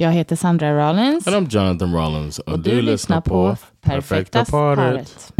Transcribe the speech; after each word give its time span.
Jag 0.00 0.12
heter 0.12 0.36
Sandra 0.36 0.88
Rollins. 0.88 1.26
And 1.26 1.36
I'm 1.36 1.48
Jonathan 1.50 1.92
Rollins. 1.92 2.38
och 2.38 2.58
du 2.58 2.82
lyssnar 2.82 3.20
på 3.20 3.56
Perfekta 3.80 4.44
paret. 4.44 5.32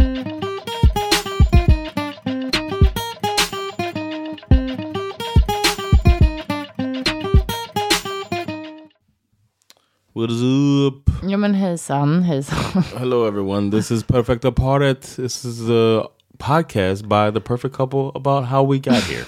What 10.12 10.30
is 10.30 10.42
up? 10.42 11.10
Ja 11.22 11.36
men 11.36 11.54
hejsan, 11.54 12.22
hejsan. 12.22 12.82
Hello, 12.96 13.26
everyone. 13.28 13.70
This 13.70 13.90
is 13.90 14.04
Perfecta 14.04 14.52
Paret. 14.52 15.02
This 15.16 15.44
is 15.44 15.66
the 15.66 16.08
podcast 16.38 17.08
by 17.08 17.30
the 17.30 17.40
perfect 17.40 17.76
couple 17.76 18.10
about 18.14 18.44
how 18.44 18.64
we 18.64 18.78
got 18.78 19.02
here. 19.04 19.24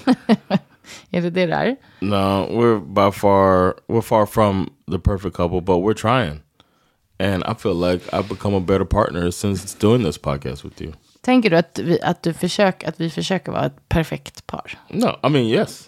Är 1.11 1.21
det 1.21 1.29
det 1.29 1.45
där? 1.45 1.75
no, 1.99 2.47
we're 2.49 2.79
by 2.79 3.11
far 3.11 3.73
we're 3.87 4.01
far 4.01 4.25
from 4.25 4.69
the 4.91 4.99
perfect 4.99 5.35
couple, 5.35 5.61
but 5.61 5.77
we're 5.77 5.93
trying. 5.93 6.41
And 7.19 7.43
I 7.43 7.53
feel 7.53 7.75
like 7.75 8.01
I've 8.13 8.27
become 8.29 8.55
a 8.57 8.59
better 8.59 8.85
partner 8.85 9.31
since 9.31 9.77
doing 9.79 10.03
this 10.03 10.17
podcast 10.17 10.63
with 10.65 10.81
you. 10.81 10.93
Tänker 11.21 11.49
du 11.49 11.57
att 11.57 11.79
vi, 11.79 12.01
att 12.01 12.23
du 12.23 12.33
försök, 12.33 12.83
att 12.83 12.99
vi 12.99 13.09
försöker 13.09 13.51
vara 13.51 13.65
ett 13.65 13.89
perfekt 13.89 14.47
par? 14.47 14.79
No, 14.89 15.19
I 15.23 15.29
mean 15.29 15.45
yes. 15.45 15.87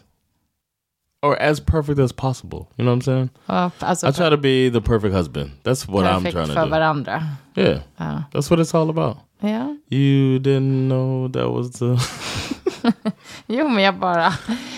Or 1.22 1.42
as 1.42 1.59
perfect 1.59 1.99
as 1.99 2.14
possible. 2.14 2.67
You 2.75 2.86
know 2.86 2.95
what 2.95 2.99
I'm 2.99 3.05
saying? 3.05 3.30
Ja, 3.45 3.72
alltså 3.80 4.08
I 4.08 4.11
try 4.11 4.30
to 4.30 4.38
be 4.38 4.70
the 4.70 4.81
perfect 4.81 5.16
husband. 5.16 5.52
That's 5.64 5.88
what 5.88 6.05
I'm 6.05 6.22
trying 6.22 6.33
to 6.33 6.39
do. 6.45 6.53
för 6.53 6.66
do. 6.66 6.70
varandra. 6.72 7.23
Yeah. 7.55 7.80
That's 8.31 8.49
what 8.52 8.59
it's 8.59 8.73
all 8.77 8.89
about. 8.89 9.17
Yeah. 9.42 9.75
You 9.89 10.39
didn't 10.39 10.88
know 10.88 11.27
that 11.30 11.49
was 11.49 11.72
the. 11.72 11.97
Jo 13.47 13.69
men 13.69 13.83
jag 13.83 13.99
bara... 13.99 14.33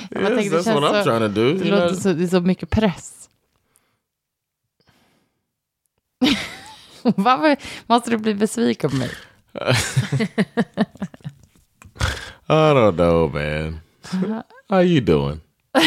Jag 0.09 0.23
bara 0.23 0.33
yes, 0.33 0.39
tänkte, 0.39 0.57
det 0.57 0.61
that's 0.77 0.81
what 0.81 0.93
I'm 0.93 1.03
så, 1.03 1.09
trying 1.09 1.19
to 1.19 1.27
do. 1.41 1.53
det, 1.53 1.69
låter 1.69 1.95
så, 1.95 2.13
det 2.13 2.23
är 2.23 2.27
så 2.27 2.41
mycket 2.41 2.69
press. 2.69 3.29
Varför 7.15 7.57
måste 7.87 8.09
du 8.09 8.17
bli 8.17 8.33
besviken 8.33 8.89
på 8.89 8.95
mig? 8.95 9.11
I 12.47 12.73
don't 12.73 12.95
know, 12.95 13.33
man. 13.33 13.79
How 14.69 14.81
you 14.81 15.01
doing? 15.01 15.41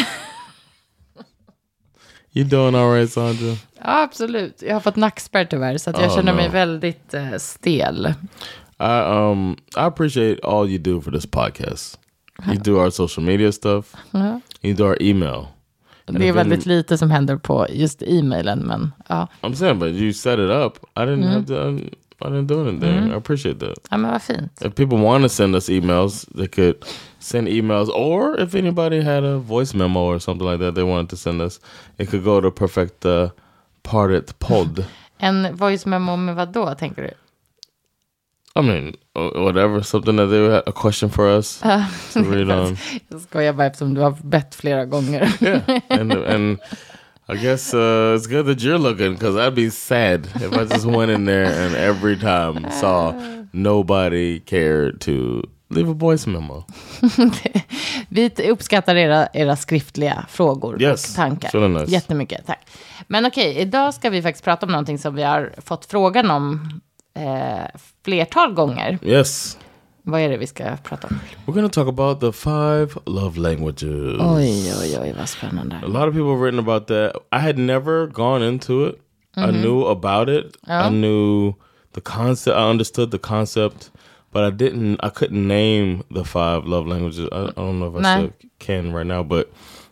you 2.33 2.45
doing 2.45 2.75
all 2.75 2.91
right, 2.93 3.11
Sandra? 3.11 3.55
Ja, 3.77 4.01
absolut. 4.03 4.61
Jag 4.61 4.73
har 4.75 4.79
fått 4.79 4.95
nackspärr 4.95 5.45
tyvärr, 5.45 5.77
så 5.77 5.89
att 5.89 5.99
jag 5.99 6.09
Oh, 6.09 6.15
känner 6.15 6.33
mig 6.33 6.47
no. 6.47 6.51
väldigt 6.53 7.13
eh, 7.13 7.37
stel. 7.37 8.13
I 8.79 9.01
um 9.07 9.51
I 9.75 9.79
appreciate 9.79 10.39
all 10.47 10.69
you 10.69 10.77
do 10.77 11.01
for 11.01 11.11
this 11.11 11.25
podcast. 11.25 11.99
You 12.47 12.55
do 12.55 12.79
our 12.79 12.89
social 12.89 13.25
media 13.25 13.51
stuff. 13.51 13.95
Ja. 14.11 14.41
You 14.61 14.73
do 14.75 14.85
our 14.85 14.97
email. 15.01 15.47
Det 16.05 16.27
är 16.27 16.33
väldigt 16.33 16.65
lite 16.65 16.97
som 16.97 17.11
händer 17.11 17.37
på 17.37 17.67
just 17.69 18.03
e-mailen, 18.03 18.59
men 18.59 18.91
ja. 19.07 19.27
I'm 19.41 19.53
saying, 19.53 19.79
but 19.79 19.89
you 19.89 20.13
set 20.13 20.39
it 20.39 20.49
up. 20.49 20.77
I 20.95 20.99
didn't 20.99 21.23
mm. 21.23 21.33
have 21.33 21.45
to. 21.45 21.53
I, 21.53 21.91
I 22.21 22.27
didn't 22.27 22.47
do 22.47 22.61
anything. 22.61 22.97
Mm. 22.97 23.11
I 23.11 23.15
appreciate 23.15 23.59
that. 23.59 23.77
ja, 23.91 23.97
men 23.97 24.11
vad 24.11 24.21
fint. 24.21 24.61
If 24.61 24.75
people 24.75 24.97
want 24.97 25.23
to 25.23 25.29
send 25.29 25.55
us 25.55 25.69
emails, 25.69 26.25
they 26.35 26.47
could 26.47 26.75
send 27.19 27.47
emails. 27.47 27.89
Or 27.89 28.39
if 28.39 28.55
anybody 28.55 29.01
had 29.01 29.23
a 29.23 29.37
voice 29.37 29.77
memo 29.77 29.99
or 29.99 30.19
something 30.19 30.51
like 30.51 30.59
that 30.59 30.75
they 30.75 30.83
wanted 30.83 31.09
to 31.09 31.17
send 31.17 31.41
us, 31.41 31.59
it 31.97 32.09
could 32.09 32.23
go 32.23 32.41
to 32.41 32.51
perfect 32.51 33.05
uh, 33.05 33.29
parted 33.83 34.39
pod. 34.39 34.85
En 35.21 35.55
voice 35.55 35.85
memo 35.85 36.15
med 36.15 36.35
vad 36.35 36.53
då, 36.53 36.75
tänker 36.75 37.01
du? 37.01 37.11
I 38.59 38.61
mean, 38.61 38.95
uh, 39.27 39.43
whatever, 39.43 39.81
something 39.83 40.15
that 40.17 40.27
they 40.29 40.49
had 40.49 40.63
a 40.67 40.71
question 40.71 41.09
for 41.09 41.37
us 41.37 41.59
to 42.13 42.19
read 42.23 42.51
on. 42.51 42.77
Jag 43.09 43.21
skojar 43.21 43.53
bara 43.53 43.67
eftersom 43.67 43.93
du 43.93 44.01
har 44.01 44.15
bett 44.23 44.55
flera 44.55 44.85
gånger. 44.85 45.29
Yeah, 45.41 45.61
and 45.89 46.11
and 46.13 46.57
I 47.27 47.35
guess 47.37 47.73
uh, 47.73 48.15
it's 48.15 48.27
good 48.27 48.45
that 48.45 48.61
you're 48.61 48.77
looking 48.79 49.13
because 49.13 49.35
I'd 49.47 49.55
be 49.55 49.71
sad 49.71 50.25
if 50.35 50.51
I 50.53 50.63
just 50.73 50.85
went 50.85 51.11
in 51.11 51.25
there 51.25 51.65
and 51.65 51.75
every 51.75 52.17
time 52.19 52.71
saw 52.71 53.13
nobody 53.51 54.39
cared 54.39 55.01
to 55.01 55.43
leave 55.69 55.89
a 55.89 55.93
voice 55.93 56.27
memo. 56.27 56.63
Vi 58.09 58.31
uppskattar 58.51 58.95
era, 58.95 59.27
era 59.33 59.55
skriftliga 59.55 60.25
frågor 60.29 60.81
Yes, 60.81 61.09
och 61.09 61.15
tankar. 61.15 61.49
really 61.53 61.67
nice. 61.73 61.91
Jättemycket, 61.91 62.45
tack. 62.47 62.59
Men 63.07 63.25
okej, 63.25 63.55
idag 63.57 63.93
ska 63.93 64.09
vi 64.09 64.21
faktiskt 64.21 64.43
prata 64.45 64.65
om 64.65 64.71
någonting 64.71 64.97
som 64.99 65.15
vi 65.15 65.23
har 65.23 65.53
fått 65.65 65.85
frågan 65.85 66.31
om 66.31 66.69
eh, 67.19 67.65
flertal 68.03 68.53
gånger. 68.53 68.99
Yes, 69.01 69.57
Vad 70.03 70.21
är 70.21 70.29
det 70.29 70.37
vi 70.37 70.47
ska 70.47 70.77
prata 70.83 71.07
om? 71.07 71.19
we're 71.45 71.53
gonna 71.55 71.69
talk 71.69 71.87
about 71.87 72.19
the 72.19 72.31
five 72.31 72.87
love 73.05 73.37
languages. 73.39 74.17
Oj, 74.19 74.73
oj, 74.81 74.97
oj, 75.01 75.13
vad 75.17 75.29
spännande. 75.29 75.75
A 75.83 75.87
lot 75.87 76.07
of 76.07 76.13
people 76.13 76.29
have 76.31 76.41
written 76.41 76.59
about 76.59 76.87
that. 76.87 77.15
I 77.31 77.39
had 77.39 77.57
never 77.57 78.07
gone 78.07 78.47
into 78.47 78.87
it. 78.87 78.95
I 79.37 79.51
knew 79.51 79.85
about 79.85 80.29
it. 80.29 80.57
I 80.67 80.89
knew 80.89 81.53
the 81.93 82.01
concept. 82.01 82.57
I 82.57 82.69
understood 82.69 83.11
the 83.11 83.17
concept, 83.19 83.91
but 84.33 84.43
I 84.43 84.49
didn't. 84.55 84.99
I 85.05 85.09
couldn't 85.09 85.47
name 85.47 86.03
the 86.11 86.23
five 86.25 86.65
love 86.65 86.87
languages. 86.87 87.27
I, 87.31 87.35
I 87.47 87.51
don't 87.55 87.79
know 87.79 87.87
if 87.87 87.95
I 87.95 88.01
No. 88.01 88.09
still 88.15 88.33
can 88.59 88.91
right 88.93 89.05
now, 89.07 89.23
but 89.23 89.45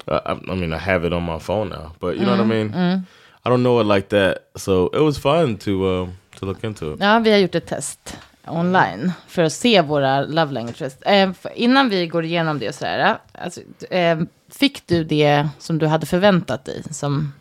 uh, 0.07 0.19
I, 0.25 0.31
I 0.51 0.55
mean, 0.55 0.73
I 0.73 0.77
have 0.79 1.05
it 1.05 1.13
on 1.13 1.23
my 1.23 1.39
phone 1.39 1.69
now. 1.69 1.93
But 1.99 2.17
you 2.17 2.25
know 2.25 2.31
what 2.31 2.41
I 2.41 2.45
mean. 2.45 3.05
I 3.45 3.49
don't 3.49 3.63
know 3.63 3.79
it 3.79 3.85
like 3.85 4.09
that, 4.09 4.47
so 4.57 4.89
it 4.93 4.99
was 5.01 5.17
fun 5.17 5.57
to 5.59 5.87
um, 5.87 6.13
to 6.39 6.45
look 6.45 6.63
into. 6.63 6.97
Ja, 6.99 7.19
vi 7.19 7.31
har 7.31 7.37
gjort 7.37 7.55
ett 7.55 7.67
test 7.67 8.17
online 8.47 9.11
för 9.27 9.43
att 9.43 9.53
se 9.53 9.81
våra 9.81 10.21
love 10.21 10.51
languages. 10.53 11.01
Eh, 11.01 11.31
innan 11.55 11.89
vi 11.89 12.07
går 12.07 12.25
igenom 12.25 12.59
det 12.59 12.69
och 12.69 12.75
sådär, 12.75 13.17
alltså, 13.31 13.61
eh, 13.89 14.19
fick 14.49 14.87
du 14.87 15.03
det 15.03 15.49
som 15.59 15.77
du 15.77 15.87
hade 15.87 16.05
förväntat 16.05 16.65
dig 16.65 16.83
som 16.91 17.33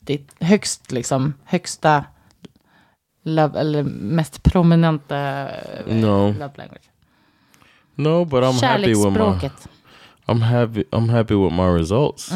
ditt 0.00 0.34
högst, 0.40 0.92
liksom, 0.92 1.34
högsta 1.44 2.04
love, 3.24 3.60
eller 3.60 3.82
mest 3.82 4.42
prominenta 4.42 5.48
eh, 5.48 5.86
No. 5.86 6.32
love 6.32 6.50
language? 6.56 6.82
No, 7.94 8.24
but 8.24 8.42
I'm 8.44 8.66
happy 8.66 8.88
with 8.94 9.10
my. 9.10 9.50
I'm 10.26 10.40
happy. 10.42 10.84
I'm 10.92 11.08
happy 11.10 11.34
with 11.34 11.52
my 11.54 11.66
results, 11.78 12.30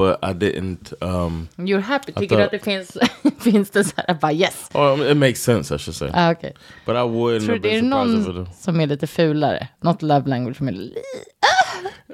but 0.00 0.18
I 0.22 0.32
didn't. 0.32 0.92
Um, 1.02 1.48
You're 1.56 1.80
happy. 1.80 2.12
Tycker 2.12 2.36
du 2.36 2.42
att 2.42 2.50
det 2.50 2.58
finns, 2.58 2.96
finns 3.38 3.70
det 3.70 3.84
så 3.84 3.92
här, 3.96 4.14
bara 4.14 4.32
yes? 4.32 4.70
oh, 4.74 5.10
it 5.10 5.16
makes 5.16 5.42
sense. 5.42 5.74
I 5.74 5.78
should 5.78 5.96
say. 5.96 6.10
Ah, 6.14 6.32
Okej. 6.32 6.54
But 6.86 6.96
I 6.96 6.98
wouldn't 6.98 7.46
Tror 7.46 7.54
du 7.54 7.58
det 7.58 7.76
är 7.76 7.82
någon 7.82 8.46
som 8.54 8.80
är 8.80 8.86
lite 8.86 9.06
fulare? 9.06 9.68
Något 9.80 10.02
love 10.02 10.28
language 10.28 10.56
som 10.56 10.68
är 10.68 10.72
lite... 10.72 11.00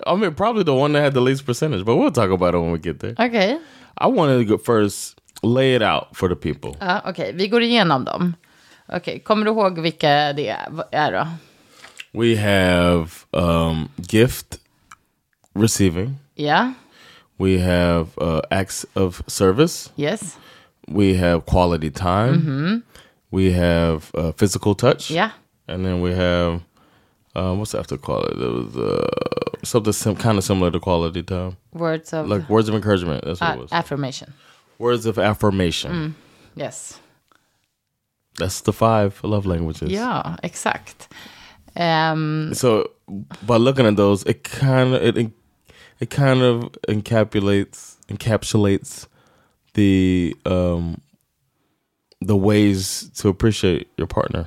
I 0.06 0.16
mean, 0.16 0.34
probably 0.34 0.64
the 0.64 0.70
one 0.70 0.98
that 0.98 1.04
had 1.04 1.14
the 1.14 1.20
least 1.20 1.46
percentage, 1.46 1.84
but 1.84 1.96
we'll 1.96 2.12
talk 2.12 2.30
about 2.30 2.54
it 2.54 2.60
when 2.60 2.72
we 2.72 2.78
get 2.78 3.00
there. 3.00 3.14
Okej. 3.18 3.58
I 4.00 4.06
wanted 4.06 4.46
to 4.46 4.56
go 4.56 4.62
first 4.64 5.18
lay 5.42 5.76
it 5.76 5.82
out 5.82 6.04
for 6.12 6.28
the 6.28 6.36
people. 6.36 6.70
Ja, 6.80 7.02
okej. 7.06 7.32
Vi 7.34 7.48
går 7.48 7.62
igenom 7.62 8.04
dem. 8.04 8.34
Okej, 8.88 9.20
kommer 9.20 9.44
du 9.44 9.50
ihåg 9.50 9.78
vilka 9.78 10.32
det 10.32 10.56
är, 10.90 11.12
då? 11.12 11.26
We 12.20 12.36
have 12.36 13.08
um, 13.30 13.88
gift 13.96 14.58
receiving. 15.54 16.16
Ja, 16.34 16.72
We 17.38 17.58
have 17.58 18.16
uh, 18.18 18.40
acts 18.50 18.86
of 18.94 19.22
service. 19.26 19.90
yes, 19.96 20.36
We 20.88 21.14
have 21.14 21.44
quality 21.46 21.90
time. 21.90 22.82
We 23.30 23.52
have 23.52 24.10
uh, 24.14 24.32
physical 24.32 24.74
touch. 24.74 25.10
Yeah. 25.10 25.32
And 25.68 25.84
then 25.84 26.00
we 26.00 26.12
have 26.14 26.62
uh, 27.34 27.54
what's 27.54 27.74
after 27.74 27.96
quality? 27.98 28.38
There 28.38 28.50
was 28.50 28.76
uh, 28.76 29.06
something 29.64 29.92
sim- 29.92 30.16
kind 30.16 30.38
of 30.38 30.44
similar 30.44 30.70
to 30.70 30.80
quality 30.80 31.22
time, 31.22 31.56
words 31.72 32.12
of 32.12 32.28
like 32.28 32.48
words 32.48 32.68
of 32.68 32.74
encouragement. 32.74 33.24
That's 33.24 33.40
what 33.40 33.56
it 33.56 33.60
was. 33.62 33.72
affirmation. 33.72 34.32
words 34.78 35.04
of 35.06 35.18
affirmation. 35.18 36.14
Yes. 36.54 37.00
That's 38.38 38.60
the 38.62 38.72
five 38.72 39.20
love 39.24 39.44
languages. 39.46 39.90
Yeah, 39.90 40.36
exact. 40.42 41.08
Ehm, 41.76 42.54
So 42.54 42.90
by 43.46 43.56
looking 43.58 43.86
at 43.86 43.96
those, 43.96 44.22
it 44.24 44.44
kind 44.44 44.94
of 44.94 45.02
it 45.02 45.16
it 45.18 45.30
kind 46.06 46.42
of 46.42 46.64
encapsulates 46.88 47.96
encapsulates 48.08 49.08
the 49.74 50.32
um 50.44 51.00
the 52.28 52.34
ways 52.38 53.10
to 53.22 53.28
appreciate 53.30 53.84
your 53.96 54.06
partner. 54.08 54.46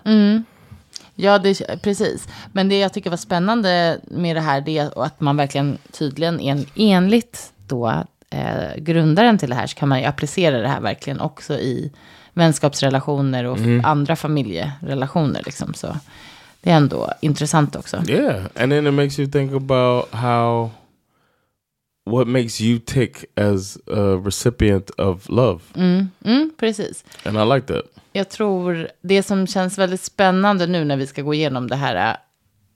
ja, 1.15 1.37
det, 1.39 1.81
precis. 1.83 2.27
Men 2.53 2.69
det 2.69 2.79
jag 2.79 2.93
tycker 2.93 3.09
var 3.09 3.17
spännande 3.17 3.99
med 4.11 4.35
det 4.35 4.41
här, 4.41 4.61
det 4.61 4.77
är 4.77 5.03
att 5.05 5.21
man 5.21 5.37
verkligen 5.37 5.77
tydligen 5.91 6.39
en, 6.39 6.65
enligt 6.75 7.53
då 7.67 8.03
eh, 8.29 8.75
grundaren 8.77 9.37
till 9.37 9.49
det 9.49 9.55
här 9.55 9.67
så 9.67 9.75
kan 9.75 9.89
man 9.89 9.99
ju 9.99 10.05
applicera 10.05 10.57
det 10.61 10.67
här 10.67 10.81
verkligen 10.81 11.19
också 11.19 11.53
i 11.53 11.91
vänskapsrelationer 12.33 13.43
och 13.43 13.57
Mm. 13.57 13.85
andra 13.85 14.15
familjerelationer. 14.15 15.41
Liksom. 15.45 15.73
Så 15.73 15.95
det 16.61 16.69
är 16.71 16.75
ändå 16.75 17.11
intressant 17.21 17.75
också. 17.75 18.03
Yeah, 18.07 18.45
and 18.55 18.71
then 18.71 18.87
it 18.87 18.93
makes 18.93 19.19
you 19.19 19.31
think 19.31 19.53
about 19.53 20.13
how 20.13 20.69
what 22.09 22.27
makes 22.27 22.61
you 22.61 22.79
tick 22.85 23.25
as 23.35 23.77
a 23.87 24.21
recipient 24.25 24.89
of 24.89 25.29
love, 25.29 25.59
Mm, 25.75 26.09
mm, 26.25 26.51
precis. 26.59 27.03
and 27.25 27.37
I 27.37 27.55
like 27.55 27.67
that. 27.73 27.83
Jag 28.13 28.29
tror 28.29 28.87
det 29.01 29.23
som 29.23 29.47
känns 29.47 29.77
väldigt 29.77 30.01
spännande 30.01 30.67
nu 30.67 30.85
när 30.85 30.97
vi 30.97 31.07
ska 31.07 31.21
gå 31.21 31.33
igenom 31.33 31.67
det 31.67 31.75
här, 31.75 32.17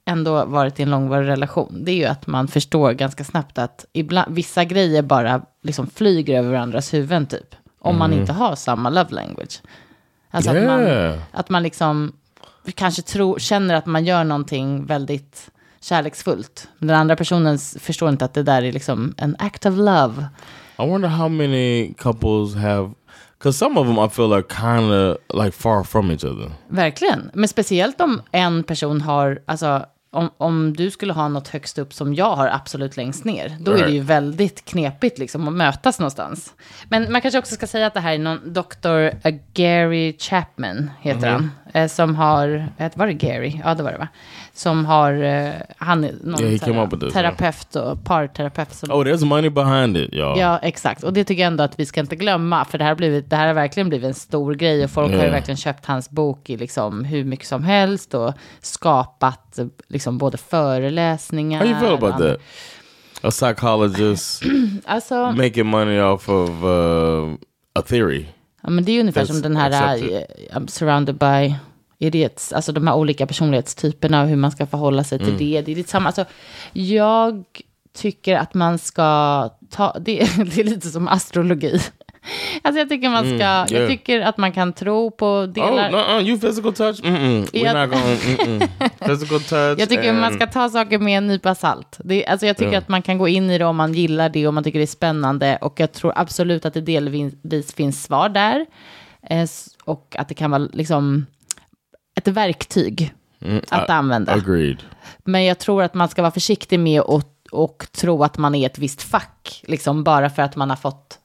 ändå 0.06 0.46
varit 0.46 0.80
i 0.80 0.84
en 0.84 0.90
långvarig 0.90 1.28
relation, 1.28 1.82
det 1.86 1.92
är 1.92 1.96
ju 1.96 2.06
att 2.06 2.28
man 2.28 2.48
förstår 2.48 2.92
ganska 2.92 3.24
snabbt 3.24 3.58
att 3.58 3.86
ibland, 3.94 4.36
vissa 4.36 4.64
grejer 4.64 5.02
bara 5.02 5.42
liksom 5.62 5.88
flyger 5.88 6.40
över 6.40 6.52
varandras 6.52 6.94
huvuden 6.94 7.26
typ. 7.28 7.56
Om 7.80 7.98
man 8.00 8.14
inte 8.14 8.34
har 8.34 8.56
samma 8.56 8.90
love 8.90 9.10
language. 9.12 9.62
Alltså 10.32 10.50
att, 10.52 10.64
man, 10.64 10.82
Yeah. 10.82 11.20
att 11.32 11.50
man 11.50 11.64
liksom 11.64 12.12
kanske 12.76 13.02
tror, 13.02 13.40
känner 13.40 13.76
att 13.76 13.86
man 13.86 14.06
gör 14.06 14.24
någonting 14.24 14.86
väldigt 14.86 15.52
kärleksfullt. 15.84 16.68
Men 16.80 16.88
den 16.88 16.98
andra 16.98 17.16
personen 17.16 17.58
förstår 17.80 18.10
inte 18.10 18.26
att 18.26 18.34
det 18.34 18.44
där 18.44 18.64
är 18.64 18.72
liksom 18.72 19.14
en 19.18 19.36
act 19.40 19.66
of 19.66 19.74
love. 19.78 20.28
I 20.80 20.90
wonder 20.90 21.10
how 21.10 21.30
many 21.30 21.94
couples 21.94 22.56
have, 22.56 22.92
because 23.38 23.58
some 23.58 23.80
of 23.80 23.88
them 23.88 24.06
I 24.06 24.10
feel 24.10 24.34
are 24.34 24.44
kind 24.44 24.92
of 24.94 25.18
like 25.44 25.52
far 25.52 25.84
from 25.84 26.12
each 26.12 26.24
other. 26.24 26.52
Verkligen. 26.68 27.32
Men 27.34 27.48
speciellt 27.48 28.02
om 28.02 28.22
en 28.32 28.64
person 28.64 29.02
har, 29.02 29.40
alltså 29.46 29.86
om, 30.12 30.30
om 30.38 30.74
du 30.74 30.92
skulle 30.92 31.14
ha 31.14 31.28
något 31.28 31.48
högst 31.48 31.78
upp 31.78 31.94
som 31.94 32.14
jag 32.16 32.36
har 32.36 32.48
absolut 32.48 32.98
längst 32.98 33.26
ner, 33.26 33.58
då 33.60 33.72
är 33.72 33.76
det 33.86 33.92
ju 33.92 33.94
Right. 33.98 34.10
väldigt 34.10 34.66
knepigt 34.66 35.20
liksom 35.20 35.48
att 35.48 35.54
mötas 35.54 36.00
någonstans. 36.00 36.54
Men 36.90 37.12
man 37.12 37.22
kanske 37.22 37.40
också 37.40 37.56
ska 37.56 37.68
säga 37.68 37.88
att 37.88 37.94
det 37.94 38.00
här 38.00 38.14
är 38.14 38.18
någon 38.20 38.54
Dr. 38.54 39.30
Gary 39.54 40.18
Chapman, 40.20 40.90
heter 41.02 41.28
han, 41.30 41.52
eh, 41.74 41.88
som 41.88 42.16
har, 42.16 42.68
eh, 42.78 42.92
var 42.96 43.08
det 43.08 43.14
Gary? 43.14 43.62
Ja, 43.64 43.76
det 43.76 43.84
var 43.84 43.92
det 43.92 43.98
va? 43.98 44.08
Som 44.56 44.86
har, 44.86 45.14
eh, 45.14 45.52
han 45.78 46.04
är 46.04 46.12
någon 46.24 46.40
Yeah, 46.40 46.52
he 46.52 46.60
så 46.60 46.66
came 46.66 46.78
här 46.78 46.86
up 46.86 46.94
with 46.94 47.06
this, 47.06 47.14
terapeut 47.14 47.76
och 47.76 48.04
parterapeut 48.04 48.74
som 48.74 48.92
Oh, 48.92 49.04
there's 49.04 49.26
money 49.26 49.50
behind 49.50 49.98
it, 49.98 50.12
y'all. 50.12 50.40
Ja, 50.40 50.58
exakt. 50.58 51.04
Och 51.04 51.14
det 51.14 51.24
tycker 51.24 51.42
jag 51.42 51.48
ändå 51.48 51.64
att 51.64 51.80
vi 51.80 51.86
ska 51.86 52.00
inte 52.00 52.16
glömma. 52.16 52.66
För 52.66 52.78
det 52.78 52.84
här, 52.84 52.92
har 52.92 52.96
blivit, 52.96 53.30
det 53.30 53.36
här 53.36 53.48
har 53.48 53.54
verkligen 53.54 53.90
blivit 53.90 54.08
en 54.08 54.14
stor 54.14 54.54
grej. 54.54 54.84
Och 54.84 54.92
folk 54.92 55.14
har 55.14 55.24
ju 55.24 55.30
verkligen 55.30 55.58
köpt 55.58 55.86
hans 55.86 56.10
bok 56.10 56.50
i 56.50 56.58
liksom 56.58 57.06
hur 57.06 57.24
mycket 57.24 57.48
som 57.48 57.64
helst. 57.64 58.14
Och 58.14 58.34
skapat 58.62 59.60
liksom 59.88 60.18
både 60.18 60.38
föreläsningar. 60.38 61.60
How 61.60 61.68
you 61.68 61.80
feel 61.80 61.94
about 61.94 62.18
that? 62.18 62.38
A 63.22 63.32
psychologist 63.32 64.44
Alltså, 64.86 65.32
making 65.32 65.66
money 65.66 66.02
off 66.02 66.30
of 66.30 66.50
uh, 66.50 67.34
a 67.74 67.82
theory. 67.82 68.26
ja, 68.64 68.70
men 68.70 68.86
det 68.86 68.92
är 68.92 69.00
ungefär 69.00 69.22
That's 69.22 69.26
som 69.26 69.42
den 69.42 69.56
här 69.56 69.72
I'm 70.54 70.68
surrounded 70.68 71.16
by 71.16 71.56
idiots. 72.04 72.54
Alltså 72.54 72.72
de 72.72 72.88
här 72.88 72.96
olika 72.96 73.28
personlighetstyperna 73.28 74.22
och 74.22 74.28
hur 74.28 74.36
man 74.36 74.52
ska 74.52 74.66
förhålla 74.66 75.04
sig 75.04 75.20
till 75.20 75.28
Mm. 75.28 75.38
det. 75.40 75.62
Det 75.62 75.72
är 75.72 75.76
lite 75.76 75.90
samma. 75.90 76.06
Alltså, 76.08 76.26
jag 76.74 77.44
tycker 77.98 78.36
att 78.36 78.54
man 78.54 78.78
ska 78.78 79.50
ta, 79.70 79.96
det, 80.02 80.18
det 80.38 80.58
är 80.58 80.64
lite 80.64 80.90
som 80.90 81.08
astrologi. 81.08 81.80
Alltså 82.62 82.80
jag 82.80 82.90
tycker 82.90 83.10
man 83.10 83.24
ska, 83.24 83.38
jag 83.38 83.72
Mm, 83.72 83.82
yeah. 83.82 83.88
tycker 83.92 84.22
att 84.22 84.38
man 84.38 84.52
kan 84.52 84.74
tro 84.74 85.12
på 85.12 85.46
delar. 85.46 85.90
Oh, 85.90 85.92
no, 85.92 86.20
uh, 86.20 86.28
you 86.30 86.40
physical 86.40 86.74
touch? 86.74 87.00
Mm-mm. 87.04 87.46
We're 87.46 87.58
Yeah. 87.58 87.88
not 87.90 88.00
going. 88.02 88.18
Mm-mm. 88.18 88.70
physical 89.08 89.40
touch. 89.42 89.80
Jag 89.80 89.90
tycker 89.90 90.14
man 90.14 90.24
and- 90.24 90.36
ska 90.36 90.48
ta 90.48 90.70
saker 90.70 91.00
med 91.00 91.18
en 91.18 91.28
nypa 91.28 91.56
salt. 91.56 91.98
Det, 92.04 92.26
alltså 92.26 92.46
jag 92.46 92.58
tycker 92.58 92.72
Ja. 92.72 92.78
att 92.78 92.88
man 92.88 93.02
kan 93.02 93.18
gå 93.18 93.28
in 93.28 93.50
i 93.50 93.58
det 93.58 93.66
om 93.66 93.76
man 93.76 93.94
gillar 93.94 94.30
det 94.30 94.48
och 94.48 94.54
man 94.54 94.64
tycker 94.64 94.80
det 94.80 94.86
är 94.86 94.88
spännande. 94.88 95.58
Och 95.62 95.80
jag 95.80 95.92
tror 95.92 96.14
absolut 96.16 96.66
att 96.66 96.74
det 96.74 96.82
delvis 96.82 97.74
finns 97.76 98.04
svar 98.04 98.30
där. 98.30 98.66
Eh, 99.30 99.48
och 99.86 100.16
att 100.20 100.28
det 100.30 100.34
kan 100.36 100.52
vara 100.52 100.68
liksom 100.74 101.26
ett 102.28 102.34
verktyg 102.34 103.14
att 103.70 103.90
använda. 103.90 104.34
Agreed. 104.34 104.78
Men 105.24 105.46
jag 105.46 105.60
tror 105.60 105.84
att 105.84 105.94
man 105.94 106.10
ska 106.10 106.22
vara 106.22 106.32
försiktig 106.32 106.80
med 106.80 107.02
att 107.02 107.30
och 107.52 107.86
tro 107.92 108.24
att 108.24 108.38
man 108.38 108.56
är 108.56 108.66
ett 108.66 108.78
visst 108.80 109.02
fack. 109.02 109.62
Liksom 109.68 110.04
bara 110.04 110.30
för 110.30 110.42
att 110.42 110.56
man 110.56 110.70
har 110.70 110.78
fått 110.78 111.20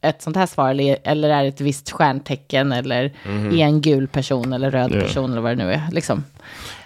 ett 0.00 0.22
sånt 0.22 0.36
här 0.36 0.46
svar. 0.46 0.70
Eller, 0.70 0.96
eller 1.04 1.30
är 1.30 1.44
ett 1.44 1.60
visst 1.60 1.90
stjärntecken. 1.90 2.72
Eller 2.72 3.12
är 3.26 3.58
en 3.64 3.80
gul 3.80 4.08
person 4.08 4.52
eller 4.52 4.70
röd 4.70 4.92
Ja. 4.94 5.00
person. 5.00 5.32
Eller 5.32 5.40
vad 5.40 5.56
det 5.58 5.64
nu 5.64 5.72
är. 5.72 5.82
Liksom. 5.92 6.24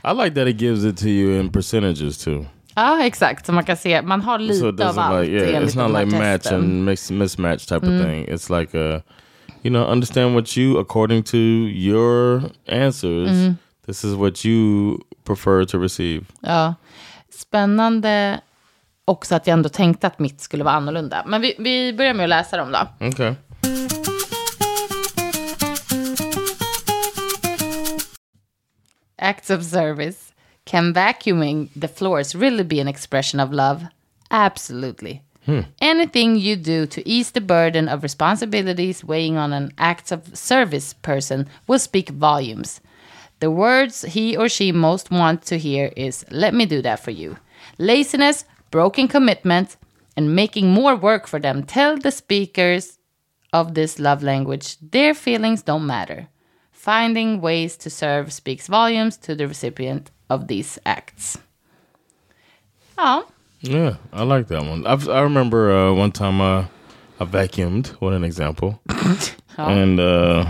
I 0.05 0.25
like 0.25 0.35
that 0.37 0.49
it 0.49 0.61
gives 0.61 0.85
it 0.85 0.99
to 0.99 1.07
you 1.07 1.41
in 1.41 1.53
percentages 1.53 2.25
too. 2.25 2.45
Ja, 2.75 3.05
exakt. 3.05 3.47
Så 3.47 3.53
man 3.53 3.65
kan 3.65 3.77
se, 3.77 4.03
man 4.03 4.21
har 4.23 4.39
lite 4.39 4.59
so 4.59 4.83
av 4.83 4.99
allt 4.99 5.27
like 5.27 5.37
yeah, 5.37 5.65
it's 5.65 5.89
not 5.89 6.01
like 6.01 6.17
match 6.19 6.43
testen. 6.43 6.59
and 6.61 6.85
mismatch 7.11 7.67
type 7.67 7.87
of 7.87 8.03
thing. 8.05 8.27
It's 8.29 8.61
like 8.61 8.79
a, 8.79 9.03
you 9.63 9.71
know, 9.71 9.85
understand 9.85 10.35
what 10.35 10.57
you 10.57 10.79
according 10.79 11.23
to 11.23 11.37
your 11.37 12.43
answers. 12.67 13.57
This 13.87 14.05
is 14.05 14.15
what 14.15 14.45
you 14.45 14.99
prefer 15.25 15.65
to 15.65 15.79
receive. 15.79 16.25
Ja. 16.41 16.75
Spännande 17.31 18.41
också 19.05 19.35
att 19.35 19.47
jag 19.47 19.53
ändå 19.53 19.69
tänkte 19.69 20.07
att 20.07 20.19
mitt 20.19 20.41
skulle 20.41 20.65
vara 20.65 20.75
annorlunda. 20.75 21.23
Men 21.27 21.41
vi, 21.41 21.55
vi 21.59 21.93
börjar 21.93 22.15
med 22.15 22.25
att 22.25 22.29
läsa 22.29 22.57
dem 22.57 22.73
då. 22.73 23.07
Okay. 23.07 23.35
Acts 29.21 29.51
of 29.51 29.63
service. 29.65 30.33
Can 30.65 30.93
vacuuming 30.93 31.69
the 31.81 31.89
floors 31.89 32.35
really 32.35 32.65
be 32.65 32.81
an 32.81 32.89
expression 32.89 33.41
of 33.41 33.53
love? 33.53 33.87
Absolutely. 34.31 35.23
Hmm. 35.49 35.61
Anything 35.81 36.37
you 36.37 36.57
do 36.57 36.85
to 36.85 37.09
ease 37.09 37.31
the 37.31 37.41
burden 37.41 37.89
of 37.89 38.03
responsibilities 38.03 39.03
weighing 39.03 39.39
on 39.39 39.55
an 39.55 39.73
acts 39.79 40.13
of 40.13 40.37
service 40.37 40.93
person 40.93 41.49
will 41.67 41.79
speak 41.79 42.11
volumes. 42.11 42.83
The 43.41 43.51
words 43.51 44.03
he 44.03 44.37
or 44.37 44.51
she 44.51 44.73
most 44.73 45.11
want 45.11 45.41
to 45.47 45.57
hear 45.57 45.91
is 45.97 46.27
let 46.31 46.53
me 46.53 46.67
do 46.67 46.83
that 46.83 47.01
for 47.01 47.13
you. 47.13 47.39
Laziness, 47.79 48.45
broken 48.71 49.09
commitment, 49.09 49.79
and 50.19 50.37
making 50.37 50.69
more 50.69 50.95
work 50.95 51.27
for 51.27 51.41
them 51.41 51.63
tell 51.63 51.97
the 51.97 52.11
speakers 52.11 52.99
of 53.51 53.73
this 53.73 53.99
love 53.99 54.23
language 54.23 54.77
their 54.83 55.15
feelings 55.15 55.63
don't 55.63 55.87
matter. 55.87 56.29
Finding 56.73 57.41
ways 57.41 57.79
to 57.79 57.89
serve 57.89 58.35
speaks 58.35 58.67
volumes 58.67 59.17
to 59.17 59.35
the 59.35 59.49
recipient 59.49 60.11
of 60.29 60.49
these 60.49 60.79
acts. 60.85 61.39
Ja, 62.99 63.23
Yeah, 63.61 63.97
I 64.13 64.23
like 64.23 64.47
that 64.49 64.65
one. 64.65 64.87
I've, 64.87 65.09
I 65.09 65.21
remember 65.23 65.73
uh, 65.73 65.93
one 65.93 66.13
time 66.13 66.41
uh, 66.41 66.65
I 67.21 67.25
vacuumed. 67.25 67.89
What 68.01 68.13
an 68.13 68.25
example! 68.25 68.81
And 69.59 69.99
uh, 69.99 70.45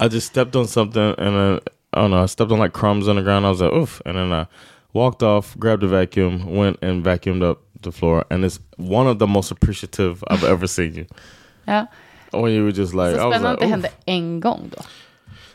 I 0.00 0.08
just 0.08 0.26
stepped 0.26 0.56
on 0.56 0.66
something, 0.66 1.14
and 1.18 1.36
uh, 1.36 1.60
I 1.92 2.00
don't 2.00 2.10
know. 2.10 2.22
I 2.24 2.26
stepped 2.26 2.50
on 2.50 2.58
like 2.58 2.72
crumbs 2.72 3.06
on 3.06 3.14
the 3.14 3.22
ground. 3.22 3.46
I 3.46 3.50
was 3.50 3.60
like, 3.60 3.72
"Oof!" 3.72 4.02
And 4.04 4.16
then 4.16 4.32
I 4.32 4.46
walked 4.92 5.22
off, 5.22 5.56
grabbed 5.56 5.82
the 5.82 5.86
vacuum, 5.86 6.44
went 6.56 6.78
and 6.82 7.04
vacuumed 7.04 7.44
up 7.44 7.60
the 7.82 7.92
floor. 7.92 8.24
And 8.30 8.44
it's 8.44 8.58
one 8.76 9.06
of 9.06 9.20
the 9.20 9.26
most 9.28 9.52
appreciative 9.52 10.24
I've 10.28 10.42
ever 10.44 10.66
seen 10.66 10.94
you. 10.94 11.06
Yeah. 11.68 11.86
When 12.32 12.52
you 12.52 12.64
were 12.64 12.72
just 12.72 12.92
like, 12.94 13.14
Så 13.14 13.20
I 13.20 13.24
was 13.26 13.34
spännande 13.36 13.50
att 13.50 13.60
like, 13.60 13.66
det 13.66 13.70
hände 13.70 13.88
en 14.06 14.40
gång 14.40 14.70
då. 14.76 14.82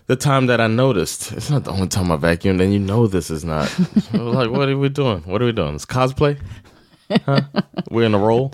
The 0.10 0.16
time 0.16 0.48
that 0.48 0.60
I 0.60 0.66
noticed, 0.66 1.32
it's 1.34 1.52
not 1.52 1.66
the 1.66 1.72
only 1.72 1.88
time 1.88 2.12
I 2.12 2.18
vacuumed, 2.18 2.64
and 2.64 2.74
you 2.74 2.80
know 2.80 3.06
this 3.06 3.30
is 3.30 3.46
not. 3.46 3.72
I 4.14 4.18
like, 4.18 4.50
what 4.50 4.68
are 4.68 4.76
we 4.76 4.90
doing? 4.90 5.22
What 5.22 5.40
are 5.40 5.46
we 5.46 5.52
doing? 5.52 5.76
It's 5.76 5.86
cosplay. 5.86 6.42
Huh? 7.28 7.42
We're 7.92 8.06
in 8.08 8.16
a 8.16 8.18
role. 8.18 8.50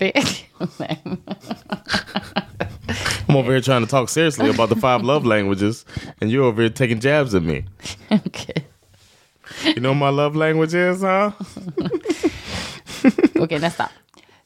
I'm 3.28 3.36
over 3.36 3.52
here 3.52 3.62
trying 3.62 3.80
to 3.80 3.86
talk 3.86 4.10
seriously 4.10 4.50
about 4.50 4.68
the 4.68 4.76
five 4.76 5.02
love 5.02 5.24
languages, 5.24 5.86
and 6.20 6.30
you're 6.30 6.44
over 6.44 6.60
here 6.60 6.68
taking 6.68 7.00
jabs 7.00 7.34
at 7.34 7.42
me. 7.42 7.64
Okay. 8.12 8.66
You 9.64 9.80
know 9.80 9.92
what 9.92 9.98
my 9.98 10.10
love 10.10 10.36
language 10.36 10.74
is, 10.74 11.00
huh? 11.00 11.32
Okej, 13.40 13.60
nästa. 13.60 13.88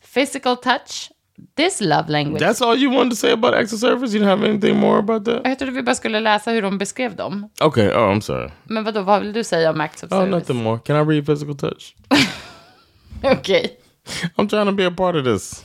Physical 0.00 0.56
touch. 0.56 1.10
This 1.56 1.80
love 1.80 2.08
language. 2.08 2.40
That's 2.40 2.60
all 2.62 2.76
you 2.76 2.90
wanted 2.90 3.10
to 3.10 3.16
say 3.16 3.32
about 3.32 3.54
acts 3.54 3.72
of 3.72 3.78
service? 3.80 4.12
You 4.12 4.18
didn't 4.20 4.38
have 4.38 4.48
anything 4.48 4.76
more 4.78 4.98
about 4.98 5.24
that? 5.24 5.40
Jag 5.44 5.58
trodde 5.58 5.72
vi 5.72 5.82
bara 5.82 5.94
skulle 5.94 6.20
läsa 6.20 6.50
hur 6.50 6.62
de 6.62 6.78
beskrev 6.78 7.16
dem. 7.16 7.48
Okay. 7.60 7.88
Oh, 7.88 8.10
I'm 8.14 8.20
sorry. 8.20 8.50
Men 8.64 8.84
vadå, 8.84 9.02
vad 9.02 9.20
vill 9.22 9.32
du 9.32 9.44
säga 9.44 9.70
om 9.70 9.80
acts 9.80 10.02
of 10.02 10.12
Oh, 10.12 10.16
service? 10.18 10.30
nothing 10.30 10.62
more. 10.62 10.78
Can 10.78 10.96
I 10.96 11.00
read 11.00 11.26
physical 11.26 11.54
touch? 11.54 11.94
okay. 13.24 13.76
I'm 14.38 14.48
trying 14.48 14.66
to 14.66 14.72
be 14.72 14.84
a 14.84 14.90
part 14.90 15.16
of 15.16 15.24
this. 15.24 15.64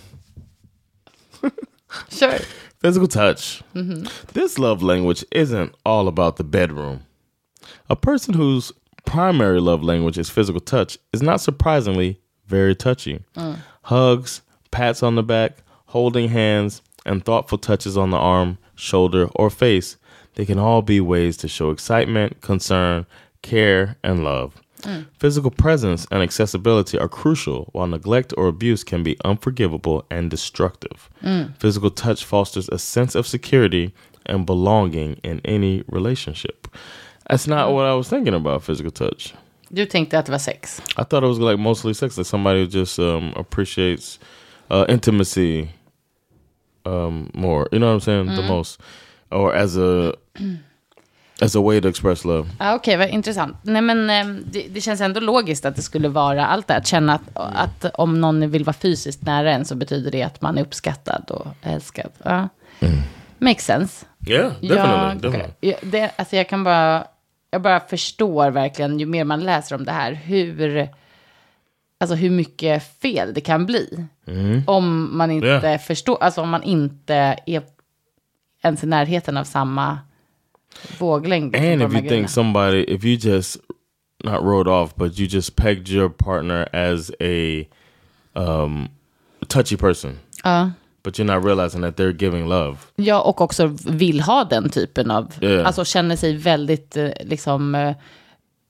sure. 2.09 2.39
Physical 2.81 3.07
touch. 3.07 3.63
Mm-hmm. 3.73 4.05
This 4.33 4.59
love 4.59 4.83
language 4.83 5.23
isn't 5.31 5.73
all 5.85 6.07
about 6.07 6.35
the 6.35 6.43
bedroom. 6.43 6.99
A 7.89 7.95
person 7.95 8.33
whose 8.33 8.71
primary 9.05 9.59
love 9.59 9.83
language 9.83 10.17
is 10.17 10.29
physical 10.29 10.59
touch 10.61 10.97
is 11.13 11.21
not 11.21 11.41
surprisingly 11.41 12.19
very 12.47 12.75
touchy. 12.75 13.19
Mm. 13.35 13.57
Hugs, 13.83 14.41
pats 14.71 15.01
on 15.03 15.15
the 15.15 15.23
back, 15.23 15.57
holding 15.95 16.27
hands, 16.27 16.81
and 17.05 17.23
thoughtful 17.23 17.57
touches 17.57 17.95
on 17.97 18.09
the 18.11 18.17
arm, 18.17 18.57
shoulder, 18.75 19.29
or 19.35 19.49
face. 19.49 19.95
They 20.35 20.45
can 20.45 20.59
all 20.59 20.81
be 20.81 20.99
ways 20.99 21.37
to 21.37 21.47
show 21.47 21.71
excitement, 21.71 22.41
concern, 22.41 23.05
care, 23.41 23.95
and 24.03 24.21
love. 24.21 24.49
Physical 25.19 25.51
presence 25.51 26.05
and 26.11 26.21
accessibility 26.21 26.99
are 26.99 27.07
crucial, 27.07 27.69
while 27.71 27.87
neglect 27.87 28.33
or 28.37 28.47
abuse 28.47 28.83
can 28.83 29.03
be 29.03 29.15
unforgivable 29.23 30.03
and 30.11 30.29
destructive. 30.29 31.09
Physical 31.59 31.89
touch 31.89 32.25
fosters 32.25 32.67
a 32.69 32.77
sense 32.77 33.15
of 33.15 33.25
security 33.25 33.93
and 34.25 34.45
belonging 34.45 35.13
in 35.23 35.39
any 35.45 35.83
relationship. 35.87 36.67
That's 37.29 37.47
not 37.47 37.73
what 37.73 37.85
I 37.85 37.93
was 37.93 38.09
thinking 38.09 38.33
about 38.33 38.63
physical 38.63 38.91
touch. 38.91 39.33
Du 39.69 39.85
tänkte 39.85 40.19
att 40.19 40.25
det 40.25 40.31
var 40.31 40.39
sex? 40.39 40.81
I 40.97 41.03
thought 41.03 41.23
it 41.23 41.27
was 41.27 41.39
like 41.39 41.57
mostly 41.57 41.93
sex, 41.93 42.17
like 42.17 42.27
somebody 42.27 42.59
who 42.59 42.67
just 42.67 42.99
um, 42.99 43.33
appreciates 43.35 44.19
uh, 44.69 44.85
intimacy 44.89 45.69
um, 46.85 47.31
more. 47.33 47.67
You 47.71 47.79
know 47.79 47.93
what 47.93 47.95
I'm 47.95 48.05
saying? 48.05 48.35
The 48.35 48.47
most, 48.47 48.81
or 49.31 49.55
as 49.55 49.77
a 49.77 50.13
as 51.41 51.55
a 51.55 51.61
way 51.61 51.81
to 51.81 51.87
express 51.87 52.25
love. 52.25 52.49
Ja, 52.59 52.75
Okej, 52.75 52.97
vad 52.97 53.09
intressant. 53.09 53.57
Nej, 53.61 53.81
men 53.81 54.09
ehm, 54.09 54.43
det, 54.51 54.67
det 54.69 54.81
känns 54.81 55.01
ändå 55.01 55.19
logiskt 55.19 55.65
att 55.65 55.75
det 55.75 55.81
skulle 55.81 56.09
vara 56.09 56.45
allt 56.45 56.67
det 56.67 56.73
här. 56.73 56.79
Att 56.79 56.87
känna 56.87 57.13
att, 57.13 57.21
att 57.35 57.85
om 57.93 58.21
någon 58.21 58.49
vill 58.51 58.63
vara 58.63 58.73
fysiskt 58.73 59.21
nära 59.21 59.51
en 59.51 59.65
så 59.65 59.75
betyder 59.75 60.11
det 60.11 60.23
att 60.23 60.41
man 60.41 60.57
är 60.57 60.61
uppskattad 60.61 61.31
och 61.31 61.47
älskad. 61.61 62.11
Ja. 62.23 62.49
Makes 63.37 63.65
sense. 63.65 64.05
Yeah, 64.27 64.51
definitely, 64.61 64.77
Jag, 64.77 65.17
definitely. 65.17 65.53
jag, 65.59 65.75
det, 65.81 66.11
alltså 66.15 66.35
jag 66.35 66.49
kan 66.49 66.63
bara, 66.63 67.07
jag 67.51 67.61
bara 67.61 67.79
förstår 67.79 68.51
verkligen, 68.51 68.99
ju 68.99 69.05
mer 69.05 69.23
man 69.23 69.43
läser 69.43 69.75
om 69.75 69.85
det 69.85 69.91
här, 69.91 70.13
hur, 70.13 70.89
alltså 72.05 72.15
hur 72.15 72.29
mycket 72.29 72.83
fel 73.01 73.33
det 73.33 73.41
kan 73.41 73.65
bli. 73.65 74.05
Om 74.67 75.17
man 75.17 75.31
inte 75.31 75.47
Yeah. 75.47 75.79
förstår, 75.81 76.17
alltså 76.23 76.41
om 76.41 76.49
man 76.49 76.63
inte 76.63 77.13
är 77.45 77.63
ens 78.63 78.83
i 78.83 78.87
närheten 78.87 79.37
av 79.37 79.43
samma 79.43 79.99
våglängd. 80.99 81.51
liksom, 81.51 81.71
And 81.71 81.81
if 81.81 81.81
you 81.81 81.89
grejerna. 81.91 82.09
think 82.09 82.29
somebody, 82.29 82.83
if 82.87 83.03
you 83.05 83.15
just 83.33 83.57
not 84.23 84.41
wrote 84.43 84.69
off, 84.69 84.95
but 84.95 85.19
you 85.19 85.27
just 85.27 85.55
pegged 85.55 85.89
your 85.89 86.09
partner 86.09 86.67
as 86.75 87.11
a 87.19 87.65
um, 88.33 88.87
touchy 89.47 89.77
person, 89.77 90.19
Ja. 90.43 90.71
but 91.03 91.19
you're 91.19 91.35
not 91.35 91.45
realizing 91.45 91.81
that 91.81 91.95
they're 91.99 92.23
giving 92.23 92.47
love. 92.49 92.77
Ja, 92.95 93.21
och 93.21 93.41
också 93.41 93.75
vill 93.87 94.21
ha 94.21 94.43
den 94.43 94.69
typen 94.69 95.11
av, 95.11 95.33
Yeah. 95.41 95.67
alltså 95.67 95.85
känner 95.85 96.15
sig 96.15 96.37
väldigt 96.37 96.97
eh, 96.97 97.09
liksom, 97.23 97.75
eh, 97.75 97.95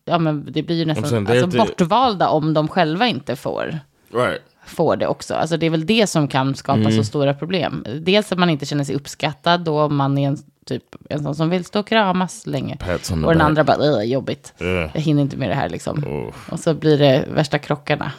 ja 0.06 0.18
men 0.20 0.46
det 0.52 0.64
blir 0.64 0.76
ju 0.76 0.86
nästan 0.86 1.28
alltså, 1.28 1.48
det- 1.48 1.58
bortvalda 1.58 2.30
om 2.30 2.54
de 2.54 2.68
själva 2.68 3.08
inte 3.08 3.36
får, 3.36 3.80
Right. 4.14 4.42
får 4.66 4.96
det 4.96 5.08
också. 5.08 5.34
Alltså 5.36 5.58
det 5.58 5.66
är 5.66 5.70
väl 5.70 5.86
det 5.86 6.08
som 6.08 6.28
kan 6.28 6.56
skapa 6.56 6.80
Mm. 6.80 6.92
så 6.92 7.04
stora 7.04 7.34
problem. 7.34 7.86
Dels 8.02 8.32
att 8.32 8.40
man 8.40 8.50
inte 8.50 8.66
känner 8.66 8.84
sig 8.84 8.96
uppskattad 8.96 9.62
då 9.64 9.90
man 9.90 10.18
är 10.18 10.28
en, 10.28 10.38
typ, 10.66 10.84
en 11.10 11.24
sån 11.24 11.36
som 11.36 11.50
vill 11.50 11.66
stå 11.66 11.80
och 11.80 11.88
kramas 11.88 12.46
länge. 12.48 12.78
Och 13.26 13.32
den 13.34 13.42
andra 13.42 13.64
bara, 13.64 13.78
"Ugh, 13.78 14.04
jobbigt. 14.04 14.54
Yeah. 14.60 14.92
Jag 14.94 15.02
hinner 15.02 15.22
inte 15.22 15.38
med 15.38 15.50
det 15.50 15.56
här 15.56 15.70
liksom. 15.70 16.04
Oof. 16.04 16.52
Och 16.52 16.60
så 16.60 16.74
blir 16.74 16.98
det 16.98 17.26
värsta 17.32 17.60
krockarna. 17.60 18.12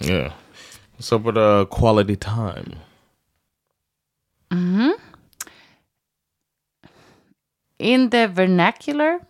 Yeah. 0.00 0.32
What's 0.96 1.14
up 1.16 1.26
with 1.26 1.38
uh, 1.38 1.64
quality 1.80 2.16
time? 2.16 2.76
In 7.78 8.10
the 8.10 8.26
vernacular 8.26 9.20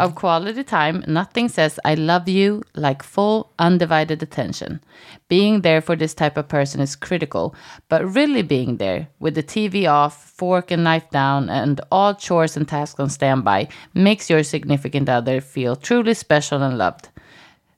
of 0.00 0.14
quality 0.14 0.62
time, 0.62 1.02
nothing 1.06 1.48
says 1.48 1.80
I 1.84 1.94
love 1.94 2.28
you 2.28 2.62
like 2.74 3.02
full, 3.02 3.52
undivided 3.58 4.22
attention. 4.22 4.80
Being 5.28 5.62
there 5.62 5.80
for 5.80 5.96
this 5.96 6.12
type 6.12 6.36
of 6.36 6.48
person 6.48 6.80
is 6.80 6.94
critical, 6.94 7.54
but 7.88 8.04
really 8.14 8.42
being 8.42 8.76
there 8.76 9.08
with 9.18 9.34
the 9.34 9.42
TV 9.42 9.90
off, 9.90 10.30
fork 10.30 10.70
and 10.70 10.84
knife 10.84 11.08
down, 11.10 11.48
and 11.48 11.80
all 11.90 12.14
chores 12.14 12.56
and 12.56 12.68
tasks 12.68 13.00
on 13.00 13.08
standby 13.08 13.68
makes 13.94 14.28
your 14.28 14.42
significant 14.42 15.08
other 15.08 15.40
feel 15.40 15.74
truly 15.74 16.14
special 16.14 16.62
and 16.62 16.76
loved. 16.76 17.08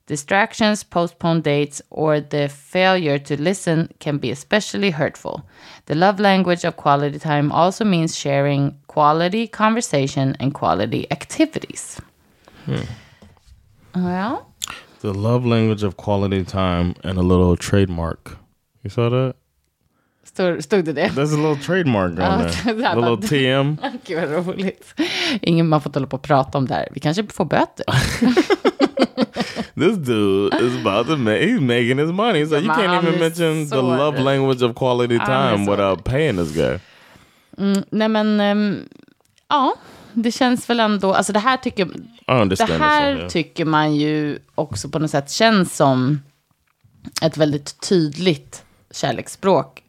Distractions, 0.06 0.84
postponed 0.84 1.44
dates, 1.44 1.80
or 1.90 2.20
the 2.20 2.48
failure 2.48 3.18
to 3.18 3.40
listen 3.40 3.88
can 4.00 4.18
be 4.18 4.30
especially 4.30 4.90
hurtful. 4.90 5.42
The 5.86 5.94
love 5.94 6.20
language 6.20 6.64
of 6.64 6.76
quality 6.76 7.18
time 7.18 7.50
also 7.50 7.84
means 7.84 8.16
sharing 8.16 8.76
quality 8.86 9.46
conversation 9.46 10.36
and 10.40 10.52
quality 10.52 11.10
activities. 11.10 12.00
Hmm. 12.66 12.84
Well, 13.94 14.46
The 15.00 15.12
love 15.12 15.44
language 15.44 15.82
of 15.82 15.96
quality 15.96 16.44
time 16.44 16.94
and 17.04 17.18
a 17.18 17.22
little 17.22 17.56
trademark. 17.56 18.38
You 18.82 18.90
saw 18.90 19.10
that? 19.10 19.36
stod, 20.34 20.64
stod 20.64 20.84
det 20.84 20.92
det? 20.92 21.08
There's 21.08 21.32
a 21.32 21.36
little 21.36 21.56
trademark 21.56 22.12
on 22.12 22.20
ah, 22.20 22.38
there. 22.38 22.86
A 22.92 22.94
little 22.94 23.28
TM. 23.28 23.76
Gud 24.04 24.30
vad 24.30 24.46
roligt. 24.46 24.94
Ingen 25.42 25.68
man 25.68 25.80
får 25.80 25.90
hålla 25.94 26.06
på 26.06 26.16
och 26.16 26.22
prata 26.22 26.58
om 26.58 26.66
det 26.66 26.74
här. 26.74 26.88
Vi 26.90 27.00
kanske 27.00 27.26
får 27.26 27.44
böter. 27.44 27.84
This 29.74 29.96
dude 29.96 30.54
is 30.60 30.76
about 30.76 31.06
to 31.06 31.16
make, 31.16 31.42
he's 31.42 31.60
making 31.60 31.98
his 31.98 32.12
money. 32.12 32.46
So 32.46 32.58
you 32.58 32.68
can't 32.68 33.04
even 33.04 33.20
mention 33.20 33.68
the 33.68 33.82
love 33.82 34.18
language 34.18 34.62
of 34.62 34.74
quality 34.74 35.18
time 35.18 35.66
without 35.70 36.04
paying 36.04 36.36
this 36.36 36.52
guy. 36.52 36.78
Nej 37.90 38.08
men, 38.08 38.40
ehm, 38.40 38.88
ja, 39.48 39.74
det 40.12 40.32
känns 40.32 40.70
väl 40.70 40.80
ändå, 40.80 41.14
alltså 41.14 41.32
det 41.32 41.38
här 41.38 41.56
tycker, 41.56 41.88
det 42.56 42.78
här 42.78 43.16
yeah. 43.16 43.28
tycker 43.28 43.64
man 43.64 43.96
ju 43.96 44.38
också 44.54 44.88
på 44.88 44.98
något 44.98 45.10
sätt 45.10 45.30
känns 45.30 45.76
som 45.76 46.20
ett 47.22 47.36
väldigt 47.36 47.80
tydligt 47.88 48.64
kärleksspråk. 48.90 49.83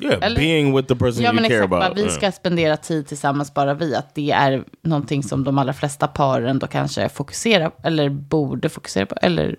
Yeah, 0.00 0.18
Eller- 0.22 0.36
being 0.40 0.76
with 0.76 0.88
the 0.88 0.96
person 0.96 1.22
Ja 1.22 1.30
you 1.32 1.38
care 1.38 1.46
exakt, 1.54 1.70
bara, 1.70 1.84
about. 1.84 1.98
vi 1.98 2.02
yeah. 2.02 2.14
ska 2.14 2.32
spendera 2.32 2.76
tid 2.76 3.06
tillsammans 3.06 3.54
bara 3.54 3.74
vi. 3.74 3.94
Att 3.94 4.14
det 4.14 4.30
är 4.30 4.64
någonting 4.82 5.22
som 5.22 5.44
de 5.44 5.58
allra 5.58 5.72
flesta 5.72 6.06
par 6.08 6.42
ändå 6.42 6.66
kanske 6.66 7.08
fokuserar, 7.08 7.72
eller 7.82 8.08
borde 8.10 8.68
fokusera 8.68 9.06
på, 9.06 9.14
eller, 9.22 9.56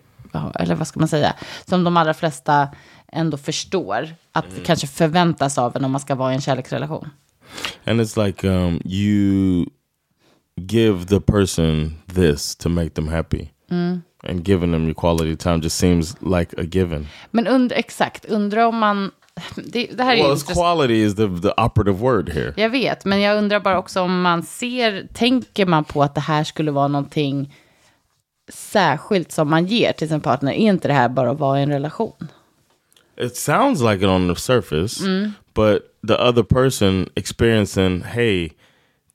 eller 0.59 0.75
vad 0.75 0.87
ska 0.87 0.99
man 0.99 1.07
säga, 1.09 1.33
som 1.65 1.83
de 1.83 1.97
allra 1.97 2.13
flesta 2.13 2.67
ändå 3.11 3.37
förstår 3.37 4.15
att 4.31 4.45
Mm. 4.45 4.57
det 4.59 4.65
kanske 4.65 4.87
förväntas 4.87 5.57
av 5.57 5.75
en 5.77 5.85
om 5.85 5.91
man 5.91 6.01
ska 6.01 6.15
vara 6.15 6.31
i 6.31 6.35
en 6.35 6.41
kärleksrelation. 6.41 7.09
And 7.85 8.01
it's 8.01 8.25
like 8.25 8.47
um, 8.47 8.81
you 8.85 9.65
give 10.55 11.05
the 11.05 11.19
person 11.19 11.93
this 12.15 12.55
to 12.55 12.69
make 12.69 12.89
them 12.89 13.07
happy. 13.07 13.49
Mm. 13.71 14.01
And 14.29 14.47
giving 14.47 14.71
them 14.71 14.83
your 14.85 14.93
quality 14.93 15.35
time 15.35 15.59
just 15.63 15.77
seems 15.77 16.15
like 16.21 16.55
a 16.61 16.63
given. 16.71 17.07
Men 17.31 17.47
under, 17.47 17.75
exakt, 17.75 18.25
undrar 18.25 18.65
om 18.65 18.77
man, 18.77 19.11
det, 19.55 19.87
det 19.93 20.03
här 20.03 20.13
är 20.13 20.17
Well, 20.17 20.25
it's 20.25 20.31
intressant. 20.31 20.57
quality 20.57 21.03
is 21.03 21.15
the, 21.15 21.27
the 21.41 21.61
operative 21.61 21.99
word 21.99 22.29
here. 22.29 22.53
Jag 22.57 22.69
vet, 22.69 23.05
men 23.05 23.21
jag 23.21 23.37
undrar 23.37 23.59
bara 23.59 23.79
också 23.79 24.01
om 24.01 24.21
man 24.21 24.43
ser, 24.43 25.07
tänker 25.13 25.65
man 25.65 25.83
på 25.83 26.03
att 26.03 26.15
det 26.15 26.21
här 26.21 26.43
skulle 26.43 26.71
vara 26.71 26.87
någonting 26.87 27.53
särskilt 28.53 29.31
som 29.31 29.49
man 29.49 29.65
ger 29.65 29.91
till 29.91 30.09
sin 30.09 30.21
partner? 30.21 30.51
Är 30.51 30.55
inte 30.55 30.87
det 30.87 30.93
här 30.93 31.09
bara 31.09 31.31
att 31.31 31.39
vara 31.39 31.59
i 31.59 31.63
en 31.63 31.69
relation? 31.71 32.27
It 33.17 33.35
sounds 33.35 33.81
like 33.81 34.05
it 34.05 34.09
on 34.09 34.35
the 34.35 34.41
surface, 34.41 35.03
but 35.53 35.81
the 36.07 36.13
other 36.13 36.43
person 36.43 37.09
experiencing, 37.15 38.01
hey, 38.01 38.49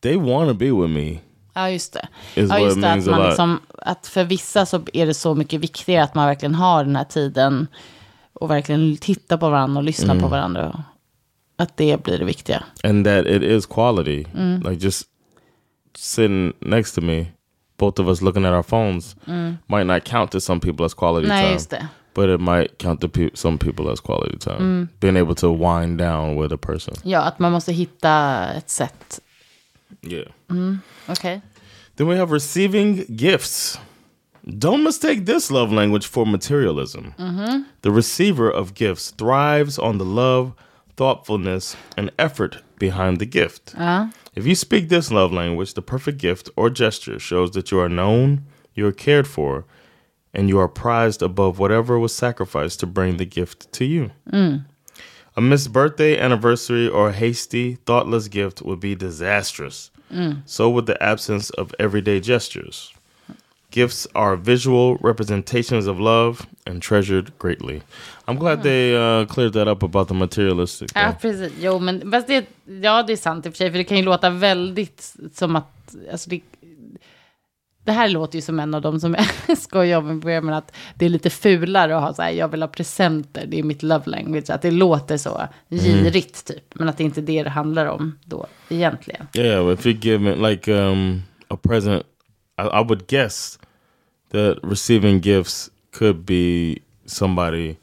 they 0.02 0.16
want 0.16 0.50
to 0.50 0.54
be 0.54 0.70
with 0.70 0.88
me. 0.88 1.18
Ja, 1.54 1.70
just 1.70 1.92
det. 1.92 2.08
Ja, 2.34 2.58
just 2.58 2.82
det 2.82 2.92
att, 2.92 3.06
man 3.06 3.26
liksom, 3.26 3.60
att 3.78 4.06
för 4.06 4.24
vissa 4.24 4.66
så 4.66 4.80
är 4.92 5.06
det 5.06 5.14
så 5.14 5.34
mycket 5.34 5.60
viktigare 5.60 6.04
att 6.04 6.14
man 6.14 6.26
verkligen 6.26 6.54
har 6.54 6.84
den 6.84 6.96
här 6.96 7.04
tiden 7.04 7.66
och 8.40 8.50
verkligen 8.50 8.96
tittar 8.96 9.36
på 9.36 9.50
varandra 9.50 9.78
och 9.78 9.84
lyssnar 9.84 10.14
Mm. 10.14 10.22
på 10.22 10.28
varandra. 10.28 10.84
Att 11.56 11.76
det 11.76 12.02
blir 12.02 12.18
det 12.18 12.24
viktiga. 12.24 12.64
And 12.84 13.04
that 13.06 13.26
it 13.26 13.42
is 13.42 13.66
quality. 13.66 14.24
Mm. 14.34 14.60
Like 14.70 14.84
just 14.84 15.06
sitting 15.96 16.52
next 16.60 16.94
to 16.94 17.00
me, 17.00 17.26
both 17.78 18.00
of 18.00 18.08
us 18.08 18.20
looking 18.22 18.44
at 18.44 18.52
our 18.52 18.62
phones 18.62 19.16
might 19.66 19.86
not 19.86 20.04
count 20.04 20.30
to 20.30 20.40
some 20.40 20.60
people 20.60 20.84
as 20.86 20.94
quality 20.94 21.26
Mm. 21.26 21.36
Nej, 21.36 21.42
time. 21.44 21.54
just 21.54 21.70
det. 21.70 21.88
But 22.14 22.28
it 22.30 22.40
might 22.40 22.78
count 22.78 23.00
to 23.00 23.08
pe- 23.08 23.30
some 23.34 23.58
people 23.58 23.92
as 23.92 24.00
quality 24.00 24.38
time. 24.38 24.56
Mm. 24.56 24.88
Being 25.00 25.16
able 25.16 25.34
to 25.34 25.52
wind 25.52 25.98
down 25.98 26.42
with 26.42 26.54
a 26.54 26.56
person. 26.56 26.94
Ja, 27.02 27.20
att 27.20 27.38
man 27.38 27.52
måste 27.52 27.72
hitta 27.72 28.44
ett 28.52 28.70
sätt. 28.70 29.20
Yeah. 30.02 30.26
Okej. 31.08 31.40
Then 31.96 32.08
we 32.08 32.16
have 32.18 32.34
receiving 32.34 33.04
gifts. 33.08 33.80
Don't 34.56 34.82
mistake 34.82 35.26
this 35.26 35.50
love 35.50 35.72
language 35.72 36.06
for 36.06 36.24
materialism. 36.24 37.14
Mm-hmm. 37.18 37.62
The 37.82 37.90
receiver 37.90 38.50
of 38.50 38.74
gifts 38.74 39.10
thrives 39.10 39.78
on 39.78 39.98
the 39.98 40.04
love, 40.04 40.54
thoughtfulness, 40.96 41.76
and 41.96 42.10
effort 42.18 42.62
behind 42.78 43.18
the 43.18 43.26
gift. 43.26 43.74
Uh-huh. 43.76 44.06
If 44.34 44.46
you 44.46 44.54
speak 44.54 44.88
this 44.88 45.10
love 45.10 45.32
language, 45.32 45.74
the 45.74 45.82
perfect 45.82 46.18
gift 46.18 46.48
or 46.56 46.70
gesture 46.70 47.18
shows 47.18 47.50
that 47.50 47.70
you 47.70 47.78
are 47.80 47.88
known, 47.88 48.44
you 48.74 48.86
are 48.86 48.92
cared 48.92 49.26
for, 49.26 49.66
and 50.32 50.48
you 50.48 50.58
are 50.58 50.68
prized 50.68 51.20
above 51.22 51.58
whatever 51.58 51.98
was 51.98 52.14
sacrificed 52.14 52.80
to 52.80 52.86
bring 52.86 53.16
the 53.16 53.24
gift 53.24 53.70
to 53.72 53.84
you. 53.84 54.12
Mm. 54.32 54.64
A 55.36 55.40
missed 55.40 55.72
birthday, 55.72 56.18
anniversary, 56.18 56.88
or 56.88 57.12
hasty, 57.12 57.76
thoughtless 57.86 58.28
gift 58.28 58.62
would 58.62 58.80
be 58.80 58.94
disastrous. 58.94 59.90
Mm. 60.12 60.42
So 60.46 60.70
would 60.70 60.86
the 60.86 61.00
absence 61.02 61.50
of 61.50 61.74
everyday 61.78 62.20
gestures. 62.20 62.92
Gifts 63.78 64.08
are 64.12 64.36
visual 64.36 64.98
representations 65.00 65.86
of 65.86 66.00
love 66.00 66.46
and 66.66 66.82
treasured 66.82 67.32
greatly. 67.38 67.82
I'm 68.26 68.36
glad 68.36 68.62
they 68.62 68.96
uh, 68.96 69.26
cleared 69.26 69.52
that 69.52 69.68
up 69.68 69.82
about 69.82 70.08
the 70.08 70.14
materialistic. 70.14 70.90
Ja, 70.94 71.14
precis. 71.20 71.52
Jo, 71.60 71.78
men 71.78 72.10
fast 72.10 72.26
det, 72.26 72.46
ja, 72.82 73.02
det 73.02 73.12
är 73.12 73.16
sant 73.16 73.46
i 73.46 73.48
och 73.48 73.52
för 73.52 73.56
sig. 73.56 73.70
För 73.70 73.78
det 73.78 73.84
kan 73.84 73.96
ju 73.96 74.02
låta 74.02 74.30
väldigt 74.30 75.14
som 75.34 75.56
att... 75.56 75.94
Alltså 76.12 76.30
det, 76.30 76.40
det 77.84 77.92
här 77.92 78.08
låter 78.08 78.36
ju 78.36 78.42
som 78.42 78.60
en 78.60 78.74
av 78.74 78.82
dem 78.82 79.00
som 79.00 79.14
jag 79.14 79.58
skojar 79.58 79.98
om 79.98 80.10
i 80.10 80.14
början, 80.14 80.44
men 80.44 80.54
att 80.54 80.76
det 80.94 81.04
är 81.04 81.08
lite 81.08 81.30
fulare 81.30 81.96
att 81.96 82.02
ha 82.02 82.14
så 82.14 82.22
här, 82.22 82.30
jag 82.30 82.48
vill 82.48 82.62
ha 82.62 82.68
presenter, 82.68 83.46
det 83.46 83.58
är 83.58 83.62
mitt 83.62 83.82
love 83.82 84.04
language, 84.06 84.50
att 84.50 84.62
det 84.62 84.70
låter 84.70 85.16
så 85.16 85.48
girigt 85.70 86.46
typ, 86.46 86.74
men 86.74 86.88
att 86.88 86.96
det 86.96 87.04
inte 87.04 87.20
är 87.20 87.22
det 87.22 87.42
det 87.42 87.50
handlar 87.50 87.86
om 87.86 88.18
då 88.24 88.46
egentligen. 88.68 89.26
Yeah, 89.34 89.72
if 89.72 89.86
you 89.86 89.98
give 90.00 90.18
me 90.18 90.50
like 90.50 90.72
um, 90.72 91.22
a 91.48 91.56
present, 91.62 92.02
I, 92.58 92.62
I 92.62 92.84
would 92.84 93.06
guess 93.06 93.58
that 94.30 94.58
receiving 94.62 95.20
gifts 95.20 95.70
could 95.98 96.16
be 96.26 96.78
somebody 97.06 97.76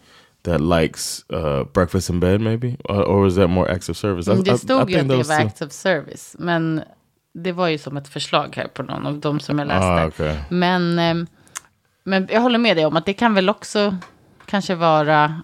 that 0.43 0.61
likes 0.61 1.25
uh, 1.33 1.63
breakfast 1.73 2.09
in 2.09 2.19
bed 2.19 2.41
maybe? 2.41 2.77
Or, 2.85 3.03
or 3.03 3.27
is 3.27 3.35
that 3.35 3.47
more 3.47 3.71
acts 3.71 3.89
of 3.89 3.97
service? 3.97 4.27
I, 4.27 4.41
det 4.41 4.57
stod 4.57 4.89
I, 4.89 4.93
I 4.93 4.95
ju 4.95 5.01
att 5.01 5.07
det 5.07 5.23
var 5.23 5.39
acts 5.39 5.61
of 5.61 5.71
service, 5.71 6.35
men 6.39 6.83
det 7.33 7.51
var 7.51 7.67
ju 7.67 7.77
som 7.77 7.97
ett 7.97 8.07
förslag 8.07 8.53
här 8.55 8.67
på 8.67 8.83
någon 8.83 9.05
av 9.05 9.19
de 9.19 9.39
som 9.39 9.59
jag 9.59 9.67
läste. 9.67 9.87
Ah, 9.87 10.07
okay. 10.07 10.37
Men, 10.49 10.99
ehm, 10.99 11.27
men 12.03 12.27
jag 12.31 12.41
håller 12.41 12.59
med 12.59 12.77
dig 12.77 12.85
om 12.85 12.95
att 12.95 13.05
det 13.05 13.13
kan 13.13 13.33
väl 13.33 13.49
också 13.49 13.97
kanske 14.45 14.75
vara, 14.75 15.41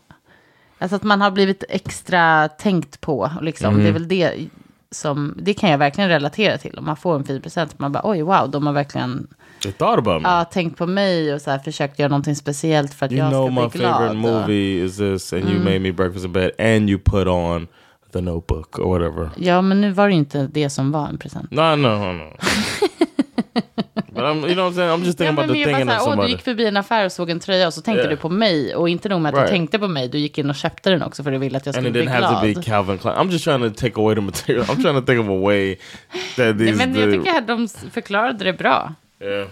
alltså 0.77 0.95
att 0.95 1.03
man 1.03 1.21
har 1.21 1.31
blivit 1.31 1.63
extra 1.69 2.47
tänkt 2.47 3.01
på, 3.01 3.31
liksom. 3.41 3.73
Mm. 3.73 3.83
Det 3.83 3.89
är 3.89 3.93
väl 3.93 4.07
det 4.07 4.49
som, 4.91 5.33
det 5.37 5.53
kan 5.53 5.69
jag 5.69 5.77
verkligen 5.77 6.09
relatera 6.09 6.57
till. 6.57 6.77
Om 6.77 6.85
man 6.85 6.97
får 6.97 7.15
en 7.15 7.23
fin 7.23 7.41
present, 7.41 7.79
man 7.79 7.91
bara 7.91 8.01
oj 8.05 8.21
wow, 8.21 8.51
de 8.51 8.67
har 8.67 8.73
verkligen 8.73 9.27
Me. 9.65 10.19
Ja, 10.23 10.45
tänkt 10.45 10.77
på 10.77 10.87
mig 10.87 11.33
och 11.33 11.41
så 11.41 11.51
här, 11.51 11.59
försökt 11.59 11.99
göra 11.99 12.09
någonting 12.09 12.35
speciellt 12.35 12.93
för 12.93 13.05
att 13.05 13.11
you 13.11 13.19
jag 13.19 13.31
ska 13.31 13.69
bli 13.69 13.79
glad. 13.79 14.01
You 14.01 14.09
know 14.09 14.15
my 14.15 14.23
favorite 14.23 14.41
movie 14.41 14.85
is 14.85 14.97
this 14.97 15.33
and 15.33 15.43
mm. 15.43 15.55
you 15.55 15.63
made 15.63 15.79
me 15.79 15.91
breakfast 15.91 16.25
in 16.25 16.31
bed 16.31 16.51
and 16.59 16.89
you 16.89 16.99
put 16.99 17.27
on 17.27 17.67
the 18.13 18.21
notebook 18.21 18.79
or 18.79 18.99
whatever. 18.99 19.29
Ja, 19.35 19.61
men 19.61 19.81
nu 19.81 19.91
var 19.91 20.07
det 20.07 20.13
inte 20.13 20.47
det 20.51 20.69
som 20.69 20.91
var 20.91 21.07
en 21.07 21.17
present. 21.17 21.51
No, 21.51 21.75
no, 21.75 22.13
no. 22.13 22.31
But 24.13 24.23
I'm, 24.23 24.45
you 24.45 24.55
know 24.55 24.65
what 24.65 24.73
I'm 24.73 24.75
saying? 24.75 24.91
I'm 24.91 25.05
just 25.05 25.17
thinking 25.17 25.37
ja, 25.37 25.43
about 25.43 25.55
the 25.55 25.63
thing 25.63 25.87
that 25.87 26.01
somebody... 26.01 26.27
Du 26.27 26.31
gick 26.31 26.41
förbi 26.41 26.65
en 26.65 26.77
affär 26.77 27.05
och 27.05 27.11
såg 27.11 27.29
en 27.29 27.39
tröja 27.39 27.67
och 27.67 27.73
så 27.73 27.81
tänkte 27.81 28.01
yeah. 28.01 28.09
du 28.09 28.17
på 28.17 28.29
mig. 28.29 28.75
Och 28.75 28.89
inte 28.89 29.09
nog 29.09 29.21
med 29.21 29.29
att 29.29 29.35
right. 29.35 29.47
du 29.47 29.51
tänkte 29.51 29.79
på 29.79 29.87
mig, 29.87 30.07
du 30.07 30.17
gick 30.17 30.37
in 30.37 30.49
och 30.49 30.55
köpte 30.55 30.89
den 30.89 31.03
också 31.03 31.23
för 31.23 31.31
du 31.31 31.37
ville 31.37 31.57
att 31.57 31.65
jag 31.65 31.75
skulle 31.75 31.91
bli 31.91 32.01
glad. 32.01 32.15
And 32.15 32.23
it 32.23 32.29
didn't 32.29 32.41
have 32.41 32.53
to 32.53 32.61
be 32.61 32.65
Calvin 32.65 32.97
Klein. 32.97 33.15
I'm 33.15 33.31
just 33.31 33.43
trying 33.43 33.73
to 33.73 33.81
take 33.81 34.01
away 34.01 34.15
the 34.15 34.21
material. 34.21 34.65
I'm 34.65 34.81
trying 34.81 34.95
to 34.95 35.01
think 35.01 35.19
of 35.19 35.29
a 35.29 35.41
way 35.41 35.75
that 35.75 36.35
these... 36.35 36.53
Nej, 36.57 36.73
men 36.73 36.95
jag 36.95 37.11
tycker 37.11 37.37
att 37.37 37.47
de 37.47 37.67
förklarade 37.67 38.43
det 38.43 38.53
bra. 38.53 38.93
Yeah. 39.21 39.47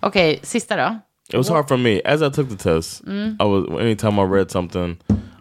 Okay, 0.00 0.38
sista 0.42 0.76
då. 0.76 0.98
It 1.28 1.36
was 1.36 1.48
hard 1.48 1.68
for 1.68 1.76
me. 1.76 2.00
As 2.04 2.22
I 2.22 2.30
took 2.30 2.48
the 2.48 2.56
test, 2.56 3.04
mm. 3.04 3.36
I 3.40 3.44
was 3.44 3.80
anytime 3.80 4.18
I 4.18 4.24
read 4.24 4.50
something 4.50 4.96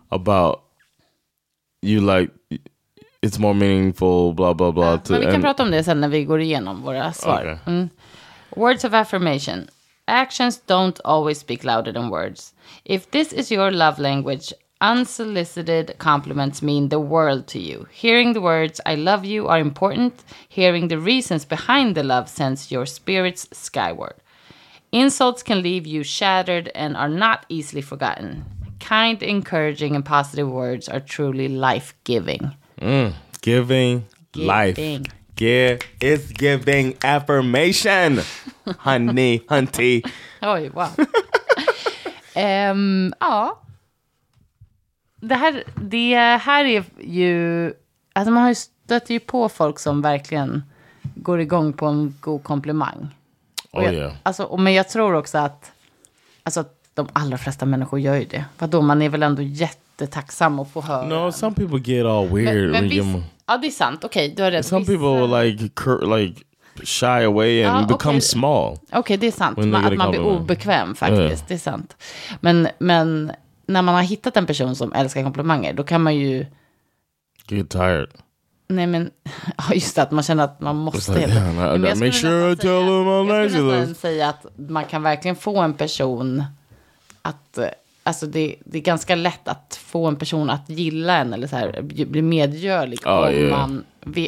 about 0.10 0.60
you 1.82 2.00
like 2.01 2.32
it's 3.22 3.39
more 3.39 3.53
meaningful, 3.53 4.34
blah 4.34 4.53
blah 4.53 4.72
blah. 4.72 4.91
Ja, 4.91 4.98
to, 4.98 5.12
men 5.12 5.20
vi 5.20 5.25
kan 5.25 5.36
and, 5.36 5.44
prata 5.44 5.63
om 5.63 5.72
det 5.72 5.84
sen 5.84 6.01
när 6.01 6.08
vi 6.08 6.24
går 6.24 6.41
igenom 6.41 6.82
våra 6.82 7.13
svar. 7.13 7.41
Okay. 7.41 7.74
Mm. 7.74 7.89
Words 8.56 8.86
of 8.86 8.94
affirmation. 8.94 9.68
Actions 10.06 10.62
don't 10.68 11.00
always 11.03 11.39
speak 11.39 11.63
louder 11.63 11.94
than 11.94 12.10
words. 12.10 12.53
If 12.84 13.12
this 13.12 13.34
is 13.34 13.51
your 13.51 13.72
love 13.72 14.01
language, 14.01 14.53
unsolicited 14.82 15.96
compliments 16.00 16.62
mean 16.62 16.90
the 16.90 17.00
world 17.00 17.48
to 17.48 17.60
you. 17.60 17.88
Hearing 17.92 18.34
the 18.34 18.42
words 18.42 18.82
I 18.86 18.96
love 18.96 19.24
you 19.24 19.48
are 19.48 19.60
important. 19.60 20.24
Hearing 20.50 20.88
the 20.88 21.00
reasons 21.00 21.46
behind 21.46 21.96
the 21.96 22.04
love 22.04 22.28
sends 22.28 22.72
your 22.72 22.86
spirits 22.86 23.48
skyward. 23.54 24.16
Insults 24.92 25.44
can 25.44 25.62
leave 25.62 25.88
you 25.88 26.04
shattered 26.04 26.70
and 26.76 26.98
are 26.98 27.08
not 27.08 27.46
easily 27.48 27.82
forgotten. 27.82 28.44
Kind, 28.80 29.24
encouraging, 29.24 29.96
and 29.96 30.04
positive 30.04 30.50
words 30.50 30.90
are 30.90 31.00
truly 31.00 31.48
life 31.48 31.94
giving. 32.04 32.56
Mm, 32.82 33.14
giving, 33.42 34.06
giving 34.32 34.48
life. 34.48 34.76
Give, 35.36 35.80
it's 36.02 36.32
giving 36.32 36.98
affirmation. 37.04 38.22
honey, 38.80 39.40
hunty. 39.48 40.04
Oj, 40.42 40.74
wow. 40.74 40.94
um, 42.72 43.14
ja. 43.22 43.56
Det 45.22 45.36
här, 45.36 45.63
det 45.75 46.16
här 46.42 46.66
är 46.66 46.84
ju... 47.00 47.74
Alltså 48.13 48.32
man 48.32 48.44
har 48.44 48.50
ju 48.50 48.56
stött 48.56 49.10
ju 49.10 49.20
på 49.20 49.50
folk 49.50 49.80
som 49.80 50.01
verkligen 50.01 50.63
går 51.16 51.40
igång 51.40 51.74
på 51.74 51.86
en 51.86 52.16
god 52.20 52.44
komplimang. 52.44 53.07
Oh, 53.72 53.84
jag, 53.84 53.94
yeah. 53.94 54.14
alltså, 54.24 54.57
men 54.57 54.74
jag 54.74 54.90
tror 54.90 55.14
också 55.14 55.38
att, 55.38 55.72
alltså, 56.44 56.66
de 56.94 57.07
allra 57.14 57.38
flesta 57.38 57.66
människor 57.66 58.00
gör 58.00 58.16
ju 58.16 58.25
det. 58.25 58.46
Vadå, 58.57 58.81
man 58.81 59.01
är 59.01 59.10
väl 59.10 59.24
ändå 59.24 59.42
jättetacksam 59.42 60.60
att 60.60 60.72
få 60.72 60.81
höra. 60.81 61.07
No, 61.07 61.31
some 61.31 61.55
people 61.55 61.79
get 61.94 62.05
all 62.05 62.27
weird. 62.27 62.55
Men, 62.55 62.72
men 62.72 62.90
viss, 62.90 63.24
ja, 63.48 63.57
det 63.57 63.68
är 63.68 63.72
sant. 63.72 64.03
Okej, 64.03 64.25
okay, 64.25 64.36
du 64.36 64.44
har 64.44 64.51
rätt. 64.51 64.66
Some 64.66 64.79
vissa... 64.79 64.92
people 64.92 65.44
like, 65.44 65.64
like 66.18 66.42
shy 66.84 67.05
away 67.25 67.64
and 67.64 67.81
ja, 67.81 67.88
become 67.98 68.18
okay. 68.18 68.22
small. 68.22 68.74
Okej, 68.74 69.00
okay, 69.00 69.18
det 69.18 69.27
är 69.27 69.31
sant. 69.31 69.57
Man, 69.57 69.75
att 69.75 69.94
man 69.94 70.12
blir 70.12 70.22
obekväm 70.22 70.96
faktiskt. 70.96 71.22
Yeah. 71.22 71.48
Det 71.48 71.53
är 71.53 71.57
sant. 71.57 71.96
Men, 72.40 72.68
men 72.79 73.31
när 73.74 73.81
man 73.81 73.96
har 73.96 74.01
hittat 74.01 74.38
en 74.38 74.46
person 74.46 74.75
som 74.75 74.94
älskar 74.94 75.24
komplimanger, 75.24 75.74
då 75.74 75.84
kan 75.84 76.03
man 76.03 76.16
ju... 76.16 76.46
Get 77.48 77.70
tired. 77.70 78.10
Nej 78.68 78.88
men, 78.88 79.12
ja 79.57 79.74
just 79.74 79.96
det, 79.96 80.01
att 80.01 80.12
man 80.12 80.24
känner 80.24 80.44
att 80.44 80.60
man 80.60 80.75
måste. 80.75 81.14
Like, 81.14 81.29
yeah, 81.29 81.53
men 81.53 81.84
jag 81.84 82.00
make 82.00 82.12
sure 82.12 82.55
them 82.55 82.70
I'm 82.70 83.44
nice 83.44 83.57
Jag 83.57 83.84
skulle 83.84 83.96
säga 83.96 84.29
att 84.29 84.46
man 84.55 84.86
kan 84.86 85.03
verkligen 85.03 85.36
få 85.36 85.60
en 85.60 85.74
person 85.74 86.44
att, 87.22 87.60
alltså 88.03 88.25
det, 88.25 88.55
det 88.66 88.77
är 88.77 88.81
ganska 88.81 89.16
lätt 89.16 89.48
att 89.48 89.79
få 89.84 90.07
en 90.07 90.16
person 90.16 90.50
att 90.50 90.70
gilla 90.70 91.18
en 91.18 91.34
eller 91.34 91.48
så 91.48 91.55
här, 91.55 91.81
bli 91.81 92.22
medgörlig. 92.22 93.00
Oh, 93.05 93.27
om 93.27 93.34
yeah. 93.34 93.50
man 93.60 93.84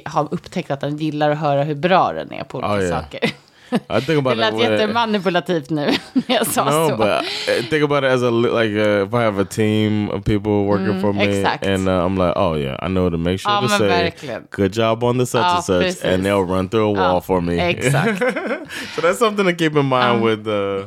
har 0.06 0.28
upptäckt 0.34 0.72
att 0.72 0.82
den 0.82 0.98
gillar 0.98 1.30
att 1.30 1.40
höra 1.40 1.64
hur 1.64 1.76
bra 1.76 2.14
den 2.14 2.32
är 2.32 2.44
på 2.44 2.58
olika 2.58 2.74
oh, 2.74 2.82
yeah. 2.82 3.02
saker. 3.02 3.32
I 3.90 4.02
think 4.02 4.20
about 4.20 4.38
det 4.38 4.52
lät 4.52 4.60
jättemanipulativt 4.60 5.70
nu 5.70 5.86
när 6.14 6.36
jag 6.36 6.48
sa 6.48 6.66
no, 6.66 6.90
så. 6.90 6.98
But 6.98 7.24
I 7.48 7.64
think 7.70 7.84
about 7.84 8.04
it 8.04 8.10
as 8.10 8.24
a 8.24 8.30
like 8.30 8.76
uh, 8.76 9.08
if 9.08 9.14
I 9.14 9.24
have 9.24 9.42
a 9.42 9.46
team 9.46 10.10
of 10.10 10.24
people 10.24 10.66
working 10.66 10.94
mm, 10.94 11.02
for 11.02 11.14
me 11.14 11.24
exakt. 11.24 11.66
and 11.66 11.88
uh, 11.88 12.06
I'm 12.06 12.18
like 12.28 12.34
oh 12.36 12.58
yeah 12.58 12.76
I 12.82 12.88
know 12.88 13.10
to 13.10 13.18
make 13.18 13.40
sure 13.40 13.52
ja, 13.52 13.62
to 13.62 13.70
say 13.70 13.88
verkligen. 13.88 14.48
good 14.50 14.74
job 14.74 15.04
on 15.04 15.18
the 15.18 15.26
such 15.26 15.42
ja, 15.42 15.56
and 15.56 15.64
such 15.64 15.82
precis. 15.82 16.04
and 16.04 16.26
they'll 16.26 16.56
run 16.56 16.70
through 16.70 16.90
a 16.90 16.92
wall 16.92 17.16
ja, 17.16 17.20
for 17.20 17.42
me. 17.42 17.60
Exakt. 17.60 18.20
so 18.96 19.02
that's 19.02 19.20
something 19.20 19.46
to 19.46 19.54
keep 19.54 19.76
in 19.76 19.86
mind 19.86 20.18
um, 20.18 20.22
with 20.22 20.48
uh, 20.48 20.86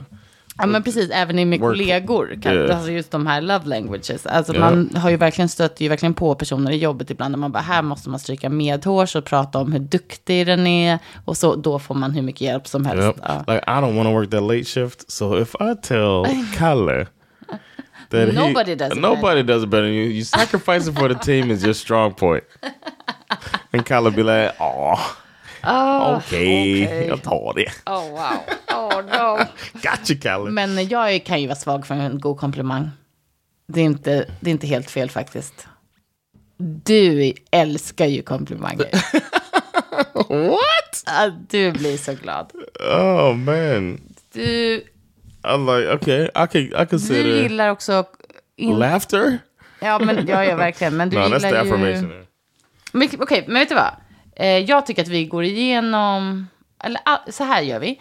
Ja 0.58 0.66
men 0.66 0.82
precis, 0.82 1.10
även 1.10 1.38
i 1.38 1.44
med 1.44 1.60
work. 1.60 1.70
kollegor. 1.70 2.38
Kan, 2.42 2.54
yeah. 2.54 2.76
Alltså 2.76 2.92
just 2.92 3.10
de 3.10 3.26
här 3.26 3.40
love 3.40 3.66
languages. 3.66 4.26
Alltså 4.26 4.54
yeah. 4.54 4.64
man 4.64 4.90
har 4.96 5.10
ju 5.10 5.16
verkliligen 5.16 5.48
stött 5.48 5.80
ju 5.80 5.88
verkligen 5.88 6.14
på 6.14 6.34
personer 6.34 6.70
i 6.70 6.76
jobbet 6.76 7.10
ibland. 7.10 7.34
Där 7.34 7.38
man 7.38 7.52
bara, 7.52 7.62
här 7.62 7.82
måste 7.82 8.10
man 8.10 8.18
stryka 8.20 8.48
medhårs 8.50 9.16
och 9.16 9.24
prata 9.24 9.58
om 9.58 9.72
hur 9.72 9.80
duktig 9.80 10.46
den 10.46 10.66
är. 10.66 10.98
Och 11.24 11.36
så, 11.36 11.54
då 11.56 11.78
får 11.78 11.94
man 11.94 12.10
hur 12.12 12.22
mycket 12.22 12.40
hjälp 12.40 12.66
som 12.66 12.84
helst. 12.84 13.06
Yep. 13.06 13.16
Ja. 13.22 13.44
Like 13.46 13.64
I 13.66 13.70
don't 13.70 13.96
want 13.96 14.06
to 14.06 14.12
work 14.12 14.30
that 14.30 14.42
late 14.42 14.64
shift. 14.64 15.10
So 15.10 15.38
if 15.40 15.54
I 15.54 15.74
tell 15.82 16.24
Kalle. 16.56 17.06
That 18.10 18.34
nobody 18.34 18.70
he, 18.70 18.74
does 18.76 18.92
it 18.92 18.98
Nobody 19.00 19.42
better. 19.42 19.54
does 19.54 19.62
it 19.64 19.70
better 19.70 19.86
than 19.86 19.94
you. 19.94 20.04
You 20.04 20.24
sacrificing 20.24 20.94
for 20.94 21.08
the 21.08 21.14
team 21.14 21.50
is 21.50 21.64
your 21.64 21.74
strong 21.74 22.14
point. 22.14 22.44
and 23.72 23.84
Kalle 23.86 24.10
be 24.10 24.22
like, 24.22 24.54
oh. 24.60 25.16
Oh, 25.68 26.16
Okej, 26.16 26.84
okay. 26.84 27.08
jag 27.08 27.22
tar 27.22 27.52
det. 27.54 27.66
Oh 27.86 28.12
wow. 28.12 28.44
Oh 28.68 28.85
no. 29.02 29.44
Gotcha 29.72 30.14
Kalle. 30.22 30.50
Men 30.50 30.88
jag 30.88 31.24
kan 31.24 31.40
ju 31.40 31.46
vara 31.46 31.56
svag 31.56 31.86
för 31.86 31.94
en 31.94 32.20
god 32.20 32.38
komplimang. 32.38 32.90
Det 33.66 33.80
är 33.80 33.84
inte, 33.84 34.30
det 34.40 34.50
är 34.50 34.52
inte 34.52 34.66
helt 34.66 34.90
fel 34.90 35.10
faktiskt. 35.10 35.66
Du 36.58 37.32
älskar 37.50 38.06
ju 38.06 38.22
komplimanger. 38.22 38.90
What? 40.28 41.04
Du 41.48 41.72
blir 41.72 41.96
så 41.96 42.14
glad. 42.14 42.52
Oh 42.80 43.34
man. 43.34 44.00
Du... 44.32 44.82
Like, 45.44 45.92
okay, 45.94 46.24
I 46.24 46.46
can, 46.46 46.82
I 46.82 46.86
can 46.86 47.00
say 47.00 47.22
Du 47.22 47.42
gillar 47.42 47.70
också... 47.70 48.04
In... 48.56 48.78
Laughter? 48.78 49.38
Ja, 49.80 49.98
men, 49.98 50.26
ja, 50.26 50.44
ja, 50.44 50.56
verkligen. 50.56 50.96
Men 50.96 51.10
du 51.10 51.16
no, 51.16 51.22
gillar 51.22 51.38
that's 51.38 51.50
the 51.50 51.56
affirmation. 51.56 52.10
ju... 52.10 53.06
Okej, 53.06 53.18
okay, 53.18 53.44
men 53.46 53.54
vet 53.54 53.68
du 53.68 53.74
vad? 53.74 53.94
Eh, 54.36 54.58
jag 54.58 54.86
tycker 54.86 55.02
att 55.02 55.08
vi 55.08 55.24
går 55.24 55.44
igenom, 55.44 56.48
eller 56.84 57.00
så 57.30 57.44
här 57.44 57.62
gör 57.62 57.78
vi. 57.78 58.00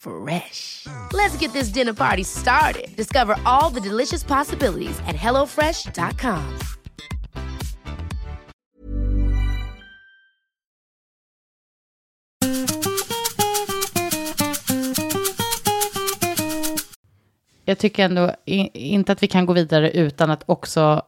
Fresh. 0.00 0.86
Let's 1.12 1.36
get 1.36 1.52
this 1.52 1.68
dinner 1.68 1.92
party 1.94 2.24
started. 2.24 2.88
Discover 2.96 3.36
all 3.44 3.70
the 3.70 3.80
delicious 3.80 4.24
possibilities 4.24 4.98
at 5.06 5.14
hellofresh.com. 5.14 6.58
Jag 17.64 17.78
tycker 17.78 18.04
ändå 18.04 18.34
inte 18.44 19.12
att 19.12 19.22
vi 19.22 19.26
kan 19.26 19.46
gå 19.46 19.52
vidare 19.52 19.90
utan 19.90 20.30
att 20.30 20.42
också 20.46 21.02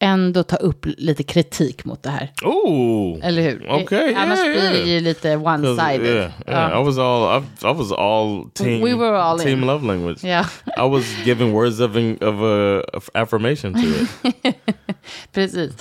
ändå 0.00 0.42
ta 0.42 0.56
upp 0.56 0.86
lite 0.86 1.22
kritik 1.22 1.84
mot 1.84 2.02
det 2.02 2.10
här. 2.10 2.32
Oh, 2.44 3.18
Eller 3.22 3.42
hur? 3.42 3.72
Okay, 3.72 4.14
Annars 4.14 4.38
yeah, 4.38 4.52
blir 4.52 4.70
det 4.70 4.76
yeah. 4.76 4.88
ju 4.88 5.00
lite 5.00 5.36
one-sided. 5.36 6.06
Yeah, 6.06 6.32
yeah. 6.46 6.70
Ja. 6.72 6.80
I 6.80 6.84
was 6.84 6.98
all 6.98 7.42
I, 7.42 7.66
I 7.66 7.74
was 7.78 7.92
all 7.92 8.50
team. 8.54 8.84
We 8.84 8.94
were 8.94 9.18
all 9.18 9.38
team 9.38 9.58
in. 9.58 9.66
love 9.66 9.86
language. 9.86 10.24
Ja, 10.24 10.44
I 10.66 10.88
was 10.88 11.04
giving 11.24 11.52
words 11.52 11.80
of 11.80 11.90
of, 11.90 12.40
uh, 12.40 12.96
of 12.96 13.10
affirmation 13.14 13.74
to 13.74 13.80
it. 13.80 14.56
precis. 15.32 15.72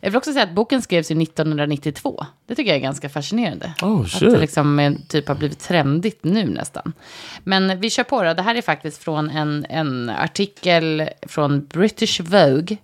Jag 0.00 0.10
vill 0.10 0.16
också 0.16 0.32
säga 0.32 0.44
att 0.44 0.54
boken 0.54 0.82
skrevs 0.82 1.10
ju 1.10 1.22
1992. 1.22 2.26
Det 2.46 2.54
tycker 2.54 2.70
jag 2.70 2.76
är 2.76 2.82
ganska 2.82 3.08
fascinerande. 3.08 3.74
Oh, 3.82 4.00
Att 4.00 4.10
shit. 4.10 4.30
det 4.30 4.38
liksom 4.38 4.78
är, 4.78 4.96
typ 5.08 5.28
har 5.28 5.34
blivit 5.34 5.58
trendigt 5.58 6.24
nu 6.24 6.44
nästan. 6.44 6.92
Men 7.44 7.80
vi 7.80 7.90
kör 7.90 8.04
på 8.04 8.22
då. 8.22 8.34
Det 8.34 8.42
här 8.42 8.54
är 8.54 8.62
faktiskt 8.62 9.02
från 9.02 9.30
en, 9.30 9.66
en 9.68 10.10
artikel 10.10 11.08
från 11.22 11.66
British 11.66 12.20
Vogue. 12.20 12.76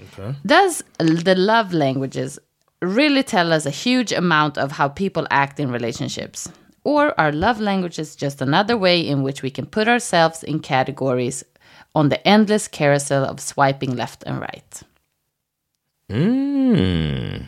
Okay. 0.00 0.34
Does 0.44 0.82
the 0.98 1.34
love 1.36 1.72
languages 1.72 2.38
really 2.82 3.22
tell 3.22 3.52
us 3.52 3.66
a 3.66 3.70
huge 3.70 4.12
amount 4.12 4.58
of 4.58 4.72
how 4.72 4.88
people 4.88 5.26
act 5.30 5.60
in 5.60 5.70
relationships? 5.70 6.48
Or 6.82 7.18
are 7.18 7.32
love 7.32 7.60
languages 7.60 8.14
just 8.14 8.42
another 8.42 8.76
way 8.76 9.00
in 9.00 9.22
which 9.22 9.42
we 9.42 9.50
can 9.50 9.66
put 9.66 9.88
ourselves 9.88 10.42
in 10.42 10.60
categories 10.60 11.42
on 11.94 12.08
the 12.08 12.26
endless 12.28 12.68
carousel 12.68 13.24
of 13.24 13.40
swiping 13.40 13.96
left 13.96 14.22
and 14.26 14.40
right? 14.40 14.82
Mm. 16.10 17.46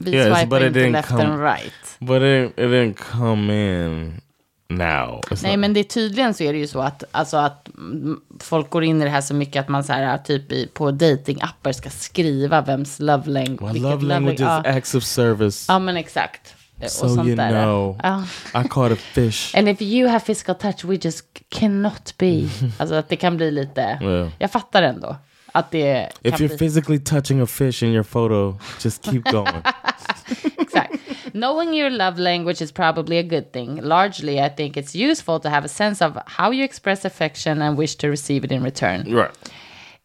Yes, 0.00 0.46
but 0.48 0.62
it 0.62 0.72
didn't 0.74 0.92
left 0.92 1.08
come- 1.08 1.20
and 1.20 1.40
right. 1.40 1.72
But 2.02 2.22
it, 2.22 2.54
it 2.58 2.68
didn't 2.68 2.96
come 2.98 3.48
in 3.48 4.20
now. 4.68 5.20
Nej, 5.42 5.56
men 5.56 5.72
det 5.72 5.80
är 5.80 5.84
tydligen 5.84 6.34
så 6.34 6.42
är 6.44 6.52
det 6.52 6.58
ju 6.58 6.66
så 6.66 6.80
att, 6.80 7.04
alltså 7.12 7.36
att 7.36 7.68
folk 8.40 8.70
går 8.70 8.84
in 8.84 9.00
i 9.02 9.04
det 9.04 9.10
här 9.10 9.20
så 9.20 9.34
mycket 9.34 9.60
att 9.60 9.68
man 9.68 9.84
så 9.84 9.92
här, 9.92 10.18
typ 10.18 10.52
i, 10.52 10.66
på 10.66 10.90
datingappar 10.90 11.72
ska 11.72 11.90
skriva 11.90 12.60
vems 12.60 13.00
love 13.00 13.30
language. 13.30 13.72
My 13.74 13.80
love 13.80 14.06
language 14.06 14.40
ja. 14.40 14.60
is 14.60 14.66
acts 14.66 14.94
of 14.94 15.04
service. 15.04 15.64
ja, 15.68 15.78
men 15.78 15.96
exakt. 15.96 16.54
So 16.88 17.06
you 17.06 17.36
där. 17.36 17.50
know, 17.64 18.00
Ja. 18.02 18.24
I 18.60 18.68
caught 18.68 18.92
a 18.92 18.96
fish. 19.12 19.54
And 19.56 19.68
if 19.68 19.82
you 19.82 20.08
have 20.08 20.20
physical 20.24 20.54
touch, 20.54 20.84
we 20.84 20.98
just 21.02 21.24
cannot 21.48 22.14
be. 22.18 22.48
Alltså 22.78 22.94
att 22.94 23.08
det 23.08 23.16
kan 23.16 23.36
bli 23.36 23.50
lite, 23.50 23.98
Yeah. 24.02 24.28
jag 24.38 24.50
fattar 24.50 24.82
ändå 24.82 25.16
att 25.52 25.70
det 25.70 26.10
If 26.22 26.34
you're 26.34 26.48
bli, 26.48 26.58
physically 26.58 26.98
touching 27.00 27.40
a 27.40 27.46
fish 27.46 27.82
in 27.82 27.88
your 27.92 28.02
photo, 28.04 28.58
just 28.84 29.04
keep 29.04 29.22
going. 29.32 29.62
exakt. 30.58 30.92
Knowing 31.36 31.74
your 31.74 31.90
love 31.90 32.18
language 32.18 32.62
is 32.62 32.72
probably 32.72 33.18
a 33.18 33.22
good 33.22 33.52
thing. 33.52 33.76
Largely, 33.76 34.40
I 34.40 34.48
think 34.48 34.74
it's 34.74 34.94
useful 34.94 35.38
to 35.40 35.50
have 35.50 35.66
a 35.66 35.68
sense 35.68 36.00
of 36.00 36.16
how 36.26 36.50
you 36.50 36.64
express 36.64 37.04
affection 37.04 37.60
and 37.60 37.76
wish 37.76 37.94
to 37.96 38.08
receive 38.08 38.42
it 38.42 38.50
in 38.50 38.62
return. 38.62 39.12
right. 39.12 39.30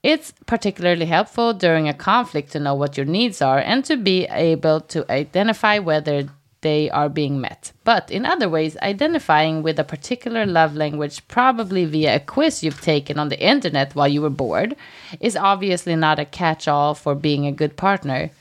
It's 0.04 0.34
particularly 0.46 1.06
helpful 1.06 1.54
during 1.54 1.88
a 1.88 1.94
conflict 1.94 2.52
to 2.52 2.60
know 2.60 2.76
what 2.76 2.98
your 2.98 3.06
needs 3.06 3.42
are 3.42 3.60
and 3.60 3.86
to 3.86 3.96
be 3.96 4.26
able 4.26 4.82
to 4.94 5.10
identify 5.10 5.80
whether 5.80 6.28
they 6.60 6.90
are 6.90 7.08
being 7.08 7.40
met. 7.40 7.72
But 7.86 8.12
in 8.12 8.26
other 8.26 8.50
ways, 8.50 8.76
identifying 8.82 9.64
with 9.64 9.80
a 9.80 9.86
particular 9.86 10.46
love 10.46 10.76
language, 10.76 11.26
probably 11.30 11.86
via 11.86 12.16
a 12.18 12.20
quiz 12.20 12.62
you've 12.62 12.82
taken 12.82 13.18
on 13.18 13.30
the 13.30 13.40
internet 13.40 13.96
while 13.96 14.10
you 14.10 14.22
were 14.22 14.38
bored, 14.44 14.76
is 15.22 15.38
obviously 15.38 15.96
not 15.96 16.20
a 16.20 16.26
catch 16.26 16.68
all 16.68 16.94
for 16.94 17.16
being 17.16 17.46
a 17.46 17.54
good 17.54 17.78
partner. 17.78 18.32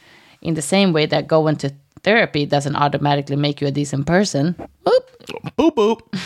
In 0.42 0.55
the 0.55 0.62
same 0.62 0.92
way 0.92 1.05
that 1.07 1.29
going 1.29 1.57
to 1.57 1.74
therapy 2.02 2.46
doesn't 2.46 2.76
automatically 2.76 3.36
make 3.36 3.60
you 3.60 3.66
a 3.66 3.70
decent 3.70 4.06
person. 4.06 4.54
Oop. 4.88 5.10
Boop 5.58 5.74
boop. 5.74 6.20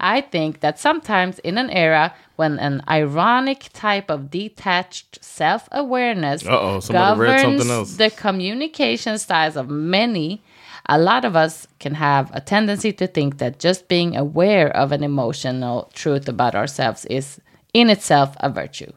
I 0.00 0.20
think 0.20 0.60
that 0.60 0.80
sometimes 0.80 1.38
in 1.40 1.58
an 1.58 1.70
era 1.70 2.14
when 2.34 2.58
an 2.58 2.82
ironic 2.88 3.68
type 3.72 4.10
of 4.10 4.30
detached 4.30 5.24
self 5.24 5.68
awareness 5.70 6.42
governs 6.42 7.96
the 7.96 8.10
communication 8.10 9.16
styles 9.18 9.56
of 9.56 9.70
many, 9.70 10.42
a 10.86 10.98
lot 10.98 11.24
of 11.24 11.36
us 11.36 11.68
can 11.78 11.94
have 11.94 12.30
a 12.34 12.40
tendency 12.40 12.92
to 12.92 13.06
think 13.06 13.38
that 13.38 13.60
just 13.60 13.86
being 13.86 14.16
aware 14.16 14.76
of 14.76 14.90
an 14.90 15.04
emotional 15.04 15.88
truth 15.94 16.28
about 16.28 16.56
ourselves 16.56 17.04
is 17.04 17.40
in 17.72 17.88
itself 17.88 18.34
a 18.40 18.50
virtue. 18.50 18.92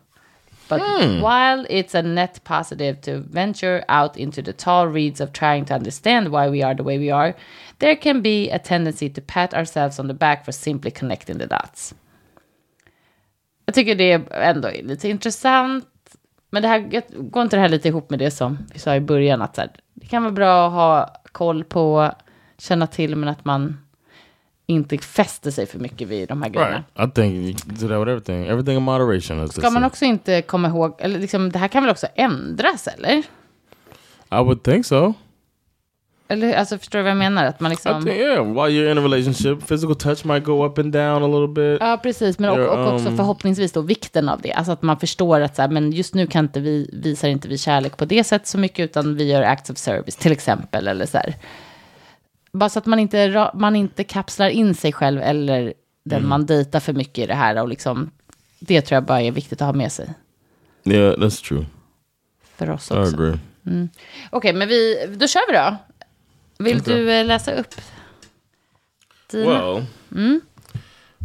But 0.70 0.82
Hmm. 0.82 1.22
while 1.22 1.66
it's 1.70 1.94
a 1.96 2.02
net 2.02 2.40
positive 2.44 3.02
to 3.02 3.20
venture 3.20 3.84
out 3.88 4.18
into 4.18 4.42
the 4.42 4.54
tall 4.54 4.88
reeds 4.88 5.22
of 5.22 5.32
trying 5.32 5.66
to 5.66 5.74
understand 5.76 6.28
why 6.28 6.50
we 6.50 6.64
are 6.64 6.76
the 6.76 6.84
way 6.84 6.98
we 6.98 7.12
are, 7.14 7.34
there 7.78 7.96
can 7.96 8.22
be 8.22 8.50
a 8.52 8.60
tendency 8.60 9.10
to 9.10 9.22
pat 9.22 9.54
ourselves 9.54 10.00
on 10.00 10.08
the 10.08 10.14
back 10.14 10.46
for 10.46 10.52
simply 10.52 10.92
connecting 10.92 11.38
the 11.40 11.46
dots. 11.46 11.96
Jag 13.66 13.76
tycker 13.76 13.96
det 13.96 14.12
är 14.12 14.32
ändå 14.32 14.70
lite 14.84 15.10
intressant. 15.10 15.86
Men 16.50 16.62
det 16.62 16.68
här, 16.68 16.80
går 17.30 17.44
inte 17.44 17.56
det 17.56 17.62
här 17.62 17.70
lite 17.70 17.88
ihop 17.88 18.10
med 18.10 18.20
det 18.20 18.32
som 18.32 18.58
vi 18.74 18.80
sa 18.80 18.96
i 18.96 19.00
början? 19.00 19.42
Att 19.42 19.58
här, 19.58 19.70
det 19.94 20.08
kan 20.08 20.24
vara 20.24 20.34
bra 20.34 20.68
att 20.68 20.74
ha 20.74 21.16
koll 21.32 21.64
på, 21.64 22.12
känna 22.58 22.88
till, 22.88 23.16
men 23.16 23.30
att 23.30 23.46
man 23.46 23.85
inte 24.66 24.98
fäster 24.98 25.52
sig 25.52 25.66
för 25.66 25.80
mycket 25.80 26.08
vid 26.08 26.28
de 26.28 26.42
här 26.42 26.50
grejerna. 26.50 26.84
Right. 26.96 27.10
I 27.10 27.22
think 27.22 27.66
do 27.66 27.88
that 27.88 28.00
with 28.00 28.10
everything. 28.12 28.48
Everything 28.48 28.78
in 28.78 28.84
moderation. 28.84 29.50
Ska 29.50 29.70
man 29.70 29.84
också 29.84 30.06
inte 30.06 30.42
komma 30.42 30.68
ihåg, 30.68 30.96
eller 31.00 31.20
liksom, 31.20 31.52
det 31.52 31.60
här 31.60 31.68
kan 31.68 31.84
väl 31.84 31.92
också 31.92 32.08
ändras, 32.16 32.88
eller? 32.88 33.24
I 34.32 34.44
would 34.44 34.64
think 34.64 34.86
so. 34.86 35.14
Eller 36.28 36.54
alltså, 36.54 36.78
förstår 36.78 37.00
du 37.00 37.04
vad 37.04 37.10
jag 37.10 37.18
menar? 37.18 37.46
Att 37.46 37.60
man 37.60 37.72
I 37.72 37.76
liksom... 37.76 38.04
think, 38.04 38.18
yeah, 38.18 38.46
while 38.46 38.70
you're 38.70 38.92
in 38.92 38.98
a 38.98 39.02
relationship, 39.02 39.68
physical 39.68 39.96
touch 39.96 40.26
might 40.26 40.44
go 40.44 40.66
up 40.66 40.78
and 40.78 40.94
down 40.94 41.24
a 41.24 41.28
little 41.28 41.48
bit. 41.48 41.82
Ja, 41.82 42.00
precis. 42.04 42.40
Men 42.40 42.50
och, 42.50 42.60
och 42.60 42.94
också 42.94 43.10
um, 43.10 43.18
förhoppningsvis 43.18 43.72
då 43.72 43.82
vikten 43.82 44.30
av 44.30 44.42
det. 44.42 44.54
Alltså 44.54 44.72
att 44.72 44.82
man 44.82 45.00
förstår 45.00 45.42
att 45.42 45.56
så 45.56 45.62
här, 45.62 45.70
men 45.70 45.92
just 45.92 46.14
nu 46.14 46.28
kan 46.28 46.46
inte 46.46 46.60
vi, 46.60 46.90
visar 46.94 47.28
inte 47.28 47.48
vi 47.48 47.58
kärlek 47.58 47.98
på 47.98 48.06
det 48.06 48.24
sättet 48.24 48.48
så 48.48 48.58
mycket, 48.58 48.84
utan 48.84 49.16
vi 49.16 49.32
gör 49.32 49.42
acts 49.42 49.70
of 49.70 49.78
service 49.78 50.16
till 50.16 50.32
exempel. 50.32 50.88
Eller 50.88 51.06
så 51.06 51.18
här. 51.18 51.36
Bara 52.56 52.70
så 52.70 52.80
att 52.80 52.86
man 52.86 53.00
inte, 53.00 53.52
man 53.54 53.76
inte 53.76 54.04
kapslar 54.04 54.50
in 54.50 54.76
sig 54.76 54.94
själv 54.94 55.22
eller 55.22 55.74
den 56.04 56.18
Mm. 56.18 56.30
man 56.30 56.46
dejtar 56.46 56.80
för 56.80 56.94
mycket 56.94 57.24
i 57.24 57.28
det 57.28 57.34
här. 57.34 57.62
Och 57.62 57.68
liksom, 57.68 58.12
det 58.60 58.82
tror 58.82 58.96
jag 58.96 59.04
bara 59.04 59.22
är 59.22 59.32
viktigt 59.32 59.62
att 59.62 59.66
ha 59.66 59.74
med 59.74 59.92
sig 59.92 60.14
Yeah, 60.84 61.14
that's 61.18 61.48
true. 61.48 61.66
för 62.58 62.70
oss 62.70 62.92
I 62.92 62.94
också. 62.94 63.14
agree. 63.16 63.38
Okej, 64.30 64.54
men 64.54 64.68
vi, 64.68 65.06
då 65.20 65.28
kör 65.28 65.52
vi 65.52 65.58
då. 65.58 65.76
Vill 66.64 66.80
Okej. 66.82 66.96
du 66.96 67.12
eh, 67.14 67.26
läsa 67.26 67.52
upp? 67.54 67.76
Dina? 69.32 69.46
Well, 69.64 69.86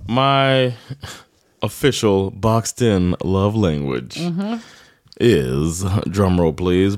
my 0.09 0.73
official 1.61 2.31
boxed 2.33 2.88
in 2.97 3.16
love 3.21 3.59
language 3.71 4.16
is 5.21 5.83
drumroll 6.07 6.55
please. 6.55 6.97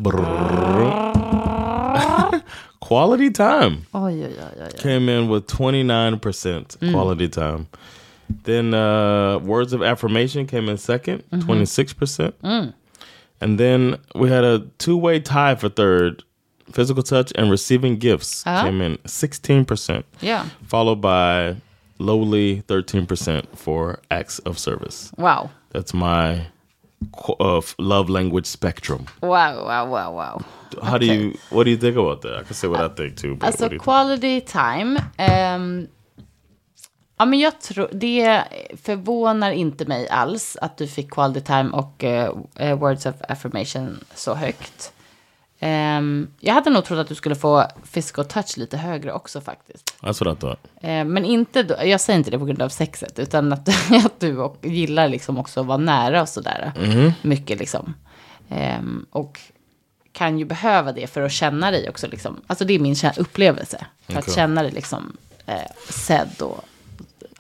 Quality 2.93 3.31
time 3.31 3.87
Oj, 3.95 4.13
oj, 4.13 4.37
oj, 4.37 4.67
oj. 4.67 4.79
came 4.79 5.09
in 5.09 5.29
with 5.29 5.47
29% 5.47 6.21
mm. 6.21 6.93
quality 6.93 7.27
time. 7.27 7.67
Then 8.45 8.75
uh, 8.75 9.39
words 9.39 9.73
of 9.73 9.83
affirmation 9.83 10.47
came 10.47 10.69
in 10.69 10.77
2nd 10.77 11.23
mm-hmm. 11.23 11.41
26 11.41 11.93
percent. 11.95 12.43
Mm. 12.43 12.75
And 13.41 13.59
then 13.59 13.97
we 14.15 14.29
had 14.29 14.45
a 14.45 14.67
two-way 14.77 15.21
tie 15.21 15.55
for 15.55 15.71
third. 15.71 16.23
Physical 16.71 17.03
touch 17.03 17.33
and 17.35 17.51
receiving 17.51 17.97
gifts 17.97 18.47
uh-huh. 18.47 18.65
came 18.65 18.81
in 18.83 18.99
16 19.07 19.65
percent, 19.65 20.05
Ja. 20.21 20.45
followed 20.67 21.01
by 21.01 21.57
lowly 21.99 22.61
13 22.69 23.07
percent 23.07 23.59
for 23.59 24.01
acts 24.11 24.39
of 24.41 24.59
service. 24.59 25.13
Wow. 25.17 25.51
That's 25.71 25.95
my 25.95 26.47
qu- 27.13 27.37
uh, 27.41 27.59
f- 27.59 27.75
love 27.79 28.13
language 28.13 28.47
spectrum. 28.47 29.07
Wow, 29.21 29.29
wow, 29.65 29.89
wow, 29.91 30.15
wow. 30.17 30.43
How 30.83 30.99
do 30.99 31.07
you? 31.07 31.33
What 31.51 31.65
do 31.65 31.71
you 31.71 31.77
think 31.81 31.97
about 31.97 32.23
that? 32.23 32.41
I 32.41 32.45
can 32.45 32.55
say 32.55 32.69
what 32.71 32.93
I 32.93 32.95
think 32.97 33.17
too. 33.19 33.37
Alltså 33.41 33.69
quality 33.79 34.41
time. 34.41 35.01
ehm, 35.17 35.87
ja 37.19 37.25
men 37.25 37.39
jag 37.39 37.61
tror, 37.61 37.89
det 37.93 38.45
förvånar 38.83 39.51
inte 39.53 39.85
mig 39.85 40.09
alls 40.09 40.57
att 40.61 40.77
du 40.79 40.87
fick 40.87 41.11
quality 41.11 41.41
time 41.41 41.71
och 41.73 42.05
eh, 42.05 42.79
words 42.79 43.07
of 43.07 43.15
affirmation 43.29 44.05
så 44.15 44.35
högt. 44.35 44.93
Ehm, 45.65 46.29
jag 46.41 46.55
hade 46.55 46.71
nog 46.71 46.85
trott 46.85 46.99
att 46.99 47.09
du 47.09 47.15
skulle 47.15 47.35
få 47.35 47.67
physical 47.93 48.25
touch 48.25 48.59
lite 48.59 48.77
högre 48.77 49.13
också 49.13 49.41
faktiskt. 49.41 49.95
That's 50.01 50.25
what 50.25 50.37
I 50.37 50.41
thought. 50.41 50.59
Eh, 50.81 51.05
men 51.05 51.25
inte, 51.25 51.63
då, 51.63 51.75
jag 51.85 52.01
säger 52.01 52.19
inte 52.19 52.31
det 52.31 52.39
på 52.39 52.45
grund 52.45 52.63
av 52.63 52.69
sexet, 52.69 53.19
utan 53.19 53.53
att, 53.53 53.69
att 54.05 54.21
du 54.21 54.39
och, 54.39 54.57
gillar 54.63 55.09
liksom 55.09 55.39
också 55.39 55.61
att 55.61 55.67
vara 55.67 55.79
nära 55.79 56.23
och 56.23 56.29
sådär. 56.29 56.73
Mycket 57.23 57.59
liksom. 57.59 57.95
Ehm, 58.49 59.07
och 59.11 59.41
kan 60.13 60.39
ju 60.39 60.45
behöva 60.45 60.93
det 60.93 61.07
för 61.07 61.23
att 61.23 61.33
känna 61.33 61.71
dig 61.71 61.89
också 61.89 62.07
liksom. 62.07 62.41
Alltså 62.47 62.65
det 62.65 62.75
är 62.75 62.79
min 62.79 62.97
upplevelse. 63.17 63.87
För 64.07 64.13
att 64.13 64.25
Okej. 64.25 64.35
känna 64.35 64.63
dig 64.63 64.71
liksom 64.71 65.17
eh, 65.47 65.71
sedd 65.89 66.43
och... 66.43 66.65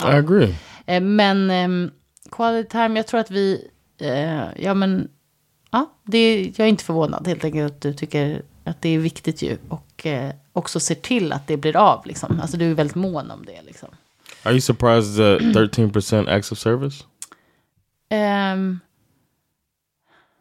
I 0.00 0.04
agree. 0.04 0.54
Men 1.00 1.50
ehm, 1.50 1.90
quality 2.30 2.68
time, 2.68 2.98
jag 2.98 3.06
tror 3.06 3.20
att 3.20 3.30
vi, 3.30 3.68
eh, 3.98 4.62
ja 4.64 4.74
men, 4.74 5.08
ja, 5.72 5.90
det, 6.04 6.42
jag 6.56 6.64
är 6.64 6.68
inte 6.68 6.84
förvånad 6.84 7.26
helt 7.28 7.44
enkelt 7.44 7.72
att 7.72 7.80
du 7.80 7.92
tycker 7.92 8.42
att 8.64 8.82
det 8.82 8.88
är 8.88 8.98
viktigt 8.98 9.42
ju. 9.42 9.58
Och 9.68 10.06
eh, 10.06 10.32
också 10.52 10.80
ser 10.80 10.94
till 10.94 11.32
att 11.32 11.46
det 11.46 11.56
blir 11.56 11.76
av 11.76 12.06
liksom. 12.06 12.40
Alltså 12.40 12.56
du 12.56 12.70
är 12.70 12.74
väldigt 12.74 12.96
mån 12.96 13.30
om 13.30 13.44
det 13.46 13.62
liksom. 13.62 13.88
Are 14.42 14.52
you 14.52 14.60
surprised 14.60 15.16
that 15.16 15.54
13 15.54 15.90
percent 15.90 16.28
acts 16.28 16.52
of 16.52 16.58
service? 16.58 17.06
Ehm, 18.08 18.80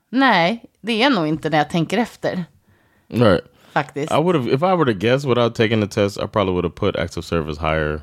nej, 0.10 0.66
det 0.82 1.04
är 1.04 1.10
nog 1.10 1.28
inte 1.28 1.50
när 1.50 1.58
jag 1.58 1.70
tänker 1.70 1.98
efter 1.98 2.46
Right. 3.08 3.44
faktiskt. 3.72 4.12
I 4.12 4.16
would 4.16 4.36
have, 4.36 4.48
if 4.52 4.62
I 4.62 4.76
were 4.76 4.94
to 4.94 5.00
guess 5.00 5.26
without 5.26 5.56
taking 5.56 5.82
the 5.82 5.88
test, 5.88 6.18
I 6.18 6.28
probably 6.28 6.52
would 6.54 6.66
have 6.66 6.76
put 6.76 6.96
acts 6.96 7.18
of 7.18 7.26
service 7.26 7.58
higher 7.60 8.02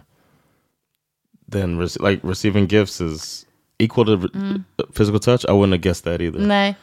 than 1.53 1.79
like 1.81 2.21
receiving 2.23 2.67
gifts 2.67 3.01
is 3.01 3.47
equal 3.79 4.05
to 4.07 4.17
re- 4.17 4.63
physical 4.95 5.21
touch. 5.21 5.45
I 5.45 5.53
wouldn't 5.53 5.73
have 5.73 5.83
guessed 5.83 6.05
that 6.05 6.21
either. 6.21 6.41
Nej, 6.47 6.75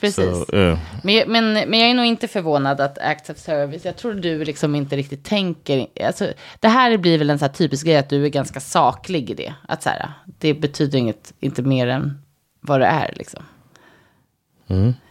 precis. 0.00 0.24
So 0.46 0.56
yeah, 0.56 0.78
Men, 1.02 1.32
men, 1.32 1.52
men 1.70 1.80
jag 1.80 1.90
är 1.90 1.94
nog 1.94 2.04
inte 2.04 2.28
förvånad 2.28 2.80
att 2.80 2.98
Act 2.98 3.30
of 3.30 3.38
Service, 3.38 3.84
jag 3.84 3.96
tror 3.96 4.14
du 4.14 4.44
liksom 4.44 4.74
inte 4.74 4.96
riktigt 4.96 5.24
tänker, 5.24 5.86
alltså, 6.04 6.32
det 6.60 6.68
här 6.68 6.96
blir 6.96 7.18
väl 7.18 7.30
en 7.30 7.38
så 7.38 7.44
här 7.44 7.52
typisk 7.52 7.86
grej 7.86 7.96
att 7.96 8.08
du 8.08 8.24
är 8.24 8.28
ganska 8.28 8.60
saklig 8.60 9.30
i 9.30 9.34
det. 9.34 9.54
Att 9.68 9.82
så 9.82 9.88
här, 9.90 10.12
det 10.26 10.54
betyder 10.54 10.98
inget, 10.98 11.32
inte 11.40 11.62
mer 11.62 11.86
än 11.86 12.22
vad 12.60 12.80
det 12.80 12.86
är 12.86 13.14
liksom. 13.16 13.42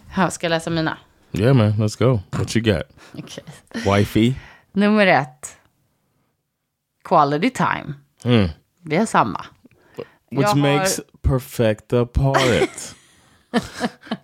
Här, 0.08 0.30
ska 0.30 0.46
jag 0.46 0.50
läsa 0.50 0.70
mina? 0.70 0.98
yeah, 1.34 1.54
man. 1.54 1.74
Let's 1.74 2.00
go. 2.00 2.20
What 2.32 2.56
you 2.58 2.66
got, 2.76 2.84
Okej. 3.14 3.44
wifey? 3.86 4.34
Nummer 4.72 5.08
ett. 5.08 5.58
Quality 7.04 7.50
time. 7.50 7.94
Mm. 8.24 8.50
Vi 8.82 8.96
har 8.98 9.06
samma. 9.06 9.46
Which 10.32 10.46
har- 10.48 10.56
makes 10.56 11.00
perfecta 11.22 12.06
part. 12.06 12.96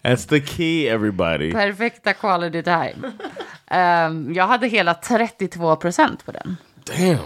That's 0.03 0.27
the 0.29 0.41
key, 0.41 0.87
everybody. 0.89 1.51
Perfekta 1.51 2.13
quality 2.13 2.63
time. 2.63 3.11
Ehm, 3.67 4.33
jag 4.33 4.47
hade 4.47 4.67
hela 4.67 4.93
32 4.93 5.75
procent 5.75 6.25
på 6.25 6.31
den. 6.31 6.57
Damn. 6.97 7.19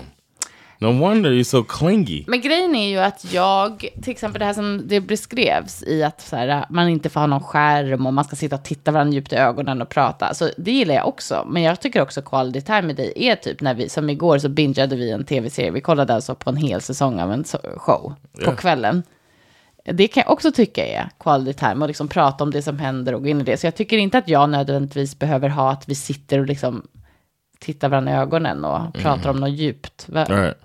No 0.79 0.87
wonder 0.99 1.31
you're 1.31 1.43
so 1.43 1.63
clingy. 1.63 2.23
Men 2.27 2.41
grejen 2.41 2.75
är 2.75 2.89
ju 2.89 2.97
att 2.97 3.33
jag, 3.33 3.79
till 4.03 4.11
exempel 4.11 4.39
det 4.39 4.45
här 4.45 4.53
som 4.53 4.81
det 4.87 5.01
beskrevs 5.01 5.83
i 5.83 6.03
att 6.03 6.21
så 6.21 6.35
här, 6.35 6.65
man 6.69 6.89
inte 6.89 7.09
får 7.09 7.19
ha 7.19 7.27
någon 7.27 7.43
skärm 7.43 8.05
och 8.05 8.13
man 8.13 8.25
ska 8.25 8.35
sitta 8.35 8.55
och 8.55 8.63
titta 8.63 8.91
varandra 8.91 9.13
djupt 9.13 9.33
i 9.33 9.35
ögonen 9.35 9.81
och 9.81 9.89
prata. 9.89 10.33
Så 10.33 10.49
det 10.57 10.71
gillar 10.71 10.95
jag 10.95 11.07
också. 11.07 11.45
Men 11.49 11.63
jag 11.63 11.79
tycker 11.81 12.01
också 12.01 12.21
quality 12.21 12.61
time 12.61 12.81
med 12.81 12.95
dig 12.95 13.13
är 13.15 13.35
typ 13.35 13.61
när 13.61 13.73
vi, 13.73 13.89
som 13.89 14.09
igår 14.09 14.37
så 14.37 14.49
bingeade 14.49 14.95
vi 14.95 15.11
en 15.11 15.25
tv-serie. 15.25 15.71
Vi 15.71 15.81
kollade 15.81 16.13
alltså 16.15 16.35
på 16.35 16.49
en 16.49 16.57
hel 16.57 16.81
säsong 16.81 17.19
av 17.19 17.31
en 17.31 17.43
show 17.77 18.13
på 18.45 18.51
Ja. 18.51 18.55
kvällen. 18.55 19.03
Det 19.93 20.07
kan 20.07 20.21
jag 20.25 20.33
också 20.33 20.51
tycka 20.51 20.87
är 20.87 21.09
quality 21.19 21.53
time 21.53 21.81
och 21.81 21.87
liksom 21.87 22.07
prata 22.07 22.43
om 22.43 22.51
det 22.51 22.61
som 22.61 22.79
händer 22.79 23.13
och 23.15 23.21
gå 23.23 23.27
in 23.29 23.41
i 23.41 23.43
det. 23.43 23.57
Så 23.57 23.67
jag 23.67 23.75
tycker 23.75 23.97
inte 23.97 24.17
att 24.17 24.27
jag 24.27 24.49
nödvändigtvis 24.49 25.19
behöver 25.19 25.49
ha 25.49 25.71
att 25.71 25.89
vi 25.89 25.95
sitter 25.95 26.39
och 26.39 26.45
liksom 26.45 26.87
tittar 27.59 27.89
varandra 27.89 28.11
i 28.11 28.15
ögonen 28.15 28.65
och 28.65 28.93
pratar 28.93 29.29
om 29.29 29.37
något 29.37 29.49
djupt. 29.51 30.07
All 30.15 30.25
right. 30.25 30.57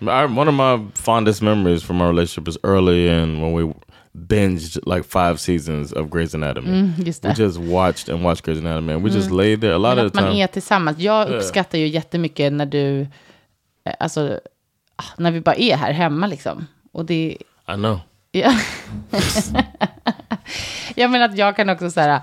I, 0.00 0.04
one 0.38 0.48
of 0.50 0.54
my 0.54 0.90
fondest 0.94 1.42
memories 1.42 1.84
from 1.84 2.00
our 2.00 2.08
relationship 2.08 2.48
is 2.48 2.58
early 2.64 3.08
in 3.22 3.40
when 3.40 3.56
we 3.56 3.74
binged 4.12 4.78
like 4.86 5.02
five 5.08 5.36
seasons 5.38 5.92
of 5.92 6.06
Grey's 6.10 6.34
Anatomy. 6.34 6.90
just 7.04 7.24
we 7.24 7.28
det. 7.28 7.38
just 7.38 7.58
watched 7.58 8.08
and 8.14 8.24
watched 8.24 8.44
Grey's 8.46 8.58
Anatomy. 8.58 8.92
And 8.92 9.04
we 9.04 9.10
just 9.10 9.30
laid 9.30 9.60
there 9.60 9.72
a 9.74 9.78
lot 9.78 9.96
Men 9.96 9.98
of 9.98 10.06
att 10.06 10.12
the 10.12 10.20
man 10.20 10.30
time. 10.30 10.42
är 10.42 10.46
tillsammans. 10.46 10.98
Jag 10.98 11.28
uppskattar 11.28 11.78
ju 11.78 11.88
jättemycket 11.88 12.52
när 12.52 12.66
du, 12.66 13.00
eh, 13.84 13.94
alltså, 14.00 14.40
ah, 14.96 15.04
när 15.16 15.30
vi 15.30 15.40
bara 15.40 15.54
är 15.56 15.76
här 15.76 15.92
hemma 15.92 16.26
liksom. 16.26 16.66
Och 16.92 17.04
det, 17.04 17.36
I 17.68 17.74
know. 17.74 18.00
Ja. 18.32 18.52
jag 20.94 21.10
menar 21.10 21.24
att 21.28 21.38
jag 21.38 21.56
kan 21.56 21.68
också 21.68 21.90
säga, 21.90 22.22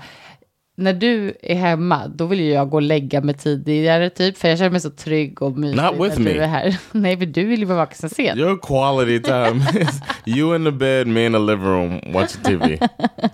när 0.76 0.92
du 0.92 1.36
är 1.42 1.54
hemma, 1.54 2.06
då 2.08 2.26
vill 2.26 2.40
ju 2.40 2.50
jag 2.52 2.70
gå 2.70 2.76
och 2.76 2.82
lägga 2.82 3.20
mig 3.20 3.34
tidigare 3.34 4.10
typ, 4.10 4.38
för 4.38 4.48
jag 4.48 4.58
känner 4.58 4.70
mig 4.70 4.80
så 4.80 4.90
trygg 4.90 5.42
och 5.42 5.58
mysig 5.58 5.76
Not 5.76 5.94
with 5.94 6.18
när 6.18 6.24
me. 6.24 6.32
du 6.32 6.42
är 6.42 6.46
här. 6.46 6.76
Nej, 6.92 7.18
för 7.18 7.26
du 7.26 7.44
vill 7.44 7.60
ju 7.60 7.66
vara 7.66 7.78
vaken 7.78 8.10
sen. 8.10 8.38
Your 8.38 8.58
quality 8.58 9.20
time 9.22 9.80
is 9.80 10.00
you 10.26 10.56
in 10.56 10.64
the 10.64 10.70
bed, 10.70 11.06
me 11.06 11.26
in 11.26 11.32
the 11.32 11.38
living 11.38 11.66
room, 11.66 12.00
watching 12.12 12.42
TV 12.42 12.78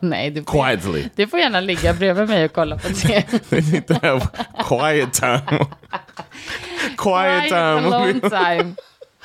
Nej, 0.01 0.31
du 0.31 0.45
får, 0.45 0.65
quietly. 0.65 1.05
du 1.17 1.27
får 1.27 1.39
gärna 1.41 1.61
ligga 1.61 1.95
bredvid 1.95 2.29
mig 2.29 2.45
och 2.45 2.53
kolla 2.53 2.77
på 2.79 2.89
det. 2.89 3.25
We 3.51 3.61
need 3.61 3.87
to 3.87 3.95
have 4.03 4.21
quiet 4.69 5.13
time. 5.13 5.67
quiet 6.97 7.49
time. 7.49 7.87
Alone 7.87 8.21
time. 8.21 8.75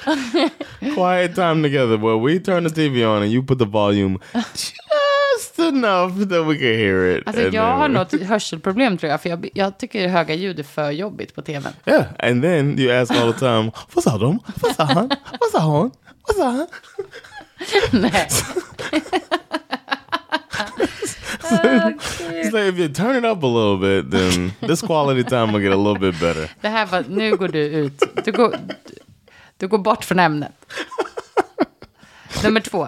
quiet 0.95 1.35
time 1.35 1.63
together 1.63 1.97
where 1.97 2.17
we 2.17 2.39
turn 2.39 2.63
the 2.63 2.69
TV 2.69 3.05
on 3.05 3.23
and 3.23 3.31
you 3.31 3.43
put 3.43 3.59
the 3.59 3.65
volume 3.65 4.17
just 4.33 5.59
enough 5.59 6.29
that 6.29 6.43
we 6.45 6.57
can 6.57 6.77
hear 6.77 7.17
it. 7.17 7.27
Alltså 7.27 7.41
jag 7.41 7.51
then 7.51 7.63
har 7.63 7.87
något 7.87 8.21
hörselproblem 8.21 8.97
tror 8.97 9.11
jag, 9.11 9.21
för 9.21 9.29
jag, 9.29 9.49
jag 9.53 9.77
tycker 9.77 10.07
höga 10.07 10.33
ljud 10.33 10.59
är 10.59 10.63
för 10.63 10.91
jobbigt 10.91 11.35
på 11.35 11.41
tvn. 11.41 11.73
Yeah, 11.85 12.05
and 12.19 12.41
then 12.43 12.79
you 12.79 13.01
ask 13.01 13.11
all 13.11 13.33
the 13.33 13.39
time, 13.39 13.71
"What's 13.93 14.15
up, 14.15 14.21
them? 14.21 14.39
What's 14.61 14.83
up? 14.83 14.91
hon? 14.93 15.09
What's 15.09 15.55
up, 15.55 15.63
hon? 15.63 15.91
What's 16.27 16.61
up?" 16.63 16.69
Nej. 17.91 18.27
It's 21.51 22.53
like 22.53 22.73
if 22.73 22.77
you 22.79 22.87
turn 22.87 23.15
it 23.15 23.25
up 23.25 23.43
a 23.43 23.47
little 23.47 23.77
bit, 23.77 24.11
then 24.11 24.53
this 24.61 24.81
quality 24.81 25.23
time 25.23 25.51
will 25.53 25.59
get 25.59 25.73
a 25.73 25.75
little 25.75 25.99
bit 25.99 26.19
better. 26.19 26.49
Det 26.61 26.67
här 26.67 26.85
var, 26.85 27.03
nu 27.09 27.35
går 27.37 27.47
du 27.47 27.59
ut, 27.59 28.03
du 28.25 28.31
går, 28.31 28.55
du, 29.61 29.67
går 29.67 29.77
bort 29.77 30.05
från 30.05 30.19
ämnet. 30.19 30.51
Nummer 32.43 32.61
två. 32.61 32.87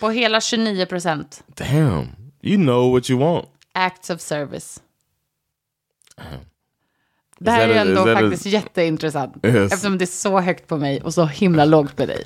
På 0.00 0.10
hela 0.10 0.40
29 0.40 0.86
procent. 0.86 1.44
Damn, 1.46 2.08
you 2.42 2.56
know 2.56 2.92
what 2.92 3.10
you 3.10 3.20
want. 3.20 3.48
Acts 3.72 4.10
of 4.10 4.20
service. 4.20 4.82
Det 7.38 7.50
här 7.50 7.68
är 7.68 7.74
ändå 7.74 8.04
faktiskt 8.04 8.46
jätteintressant. 8.46 9.36
Yes. 9.46 9.72
Eftersom 9.72 9.98
det 9.98 10.04
är 10.04 10.06
så 10.06 10.40
högt 10.40 10.66
på 10.66 10.76
mig 10.76 11.00
och 11.00 11.14
så 11.14 11.24
himla 11.24 11.64
lågt 11.64 11.96
på 11.96 12.06
dig. 12.06 12.24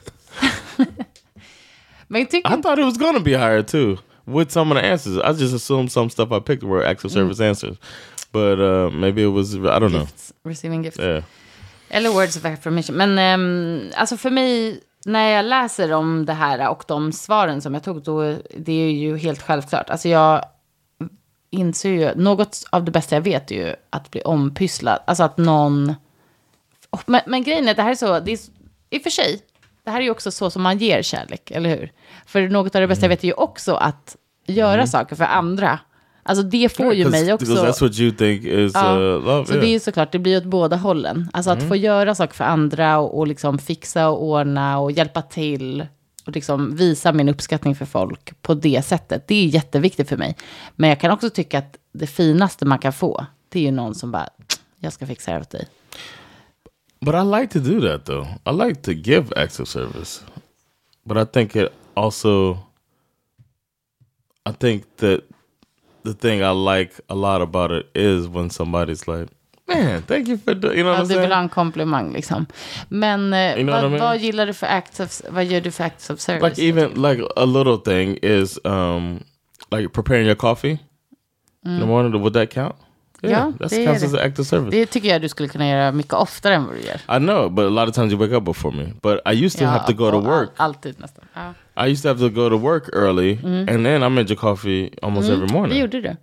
Men 2.07 2.21
jag 2.21 2.31
tycker 2.31 2.59
I 2.59 2.63
thought 2.63 2.79
it 2.79 2.85
was 2.85 2.99
gonna 2.99 3.21
be 3.21 3.31
higher 3.31 3.63
too 3.63 3.97
with 4.25 4.51
some 4.51 4.73
of 4.73 4.79
the 4.79 4.87
answers. 4.87 5.19
I 5.19 5.33
just 5.33 5.55
assumed 5.55 5.93
some 5.93 6.11
stuff 6.11 6.33
I 6.33 6.41
picked 6.41 6.63
were 6.63 6.85
acts 6.85 7.05
of 7.05 7.13
service 7.13 7.41
answers, 7.41 7.77
but 8.33 8.59
uh, 8.61 8.91
maybe 8.91 9.23
it 9.23 9.33
was 9.33 9.55
I 9.55 9.79
don't 9.79 9.93
know. 9.93 10.01
gifts, 10.01 10.33
receiving 10.45 10.83
gifts. 10.83 10.99
Yeah, 10.99 11.23
Eller 11.89 12.11
words 12.11 12.37
of 12.37 12.45
affirmation. 12.45 12.97
Men 12.97 13.19
ehm, 13.19 13.91
alltså 13.95 14.17
för 14.17 14.31
mig, 14.31 14.81
när 15.05 15.29
jag 15.29 15.45
läser 15.45 15.93
om 15.93 16.27
det 16.27 16.33
här 16.33 16.69
och 16.69 16.85
de 16.89 17.13
svaren 17.13 17.63
som 17.63 17.75
jag 17.75 17.83
tog, 17.83 18.03
då 18.03 18.37
det 18.57 18.73
är 18.73 18.91
ju 18.91 19.17
helt 19.17 19.43
självklart. 19.43 19.91
Alltså 19.91 20.09
jag 20.09 20.45
inser 21.51 21.91
ju, 21.91 22.15
något 22.15 22.65
av 22.71 22.85
det 22.85 22.91
bästa 22.91 23.15
jag 23.15 23.23
vet 23.23 23.51
är 23.51 23.55
ju 23.55 23.75
att 23.91 24.11
bli 24.11 24.23
ompysslad. 24.25 24.99
Alltså 25.07 25.23
att 25.23 25.37
någon... 25.37 25.95
Men, 27.07 27.21
men 27.27 27.43
grejen 27.43 27.69
är 27.69 27.75
det 27.75 27.83
här 27.83 27.91
är 27.91 27.95
så, 27.95 28.21
det 28.21 28.33
är, 28.33 28.39
i 28.91 28.99
och 28.99 29.03
för 29.03 29.11
sig, 29.11 29.43
det 29.85 29.91
här 29.91 29.99
är 29.99 30.05
ju 30.05 30.11
också 30.11 30.31
så 30.31 30.51
som 30.51 30.63
man 30.63 30.79
ger 30.79 31.03
kärlek, 31.03 31.51
eller 31.51 31.71
hur? 31.71 31.93
För 32.27 32.49
något 32.49 32.75
av 32.75 32.81
det 32.81 32.87
bästa 32.87 33.05
jag 33.05 33.09
vet 33.09 33.25
är 33.25 33.29
ju 33.29 33.35
också 33.35 33.75
att 33.75 34.17
göra 34.47 34.87
saker 34.87 35.17
för 35.17 35.25
andra. 35.25 35.79
Alltså 36.29 36.43
det 36.43 36.77
får 36.77 36.95
ju 36.95 37.09
mig 37.09 37.33
också... 37.33 37.53
that's 37.53 37.83
what 37.83 38.01
you 38.01 38.11
think 38.11 38.45
is 38.45 38.73
Ja, 38.75 38.97
uh, 38.97 39.25
love. 39.25 39.47
Så 39.47 39.53
yeah. 39.53 39.65
det 39.65 39.69
är 39.69 39.73
ju 39.73 39.81
såklart, 39.81 40.13
det 40.13 40.19
blir 40.19 40.37
åt 40.37 40.45
båda 40.45 40.77
hållen. 40.77 41.31
Alltså 41.33 41.51
att 41.51 41.69
få 41.69 41.77
göra 41.77 42.15
saker 42.15 42.35
för 42.35 42.45
andra 42.45 42.99
och, 42.99 43.19
och 43.19 43.27
liksom 43.27 43.59
fixa 43.59 44.09
och 44.09 44.23
ordna 44.23 44.79
och 44.79 44.93
hjälpa 44.93 45.23
till. 45.23 45.87
och 46.27 46.35
liksom 46.35 46.77
visa 46.77 47.13
min 47.13 47.29
uppskattning 47.29 47.75
för 47.75 47.87
folk 47.87 48.43
på 48.43 48.55
det 48.55 48.85
sättet. 48.85 49.29
Det 49.29 49.35
är 49.35 49.47
jätteviktigt 49.47 50.09
för 50.09 50.17
mig. 50.17 50.37
Men 50.77 50.89
jag 50.89 51.01
kan 51.01 51.11
också 51.11 51.31
tycka 51.31 51.59
att 51.59 51.77
det 51.93 52.07
finaste 52.07 52.65
man 52.65 52.79
kan 52.79 52.93
få, 52.93 53.27
det 53.49 53.59
är 53.59 53.63
ju 53.63 53.71
någon 53.71 53.95
som 53.95 54.11
bara, 54.11 54.29
jag 54.81 54.93
ska 54.93 55.07
fixa 55.07 55.33
det 55.33 55.41
åt 55.41 55.51
dig. 55.51 55.69
But 57.01 57.15
I 57.15 57.41
like 57.41 57.53
to 57.53 57.59
do 57.59 57.81
that 57.81 58.05
though. 58.05 58.27
I 58.45 58.67
like 58.67 58.83
to 58.83 58.93
give 58.93 59.43
acts 59.43 59.61
of 59.61 59.69
service. 59.69 60.25
But 61.05 61.17
I 61.17 61.33
think 61.33 61.57
it 61.57 61.69
also 61.95 62.59
I 64.49 64.53
think 64.59 64.85
that 64.97 65.21
the 66.09 66.29
thing 66.29 66.41
I 66.41 66.53
like 66.79 66.93
a 67.09 67.15
lot 67.15 67.43
about 67.43 67.71
it 67.71 67.87
is 67.95 68.27
when 68.29 68.51
somebody's 68.51 69.07
like, 69.09 69.29
Man, 69.69 70.03
thank 70.03 70.29
you 70.29 70.39
for 70.39 70.55
doing, 70.55 70.79
you 70.79 70.83
know 70.85 70.93
ja, 70.93 70.99
what 70.99 71.11
I'm 71.11 71.15
du 71.15 71.21
vill 71.21 71.33
ha 71.33 71.41
en 71.41 71.49
komplimang 71.49 72.13
liksom. 72.13 72.47
Men 72.89 73.33
eh, 73.33 73.57
You 73.57 73.65
know 73.65 73.75
vad, 73.75 73.85
I 73.85 73.89
mean? 73.89 74.01
vad 74.01 74.19
gillar 74.19 74.47
du 74.47 74.53
för 74.55 74.67
acts 74.67 75.01
of, 75.01 75.21
vad 75.29 75.45
gör 75.45 75.61
du 75.61 75.71
för 75.71 75.85
acts 75.85 76.11
of 76.11 76.21
service? 76.21 76.59
Like 76.59 76.69
even 76.69 77.03
like 77.03 77.23
a 77.37 77.45
little 77.45 77.77
thing 77.77 78.19
is 78.23 78.59
um 78.65 79.21
like 79.71 79.89
preparing 79.89 80.27
your 80.27 80.37
coffee 80.37 80.79
in 81.67 81.81
the 81.81 81.87
morning. 81.87 82.23
Would 82.23 82.33
that 82.35 82.51
count? 82.51 82.77
Yeah, 83.23 83.51
that 83.59 83.71
det 83.71 83.85
counts 83.85 84.13
det. 84.13 84.25
act 84.25 84.39
of 84.39 84.47
service. 84.47 84.71
Det 84.71 84.87
tycker 84.87 85.09
jag 85.09 85.23
du 85.23 85.29
skulle 85.29 85.49
kunna 85.49 85.69
göra 85.69 85.93
mycket 85.93 86.15
oftare 86.15 86.55
än 86.55 86.67
vad 86.67 86.75
du 86.75 86.81
gör. 86.81 87.17
I 87.17 87.19
know, 87.19 87.51
but 87.51 87.65
a 87.65 87.69
lot 87.69 87.89
of 87.89 87.95
times 87.95 88.13
you 88.13 88.21
wake 88.21 88.35
up 88.37 88.45
before 88.45 88.77
me. 88.77 88.93
But 89.03 89.21
I 89.27 89.45
used 89.45 89.59
to 89.59 89.67
have 89.67 89.87
to 89.87 89.93
go 89.93 90.11
to 90.11 90.21
work. 90.21 90.51
All, 90.57 90.67
alltid 90.67 91.01
nästan. 91.01 91.25
Ja. 91.35 91.55
I 91.79 91.87
used 91.91 92.03
to 92.03 92.09
have 92.09 92.19
to 92.21 92.31
go 92.31 92.49
to 92.49 92.57
work 92.57 92.91
early, 92.93 93.39
and 93.69 93.85
then 93.87 94.03
I 94.03 94.09
made 94.09 94.29
your 94.31 94.37
coffee 94.41 94.91
almost 95.03 95.31
every 95.31 95.47
Det 95.47 95.53
morning. 95.53 95.79
gjorde 95.79 96.03
du. 96.03 96.17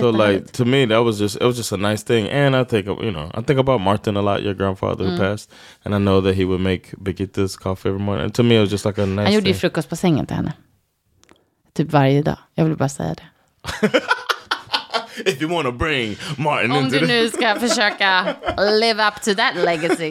So 0.00 0.10
like 0.10 0.50
to 0.52 0.64
me, 0.64 0.86
that 0.86 1.04
was 1.04 1.18
just 1.20 1.36
it 1.36 1.44
was 1.44 1.56
just 1.56 1.72
a 1.72 1.76
nice 1.76 2.02
thing, 2.04 2.28
and 2.30 2.56
I 2.56 2.64
think 2.64 2.86
you 2.86 3.10
know 3.12 3.30
I 3.34 3.42
think 3.42 3.58
about 3.60 3.80
Martin 3.80 4.16
a 4.16 4.22
lot, 4.22 4.42
your 4.42 4.54
grandfather 4.54 5.04
who 5.04 5.16
passed, 5.18 5.50
and 5.84 5.94
I 5.94 5.98
know 5.98 6.20
that 6.20 6.34
he 6.34 6.44
would 6.44 6.60
make 6.60 6.90
Birgitte's 6.98 7.56
coffee 7.56 7.88
every 7.90 8.00
morning. 8.00 8.24
And 8.24 8.34
to 8.34 8.42
me, 8.42 8.56
it 8.56 8.60
was 8.60 8.70
just 8.70 8.84
like 8.86 8.98
a 9.02 9.06
nice. 9.06 9.24
Han 9.26 9.32
gjorde 9.32 9.48
ju 9.48 9.54
frukost 9.54 9.88
på 9.88 9.96
sängen 9.96 10.26
till 10.26 10.36
henne. 10.36 10.52
Typ 11.74 11.92
varje 11.92 12.22
dag. 12.22 12.36
Jag 12.54 12.64
vill 12.64 12.76
bara 12.76 12.88
säga 12.88 13.14
det. 13.14 13.22
If 15.26 15.40
you 15.42 15.48
want 15.48 15.66
to 15.66 15.72
bring 15.72 16.16
Martin 16.38 16.72
Om 16.72 16.84
into 16.84 16.98
du 16.98 17.06
nu 17.06 17.28
ska 17.30 17.54
försöka 17.60 18.36
live 18.80 19.08
up 19.08 19.14
to 19.22 19.34
that 19.34 19.56
legacy. 19.56 20.10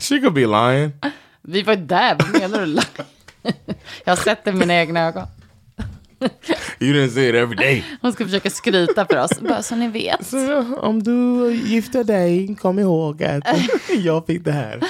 she 0.00 0.20
could 0.20 0.34
be 0.34 0.46
lying. 0.46 0.92
Vi 1.50 1.62
var 1.62 1.74
ju 1.74 1.80
där, 1.80 2.16
vad 2.18 2.40
menar 2.40 2.66
du? 2.66 2.78
Jag 4.04 4.16
har 4.16 4.16
sett 4.16 4.44
det 4.44 4.52
med 4.52 4.58
mina 4.58 4.74
egna 4.74 5.00
ögon. 5.00 5.26
You 6.80 6.92
didn't 6.94 7.08
say 7.14 7.28
it 7.28 7.34
every 7.34 7.56
day. 7.56 7.84
Hon 8.02 8.12
ska 8.12 8.24
försöka 8.24 8.50
skryta 8.50 9.06
för 9.06 9.16
oss, 9.16 9.40
bara 9.40 9.62
så 9.62 9.74
ni 9.76 9.88
vet. 9.88 10.26
Så, 10.26 10.64
Om 10.76 11.02
du 11.02 11.52
gifter 11.54 12.04
dig, 12.04 12.56
kom 12.60 12.78
ihåg 12.78 13.22
att 13.24 13.44
jag 13.90 14.26
fick 14.26 14.44
det 14.44 14.52
här. 14.52 14.80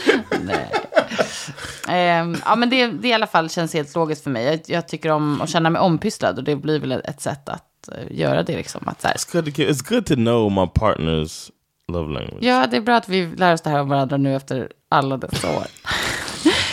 Ehm, 1.89 2.37
ja, 2.45 2.57
men 2.57 2.71
det, 2.71 2.87
det 2.87 3.09
i 3.09 3.13
alla 3.13 3.27
fall 3.27 3.51
känns 3.51 3.75
helt 3.75 3.95
logiskt 3.95 4.23
för 4.25 4.31
mig. 4.31 4.45
Jag, 4.45 4.61
jag 4.67 4.89
tycker 4.89 5.11
om 5.11 5.41
att 5.41 5.51
känna 5.51 5.71
mig 5.71 5.81
ompysslad 5.83 6.39
och 6.39 6.45
det 6.45 6.57
blir 6.57 6.79
väl 6.81 6.93
ett 6.93 7.21
sätt 7.21 7.49
att 7.49 7.89
eh, 7.93 8.19
göra 8.19 8.43
det 8.43 8.57
liksom. 8.57 8.89
Att 8.89 9.01
så 9.01 9.09
här, 9.09 9.15
It's 9.15 9.33
good, 9.33 9.45
to, 9.55 9.61
it's 9.63 9.89
good 9.89 10.07
to 10.07 10.15
know 10.15 10.53
my 10.53 10.67
partner's 10.81 11.51
love 11.89 12.13
language. 12.13 12.43
ja, 12.45 12.67
det 12.71 12.77
är 12.77 12.81
bra 12.81 12.97
att 12.97 13.09
vi 13.09 13.27
lär 13.37 13.55
oss 13.55 13.61
det 13.61 13.71
här 13.71 13.81
om 13.81 13.89
varandra 13.89 14.17
nu 14.17 14.37
efter 14.37 14.69
alla 14.89 15.17
dessa 15.17 15.57
år. 15.57 15.65
And 15.65 15.73
we're 15.73 16.51
already 16.51 16.51
the 16.51 16.70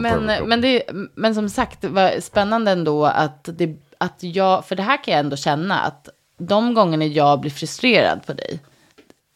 Men, 0.00 0.48
men, 0.48 0.60
det, 0.60 0.82
men 1.14 1.34
som 1.34 1.48
sagt, 1.48 1.84
var 1.84 2.20
spännande 2.20 2.70
ändå 2.70 3.06
att, 3.06 3.48
det, 3.52 3.76
att 3.98 4.22
jag, 4.22 4.64
för 4.64 4.76
det 4.76 4.82
här 4.82 5.04
kan 5.04 5.12
jag 5.12 5.20
ändå 5.20 5.36
känna 5.36 5.80
att 5.80 6.08
de 6.38 6.74
gångerna 6.74 7.04
jag 7.04 7.40
blir 7.40 7.50
frustrerad 7.50 8.26
på 8.26 8.32
dig, 8.32 8.60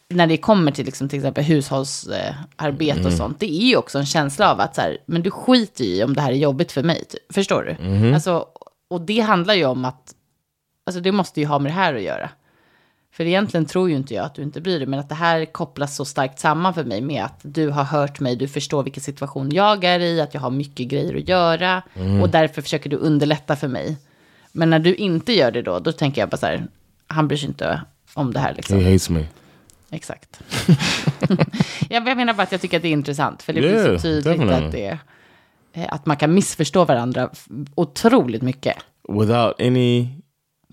när 0.08 0.26
det 0.26 0.36
kommer 0.36 0.72
till 0.72 0.86
liksom, 0.86 1.08
till 1.08 1.18
exempel 1.18 1.44
hushållsarbete 1.44 3.00
Mm. 3.00 3.06
och 3.06 3.12
sånt, 3.12 3.40
det 3.40 3.62
är 3.62 3.66
ju 3.66 3.76
också 3.76 3.98
en 3.98 4.06
känsla 4.06 4.52
av 4.52 4.60
att 4.60 4.74
så 4.74 4.80
här, 4.80 4.98
men 5.06 5.22
du 5.22 5.30
skiter 5.30 5.84
i 5.84 6.04
om 6.04 6.14
det 6.14 6.20
här 6.20 6.32
är 6.32 6.36
jobbigt 6.36 6.72
för 6.72 6.82
mig, 6.82 7.04
typ. 7.04 7.34
förstår 7.34 7.62
du? 7.62 7.84
Mm-hmm. 7.84 8.14
Alltså, 8.14 8.46
och 8.88 9.00
det 9.00 9.20
handlar 9.20 9.54
ju 9.54 9.64
om 9.64 9.84
att, 9.84 10.14
alltså 10.86 11.00
det 11.00 11.12
måste 11.12 11.40
ju 11.40 11.46
ha 11.46 11.58
med 11.58 11.72
det 11.72 11.76
här 11.76 11.94
att 11.94 12.02
göra. 12.02 12.30
För 13.16 13.24
egentligen 13.24 13.66
tror 13.66 13.90
ju 13.90 13.96
inte 13.96 14.14
jag 14.14 14.24
att 14.24 14.34
du 14.34 14.42
inte 14.42 14.60
bryr 14.60 14.78
dig, 14.78 14.86
men 14.88 15.00
att 15.00 15.08
det 15.08 15.14
här 15.14 15.44
kopplas 15.44 15.96
så 15.96 16.04
starkt 16.04 16.38
samman 16.38 16.74
för 16.74 16.84
mig 16.84 17.00
med 17.00 17.24
att 17.24 17.40
du 17.42 17.68
har 17.68 17.84
hört 17.84 18.20
mig, 18.20 18.36
du 18.36 18.48
förstår 18.48 18.82
vilken 18.82 19.02
situation 19.02 19.50
jag 19.50 19.84
är 19.84 20.00
i, 20.00 20.20
att 20.20 20.34
jag 20.34 20.40
har 20.40 20.50
mycket 20.50 20.88
grejer 20.88 21.16
att 21.16 21.28
göra 21.28 21.82
och 22.22 22.28
därför 22.28 22.62
försöker 22.62 22.90
du 22.90 22.96
underlätta 22.96 23.56
för 23.56 23.68
mig. 23.68 23.96
Men 24.52 24.70
när 24.70 24.78
du 24.78 24.94
inte 24.94 25.32
gör 25.32 25.50
det 25.50 25.62
då, 25.62 25.78
då 25.78 25.92
tänker 25.92 26.22
jag 26.22 26.28
bara 26.28 26.36
så 26.36 26.46
här, 26.46 26.66
han 27.06 27.28
bryr 27.28 27.38
sig 27.38 27.48
inte 27.48 27.82
om 28.14 28.32
det 28.32 28.40
här 28.40 28.54
liksom. 28.54 28.78
He 28.78 28.84
hates 28.84 29.10
me. 29.10 29.24
Exakt. 29.90 30.40
jag 31.88 32.08
jag 32.08 32.16
menar 32.16 32.34
bara 32.34 32.42
att 32.42 32.52
jag 32.52 32.60
tycker 32.60 32.76
att 32.76 32.82
det 32.82 32.88
är 32.88 32.92
intressant, 32.92 33.42
för 33.42 33.52
det 33.52 33.60
blir 33.60 33.70
Yeah, 33.70 33.96
så 33.96 34.02
tydligt 34.02 34.24
definitely. 34.24 34.86
att, 34.86 34.98
det, 35.72 35.86
att 35.88 36.06
man 36.06 36.16
kan 36.16 36.34
missförstå 36.34 36.84
varandra 36.84 37.30
otroligt 37.74 38.42
mycket. 38.42 38.76
Without 39.08 39.60
any 39.60 40.08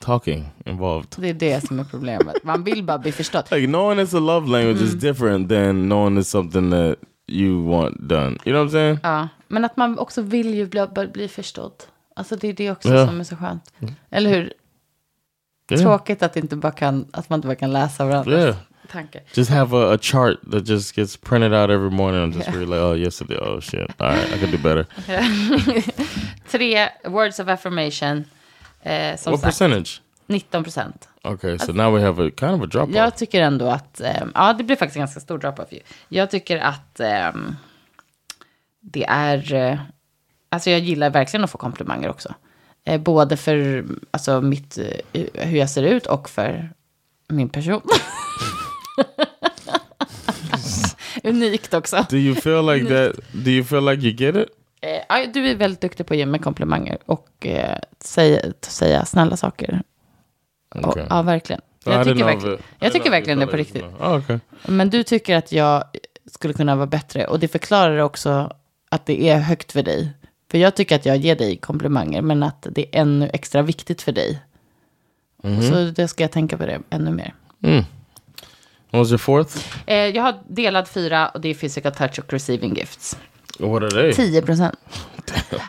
talking 0.04 0.46
involved. 0.66 1.16
Det 1.18 1.30
är 1.30 1.34
det 1.34 1.68
som 1.68 1.80
är 1.80 1.84
problemet. 1.84 2.44
Man 2.44 2.64
vill 2.64 2.84
bara 2.84 2.98
bli 2.98 3.12
förstådd. 3.12 3.44
Like 3.52 3.68
knowing 3.68 4.00
it's 4.00 4.18
a 4.18 4.20
love 4.20 4.48
language 4.48 4.82
is 4.82 4.94
different 4.94 5.50
than 5.50 5.84
knowing 5.90 6.18
it's 6.20 6.24
something 6.24 6.72
that 6.72 6.96
you 7.28 7.68
want 7.70 8.00
done. 8.10 8.38
You 8.46 8.54
know 8.54 8.64
what 8.64 8.68
I'm 8.68 8.72
saying? 8.72 8.98
Ja, 9.04 9.28
men 9.48 9.66
att 9.66 9.78
man 9.78 10.00
också 10.00 10.22
vill 10.22 10.54
ju 10.54 10.66
bli, 10.66 10.88
bli- 11.14 11.28
förstådd. 11.28 11.74
Alltså 12.16 12.36
det 12.36 12.48
är 12.48 12.54
det 12.54 12.72
också 12.72 12.90
Ja. 12.90 13.08
som 13.08 13.20
är 13.20 13.24
så 13.24 13.36
skönt. 13.36 13.74
Eller 14.10 14.30
hur? 14.30 14.54
Yeah. 15.72 15.84
Tråkigt 15.84 16.24
att, 16.24 16.36
inte 16.38 16.56
bara 16.56 16.72
kan, 16.72 17.06
att 17.14 17.30
man 17.30 17.38
inte 17.38 17.48
bara 17.48 17.56
kan 17.56 17.72
läsa 17.74 18.06
varandras 18.06 18.40
Yeah. 18.44 18.56
tankar. 18.92 19.22
Just 19.34 19.50
have 19.52 19.78
a, 19.78 19.94
a 19.94 19.98
chart 20.02 20.38
that 20.52 20.68
just 20.68 20.96
gets 20.98 21.18
printed 21.18 21.54
out 21.54 21.70
every 21.70 21.90
morning 21.90 22.24
and 22.24 22.36
just 22.36 22.48
read 22.48 22.70
like, 22.70 22.82
oh, 22.82 23.00
yesterday, 23.00 23.38
oh 23.38 23.60
shit, 23.62 23.90
all 23.98 24.08
right, 24.10 24.34
I 24.36 24.40
could 24.40 24.52
do 24.52 24.58
better. 24.58 24.86
Tre 26.52 26.90
words 27.06 27.40
of 27.40 27.48
affirmation. 27.48 28.26
Eh, 28.84 29.18
som 29.18 29.32
what 29.32 29.42
sagt, 29.42 29.44
percentage? 29.44 30.02
19 30.28 30.64
procent. 30.64 31.10
Okay, 31.24 31.58
so 31.60 31.72
now 31.72 31.96
we 31.96 32.02
have 32.02 32.28
a 32.28 32.32
kind 32.40 32.52
of 32.52 32.62
a 32.62 32.66
drop 32.66 32.90
off. 32.90 32.96
Jag 32.96 33.16
tycker 33.18 33.42
ändå 33.42 33.68
att, 33.70 34.02
ehm, 34.02 34.32
ja 34.36 34.54
det 34.54 34.64
blir 34.64 34.76
faktiskt 34.76 34.96
en 34.96 35.02
ganska 35.02 35.20
stor 35.20 35.38
drop-off 35.38 35.72
ju. 35.72 35.80
Jag 36.10 36.32
tycker 36.32 36.58
att 36.58 37.00
ehm, 37.00 37.56
det 38.80 39.06
är, 39.06 39.54
eh, 39.54 39.80
alltså 40.50 40.70
jag 40.70 40.80
gillar 40.80 41.10
verkligen 41.10 41.44
att 41.44 41.52
få 41.52 41.58
komplimanger 41.58 42.10
också. 42.10 42.34
Eh, 42.86 43.02
både 43.02 43.38
för 43.38 43.86
alltså, 44.12 44.42
mitt, 44.42 44.78
eh, 44.78 45.22
hur 45.34 45.58
jag 45.58 45.70
ser 45.70 45.84
ut 45.84 46.06
och 46.06 46.30
för 46.30 46.70
min 47.28 47.50
person. 47.50 47.82
Unikt 51.24 51.74
också. 51.74 52.06
Do 52.10 52.18
you 52.18 52.36
feel 52.36 52.66
like 52.66 52.86
that? 52.86 53.16
Do 53.32 53.50
you 53.50 53.64
feel 53.64 53.86
like 53.86 54.08
you 54.08 54.16
get 54.16 54.36
it? 54.36 54.50
Eh, 54.84 55.30
du 55.34 55.48
är 55.48 55.56
väldigt 55.56 55.82
duktig 55.82 56.06
på 56.06 56.14
att 56.14 56.18
ge 56.18 56.26
mig 56.26 56.40
komplimanger 56.40 56.98
och 57.06 57.48
eh, 57.48 57.80
säga, 58.00 58.40
säga 58.62 59.06
snälla 59.06 59.38
saker. 59.38 59.82
Och, 60.76 60.88
Okay. 60.88 61.06
ja, 61.10 61.22
verkligen. 61.22 61.62
I 61.62 61.90
Jag 61.90 61.94
didn't 61.94 62.14
tycker 62.14 62.26
verkligen, 62.26 62.58
I 62.58 62.62
jag 62.80 62.94
tycker 62.94 63.10
verkligen 63.12 63.40
det 63.40 63.48
på 63.48 63.58
riktigt. 63.58 63.84
Oh, 63.84 64.18
okay. 64.18 64.40
Men 64.68 64.90
du 64.90 65.04
tycker 65.04 65.36
att 65.38 65.52
jag 65.52 65.84
skulle 66.32 66.54
kunna 66.54 66.76
vara 66.76 66.88
bättre. 66.88 67.28
Och 67.28 67.40
det 67.40 67.48
förklarar 67.48 67.98
också 67.98 68.54
att 68.90 69.06
det 69.06 69.30
är 69.30 69.40
högt 69.40 69.72
för 69.72 69.84
dig. 69.84 70.14
För 70.52 70.58
jag 70.58 70.76
tycker 70.76 70.96
att 70.96 71.06
jag 71.06 71.18
ger 71.18 71.36
dig 71.36 71.58
komplimanger. 71.58 72.22
Men 72.22 72.44
att 72.44 72.68
det 72.72 72.82
är 72.82 73.02
ännu 73.02 73.30
extra 73.34 73.62
viktigt 73.62 74.02
för 74.02 74.12
dig. 74.12 74.40
Så 75.70 75.92
det 75.96 76.08
ska 76.08 76.24
jag 76.24 76.32
tänka 76.32 76.58
på 76.58 76.66
det 76.66 76.82
ännu 76.90 77.12
mer. 77.12 77.34
What 77.60 77.86
was 78.90 79.10
your 79.10 79.18
fourth? 79.18 79.58
Eh, 79.86 79.96
jag 79.96 80.24
har 80.24 80.34
delad 80.48 80.88
fyra 80.88 81.30
och 81.30 81.42
det 81.42 81.50
är 81.50 81.54
physical 81.54 81.92
touch 81.92 82.20
och 82.20 82.34
receiving 82.34 82.76
gifts. 82.76 83.18
What 83.60 83.84
are 83.84 83.90
they? 83.90 84.14
10 84.14 84.42
procent. 84.42 84.76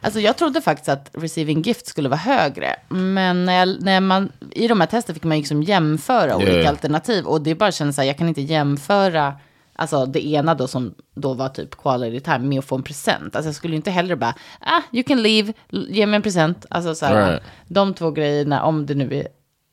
Alltså 0.02 0.20
jag 0.20 0.36
trodde 0.36 0.60
faktiskt 0.60 0.88
att 0.88 1.10
receiving 1.12 1.62
gift 1.62 1.86
skulle 1.86 2.08
vara 2.08 2.18
högre. 2.18 2.76
Men 2.88 3.44
när, 3.44 3.58
jag, 3.66 3.82
när 3.82 4.00
man, 4.00 4.32
i 4.50 4.68
de 4.68 4.80
här 4.80 4.86
testen 4.86 5.14
fick 5.14 5.24
man 5.24 5.36
liksom 5.38 5.62
jämföra 5.62 6.36
olika 6.36 6.52
Yeah. 6.52 6.68
alternativ. 6.70 7.24
Och 7.26 7.40
det 7.42 7.54
bara 7.54 7.72
kändes 7.72 7.96
så 7.96 8.02
här, 8.02 8.08
jag 8.08 8.18
kan 8.18 8.28
inte 8.28 8.40
jämföra 8.42 9.34
alltså 9.72 10.06
det 10.06 10.26
ena 10.26 10.54
då 10.54 10.66
som 10.68 10.94
då 11.14 11.34
var 11.34 11.48
typ 11.48 11.76
quality 11.76 12.20
time 12.20 12.38
med 12.38 12.58
att 12.58 12.64
få 12.64 12.76
en 12.76 12.82
present. 12.82 13.36
Alltså 13.36 13.48
jag 13.48 13.54
skulle 13.54 13.76
inte 13.76 13.90
heller 13.90 14.16
bara, 14.16 14.34
ah, 14.60 14.80
you 14.92 15.02
can 15.04 15.22
leave, 15.22 15.52
ge 15.70 16.06
mig 16.06 16.16
en 16.16 16.22
present. 16.22 16.66
Alltså 16.70 16.94
så 16.94 17.06
här, 17.06 17.30
Right. 17.30 17.42
de 17.68 17.94
två 17.94 18.10
grejerna, 18.10 18.62
om 18.64 18.86
det 18.86 18.94
nu 18.94 19.14
är 19.14 19.28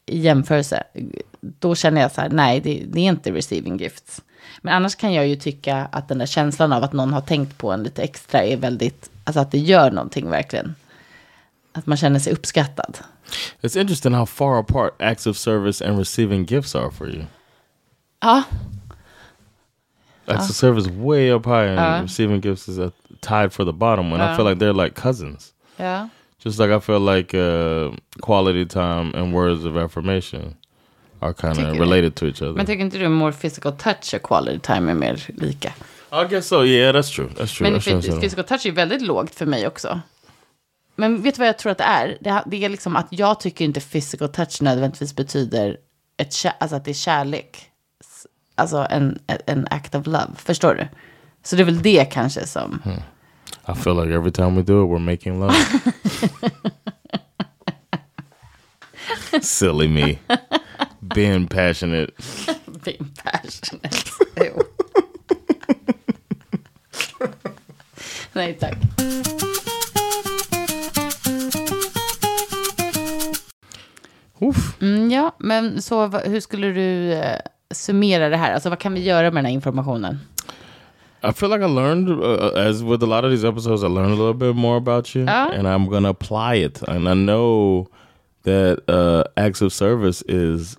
i 0.05 0.19
jämförelse, 0.19 0.83
då 1.41 1.75
känner 1.75 2.01
jag 2.01 2.11
så 2.11 2.21
här, 2.21 2.29
nej, 2.29 2.59
det, 2.59 2.83
det 2.87 2.99
är 2.99 3.03
inte 3.09 3.31
receiving 3.31 3.77
gifts. 3.77 4.21
Men 4.61 4.73
annars 4.73 4.95
kan 4.95 5.13
jag 5.13 5.27
ju 5.27 5.35
tycka 5.35 5.87
att 5.91 6.07
den 6.07 6.17
där 6.17 6.25
känslan 6.25 6.73
av 6.73 6.83
att 6.83 6.93
någon 6.93 7.13
har 7.13 7.21
tänkt 7.21 7.57
på 7.57 7.71
en 7.71 7.83
lite 7.83 8.03
extra 8.03 8.43
är 8.43 8.57
väldigt, 8.57 9.09
alltså 9.23 9.39
att 9.39 9.51
det 9.51 9.57
gör 9.57 9.91
någonting 9.91 10.29
verkligen. 10.29 10.75
Att 11.73 11.85
man 11.87 11.97
känner 11.97 12.19
sig 12.19 12.33
uppskattad. 12.33 12.97
It's 13.61 13.79
interesting 13.79 14.13
how 14.13 14.25
far 14.25 14.59
apart 14.59 15.01
acts 15.01 15.27
of 15.27 15.37
service 15.37 15.81
and 15.81 15.97
receiving 15.99 16.45
gifts 16.45 16.75
are 16.75 16.91
for 16.91 17.09
you. 17.09 17.23
Ja, 18.21 18.43
Acts 20.25 20.49
of 20.49 20.55
service 20.55 20.87
way 20.87 21.31
up 21.31 21.45
high, 21.45 21.77
and 21.77 22.03
receiving 22.03 22.41
gifts 22.41 22.69
is 22.69 22.79
at, 22.79 22.93
tied 23.21 23.51
for 23.53 23.65
the 23.65 23.73
bottom. 23.73 24.11
When 24.11 24.21
I 24.21 24.35
feel 24.35 24.45
like 24.45 24.59
they're 24.59 24.83
like 24.83 24.95
cousins. 24.95 25.53
ja. 25.77 26.09
Just 26.45 26.59
like 26.59 26.71
I 26.71 26.79
feel 26.79 26.99
like 26.99 27.37
uh, 27.37 27.91
quality 28.21 28.65
time 28.65 29.13
and 29.13 29.33
words 29.33 29.63
of 29.63 29.77
affirmation 29.77 30.55
are 31.21 31.33
kind 31.33 31.67
of 31.67 31.79
related 31.79 32.15
to 32.15 32.25
each 32.25 32.41
other. 32.41 32.53
Men 32.53 32.65
tycker 32.65 32.81
inte 32.81 32.97
du 32.97 33.09
more 33.09 33.33
physical 33.33 33.71
touch 33.71 34.13
och 34.13 34.23
quality 34.23 34.59
time 34.59 34.91
är 34.91 34.95
mer 34.95 35.25
lika? 35.27 35.73
I 36.11 36.27
guess 36.29 36.47
so. 36.47 36.65
Yeah, 36.65 36.95
that's 36.95 37.15
true. 37.15 37.27
That's 37.27 37.57
true. 37.57 37.71
Men 37.71 37.81
physical 38.21 38.43
touch 38.43 38.65
är 38.65 38.71
väldigt 38.71 39.01
lågt 39.01 39.35
för 39.35 39.45
mig 39.45 39.67
också. 39.67 40.01
Men 40.95 41.21
vet 41.21 41.35
du 41.35 41.39
vad 41.39 41.47
jag 41.47 41.57
tror 41.57 41.71
att 41.71 41.77
det 41.77 41.83
är? 41.83 42.17
Det, 42.21 42.43
det 42.45 42.65
är 42.65 42.69
liksom 42.69 42.95
att 42.95 43.07
jag 43.09 43.39
tycker 43.39 43.65
inte 43.65 43.79
physical 43.79 44.29
touch 44.29 44.61
nödvändigtvis 44.61 45.15
betyder 45.15 45.77
ett, 46.17 46.35
alltså 46.59 46.75
att 46.75 46.85
det 46.85 46.91
är 46.91 46.93
kärlek. 46.93 47.65
Alltså 48.55 48.87
en, 48.89 49.19
en 49.45 49.67
act 49.69 49.95
of 49.95 50.07
love. 50.07 50.31
Förstår 50.35 50.75
du? 50.75 50.87
Så 51.43 51.55
det 51.55 51.61
är 51.61 51.65
väl 51.65 51.81
det 51.81 52.05
kanske 52.05 52.47
som... 52.47 52.81
I 53.67 53.75
feel 53.75 53.95
like 53.95 54.13
every 54.13 54.31
time 54.31 54.55
we 54.55 54.61
do 54.61 54.83
it, 54.83 54.89
we're 54.89 54.99
making 54.99 55.39
love. 55.39 55.55
Silly 59.41 59.87
me. 59.87 60.17
Being 61.15 61.47
passionate. 61.47 62.09
Being 62.85 63.11
passionate. 63.23 64.11
Jo. 64.37 64.61
Nej 68.33 68.53
tack. 68.59 68.77
Oof. 74.39 74.81
Mm, 74.81 75.11
ja, 75.11 75.35
men 75.39 75.81
så 75.81 76.07
hur 76.07 76.39
skulle 76.39 76.67
du 76.67 77.11
eh, 77.13 77.37
summera 77.71 78.29
det 78.29 78.37
här? 78.37 78.53
Alltså 78.53 78.69
vad 78.69 78.79
kan 78.79 78.93
vi 78.93 79.03
göra 79.03 79.31
med 79.31 79.43
den 79.43 79.45
här 79.45 79.53
informationen? 79.53 80.19
I 81.29 81.33
feel 81.33 81.51
like 81.51 81.65
I 81.65 81.69
learned, 81.69 82.09
uh, 82.09 82.67
as 82.69 82.81
with 82.81 83.03
a 83.03 83.07
lot 83.07 83.23
of 83.23 83.31
these 83.31 83.47
episodes, 83.47 83.83
I 83.83 83.87
learned 83.87 84.13
a 84.13 84.15
little 84.15 84.33
bit 84.33 84.55
more 84.55 84.77
about 84.77 85.15
you, 85.15 85.23
Oh. 85.23 85.51
and 85.53 85.67
I'm 85.67 85.87
gonna 85.89 86.09
apply 86.09 86.55
it. 86.65 86.81
And 86.87 87.07
I 87.07 87.13
know 87.13 87.87
that 88.43 88.79
uh, 88.89 89.23
acts 89.37 89.61
of 89.61 89.71
service 89.71 90.23
is 90.27 90.77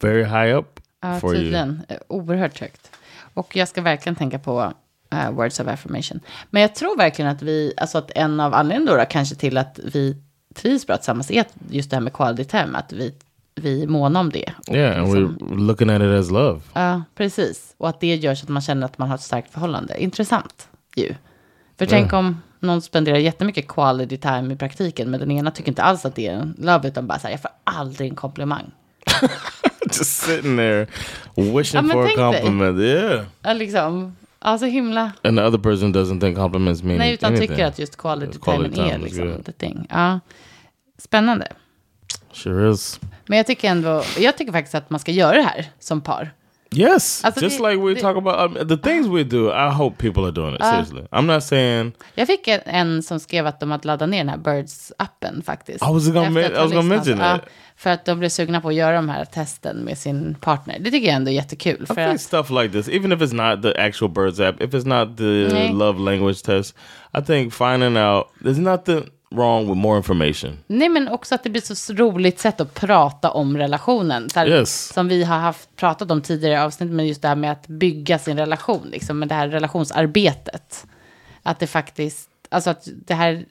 very 0.00 0.24
high 0.24 0.56
up 0.58 0.80
Ja, 1.02 1.20
for 1.20 1.34
you. 1.34 1.42
tydligen. 1.44 1.82
Eh, 1.88 1.96
Oerhört 2.08 2.60
högt. 2.60 2.90
Och 3.34 3.56
jag 3.56 3.68
ska 3.68 3.82
verkligen 3.82 4.16
tänka 4.16 4.38
på 4.38 4.72
eh, 5.12 5.30
words 5.30 5.60
of 5.60 5.66
affirmation. 5.68 6.20
Men 6.50 6.62
jag 6.62 6.74
tror 6.74 6.96
verkligen 6.96 7.30
att 7.30 7.42
vi, 7.42 7.72
alltså 7.76 7.98
att 7.98 8.10
en 8.14 8.40
av 8.40 8.54
anledningarna 8.54 9.04
kanske 9.04 9.34
till 9.34 9.58
att 9.58 9.80
vi 9.84 10.16
trivs 10.54 10.86
bra 10.86 10.96
tillsammans 10.96 11.30
är 11.30 11.44
just 11.70 11.90
det 11.90 11.96
här 11.96 12.00
med 12.00 12.12
quality 12.12 12.44
time, 12.44 12.78
att 12.78 12.92
vi, 12.92 13.14
vi 13.54 13.82
är 13.82 13.86
måna 13.86 14.20
om 14.20 14.30
det. 14.30 14.52
Och 14.68 14.74
Yeah, 14.76 15.02
and 15.02 15.14
liksom- 15.14 15.48
we're 15.48 15.66
looking 15.66 15.90
at 15.90 16.02
it 16.02 16.20
as 16.24 16.30
love. 16.30 16.60
Ja, 16.72 17.02
precis. 17.14 17.74
Och 17.78 17.88
att 17.88 18.00
det 18.00 18.14
gör 18.16 18.34
så 18.34 18.44
att 18.44 18.48
man 18.48 18.62
känner 18.62 18.84
att 18.86 18.98
man 18.98 19.08
har 19.08 19.14
ett 19.14 19.20
starkt 19.22 19.52
förhållande. 19.52 20.02
Intressant 20.02 20.68
ju. 20.96 21.14
För 21.78 21.86
tänk 21.86 22.12
om 22.12 22.42
någon 22.60 22.82
spenderar 22.82 23.16
jättemycket 23.18 23.68
quality 23.68 24.16
time 24.16 24.54
i 24.54 24.56
praktiken, 24.56 25.10
men 25.10 25.20
den 25.20 25.30
ena 25.30 25.50
tycker 25.50 25.68
inte 25.70 25.82
alls 25.82 26.04
att 26.06 26.14
det 26.14 26.26
är 26.26 26.32
en 26.34 26.54
love, 26.58 26.88
utan 26.88 27.06
bara 27.06 27.18
så 27.18 27.26
här, 27.26 27.34
jag 27.34 27.42
får 27.42 27.50
aldrig 27.64 28.08
en 28.10 28.16
komplimang. 28.16 28.70
Just 29.86 30.04
sitting 30.22 30.56
there 30.56 30.86
wishing 31.36 31.86
Ja, 31.88 31.92
for 31.92 32.02
a 32.02 32.06
tänk 32.06 32.16
dig. 32.18 32.42
compliment. 32.42 32.78
Yeah. 32.80 33.24
Ja, 33.42 33.52
liksom, 33.52 34.16
ja, 34.44 34.58
så 34.58 34.64
himla... 34.66 35.12
And 35.22 35.38
the 35.38 35.44
other 35.44 35.58
person 35.58 35.94
doesn't 35.94 36.20
think 36.20 36.36
compliments 36.36 36.82
mean 36.82 36.98
Nej, 36.98 37.14
utan 37.14 37.28
anything. 37.32 37.48
tycker 37.48 37.64
att 37.66 37.78
just 37.78 37.96
quality, 37.96 38.38
Quality 38.38 38.74
time 38.74 38.90
är 38.90 38.98
liksom 38.98 39.28
good. 39.28 39.44
the 39.44 39.52
thing. 39.52 39.86
Ja. 39.90 40.20
Spännande. 40.98 41.46
Sure 42.32 42.70
is. 42.72 43.00
Men 43.26 43.36
jag 43.36 43.46
tycker 43.46 43.70
ändå, 43.70 44.02
jag 44.18 44.36
tycker 44.38 44.52
faktiskt 44.52 44.74
att 44.74 44.90
man 44.90 45.00
ska 45.00 45.12
göra 45.12 45.36
det 45.36 45.42
här 45.42 45.66
som 45.78 46.00
par. 46.00 46.30
Yes, 46.74 47.24
Alltså, 47.24 47.44
just 47.44 47.58
det- 47.62 47.70
like 47.70 47.82
we 47.82 47.94
det- 47.94 48.00
talk 48.00 48.16
about 48.16 48.56
um, 48.58 48.68
the 48.68 48.76
things 48.76 49.06
we 49.06 49.24
do. 49.24 49.50
I 49.50 49.70
hope 49.70 49.96
people 49.96 50.22
are 50.22 50.30
doing 50.30 50.54
it. 50.54 50.64
Seriously, 50.64 51.00
I'm 51.10 51.22
not 51.34 51.42
saying 51.44 51.92
Jag 52.14 52.26
fick 52.26 52.48
en, 52.48 52.60
en 52.64 53.02
som 53.02 53.20
skrev 53.20 53.46
att 53.46 53.60
de 53.60 53.70
hade 53.70 53.86
laddat 53.86 54.08
ner 54.08 54.18
den 54.18 54.28
här 54.28 54.36
Birds-appen 54.36 55.42
faktiskt. 55.44 55.82
I 55.84 55.92
was 55.92 56.08
gonna 56.08 56.40
I 56.40 56.50
was 56.52 56.72
gonna 56.72 56.82
mention 56.82 57.18
Ja, 57.18 57.38
that. 57.38 57.44
För 57.78 57.90
att 57.90 58.04
de 58.04 58.18
blev 58.18 58.28
sugna 58.28 58.60
på 58.60 58.68
att 58.68 58.74
göra 58.74 58.96
de 58.96 59.08
här 59.08 59.24
testen 59.24 59.76
med 59.76 59.98
sin 59.98 60.34
partner. 60.40 60.78
Det 60.80 60.90
tycker 60.90 61.06
jag 61.06 61.16
ändå 61.16 61.30
är 61.30 61.34
jättekul. 61.34 61.82
I 61.82 61.86
För 61.86 61.94
think 61.94 62.14
att, 62.14 62.20
stuff 62.20 62.50
like 62.50 62.68
this, 62.68 62.88
even 62.88 63.12
if 63.12 63.20
it's 63.20 63.34
not 63.54 63.62
the 63.62 63.80
actual 63.80 64.10
Birds 64.10 64.40
app, 64.40 64.60
if 64.62 64.70
it's 64.70 64.86
not 64.86 65.16
the 65.18 65.54
Nej. 65.54 65.72
love 65.72 66.00
language 66.10 66.42
test, 66.42 66.74
I 67.18 67.22
think 67.22 67.52
finding 67.54 67.96
out 67.98 68.26
there's 68.40 68.60
nothing 68.60 69.02
wrong 69.30 69.66
with 69.66 69.76
more 69.76 69.96
information. 69.96 70.58
nej, 70.66 70.88
men 70.88 71.08
också 71.08 71.34
att 71.34 71.44
det 71.44 71.50
blir 71.50 71.74
så 71.74 71.92
roligt 71.94 72.38
sätt 72.38 72.60
att 72.60 72.74
prata 72.74 73.30
om 73.30 73.56
relationen. 73.56 74.28
Här, 74.34 74.46
Yes. 74.48 74.92
Som 74.94 75.08
vi 75.08 75.24
har 75.24 75.38
haft, 75.38 75.76
pratat 75.76 76.10
om 76.10 76.22
tidigare 76.22 76.54
i 76.54 76.58
avsnitt, 76.58 76.90
men 76.90 77.06
just 77.06 77.22
det 77.22 77.28
här 77.28 77.36
med 77.36 77.52
att 77.52 77.66
bygga 77.66 78.18
sin 78.18 78.36
relation, 78.38 78.88
liksom, 78.92 79.18
med 79.18 79.28
det 79.28 79.34
här 79.34 79.48
relationsarbetet. 79.48 80.86
Att 81.42 81.58
det 81.58 81.66
faktiskt, 81.66 82.28
alltså 82.48 82.70
att 82.70 82.88
det 83.06 83.14
här, 83.14 83.44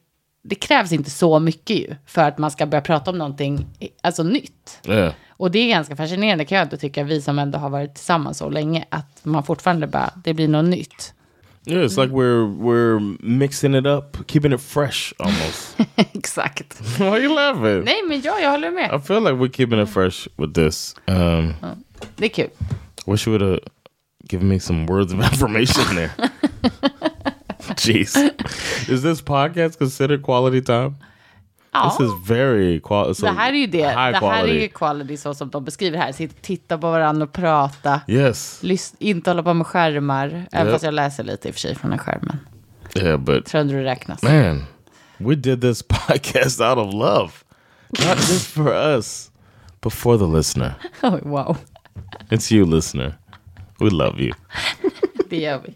det 0.48 0.56
krävs 0.56 0.92
inte 0.92 1.10
så 1.10 1.40
mycket 1.40 1.78
ju 1.78 1.96
för 2.06 2.22
att 2.22 2.38
man 2.38 2.52
ska 2.52 2.66
börja 2.66 2.82
prata 2.82 3.12
om 3.12 3.18
någonting, 3.18 3.66
alltså 4.04 4.24
nytt. 4.24 4.80
Yeah. 4.88 5.14
Och 5.30 5.52
det 5.52 5.60
är 5.60 5.70
ganska 5.70 5.96
fascinerande 5.96 6.46
kan 6.46 6.56
jag 6.58 6.64
ändå 6.66 6.78
tycka, 6.78 7.04
vi 7.04 7.22
som 7.22 7.40
ändå 7.40 7.58
har 7.60 7.70
varit 7.70 7.96
tillsammans 7.96 8.38
så 8.38 8.50
länge, 8.50 8.86
att 8.90 9.20
man 9.26 9.44
fortfarande 9.44 9.88
bara, 9.88 10.14
det 10.24 10.34
blir 10.34 10.48
något 10.48 10.66
nytt. 10.66 11.14
Yeah, 11.68 11.84
it's 11.86 12.02
like 12.02 12.14
we're 12.14 12.58
we're 12.62 13.18
mixing 13.22 13.76
it 13.76 13.86
up, 13.86 14.18
keeping 14.32 14.54
it 14.54 14.62
fresh 14.62 15.14
almost. 15.20 15.78
Exakt. 16.14 16.82
Why 17.00 17.06
are 17.06 17.20
you 17.20 17.36
laughing? 17.36 17.84
Nej, 17.86 18.04
men 18.08 18.22
ja, 18.22 18.40
jag 18.40 18.52
håller 18.52 18.68
I 18.68 18.72
med. 18.72 19.02
feel 19.08 19.24
like 19.24 19.34
we're 19.36 19.52
keeping 19.52 19.82
it 19.82 19.90
fresh 19.90 20.28
with 20.38 20.54
this. 20.54 20.96
Um, 21.08 21.54
Det 22.16 22.26
är 22.26 22.30
kul. 22.30 22.50
wish 23.08 23.28
you 23.28 23.38
would 23.38 23.42
have 23.52 23.60
given 24.30 24.48
me 24.48 24.60
some 24.60 24.86
words 24.86 25.14
of 25.14 25.20
affirmation 25.26 25.96
there. 25.96 26.12
Jeez, 27.78 28.16
is 28.90 29.02
this 29.02 29.22
podcast 29.22 29.78
considered 29.80 30.24
quality 30.26 30.62
time? 30.66 30.94
Ja, 31.72 31.90
This 32.00 32.08
is 32.08 32.30
very 32.30 32.80
quality. 32.80 33.22
det 33.22 33.32
här 33.32 33.54
är 33.54 33.58
ju 33.58 33.68
det. 33.68 33.78
High 33.78 33.94
Det 33.96 34.02
här 34.02 34.14
är 34.14 34.20
quality. 34.20 34.60
ju 34.62 34.68
quality 34.68 35.18
så 35.18 35.34
som 35.34 35.50
de 35.50 35.66
beskriver 35.66 35.98
här. 35.98 36.12
Sitta, 36.12 36.36
titta 36.42 36.78
på 36.78 36.92
varandra 36.92 37.24
och 37.24 37.34
prata. 37.34 38.02
Yes. 38.08 38.60
Lys- 38.64 38.96
inte 39.00 39.30
hålla 39.30 39.44
på 39.44 39.54
med 39.54 39.68
skärmar. 39.68 40.46
Även 40.52 40.68
Yep. 40.68 40.74
fast 40.76 40.86
jag 40.86 40.94
läser 40.94 41.24
lite 41.24 41.48
i 41.48 41.52
och 41.52 41.56
för 41.56 41.60
sig 41.62 41.76
från 41.76 41.92
en 41.94 41.98
skärmen. 42.00 42.40
Yeah, 42.96 43.18
but 43.20 43.46
Tror 43.46 43.64
du 43.64 43.74
det 43.74 43.84
räknas? 43.84 44.24
man, 44.24 44.66
we 45.18 45.36
did 45.36 45.62
this 45.62 45.84
podcast 46.08 46.62
out 46.62 46.78
of 46.78 46.94
love, 46.94 47.30
not 47.90 48.18
just 48.30 48.48
for 48.48 48.74
us, 48.74 49.32
but 49.82 49.94
for 49.94 50.18
the 50.18 50.38
listener. 50.38 50.74
Oj, 51.04 51.20
wow, 51.24 51.58
It's 52.30 52.54
you, 52.54 52.66
listener. 52.76 53.18
We 53.80 53.90
love 53.90 54.20
you. 54.22 54.34
det 55.30 55.38
gör 55.38 55.62
vi. 55.66 55.74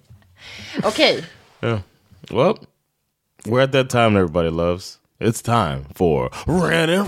Okej, 0.84 1.26
Yeah. 1.62 1.82
Well, 2.32 2.60
we're 3.46 3.62
at 3.62 3.72
that 3.74 3.90
time 3.90 4.16
everybody 4.16 4.50
loves. 4.50 4.98
It's 5.20 5.42
time 5.42 5.86
for 5.96 6.30
Reddit. 6.48 7.06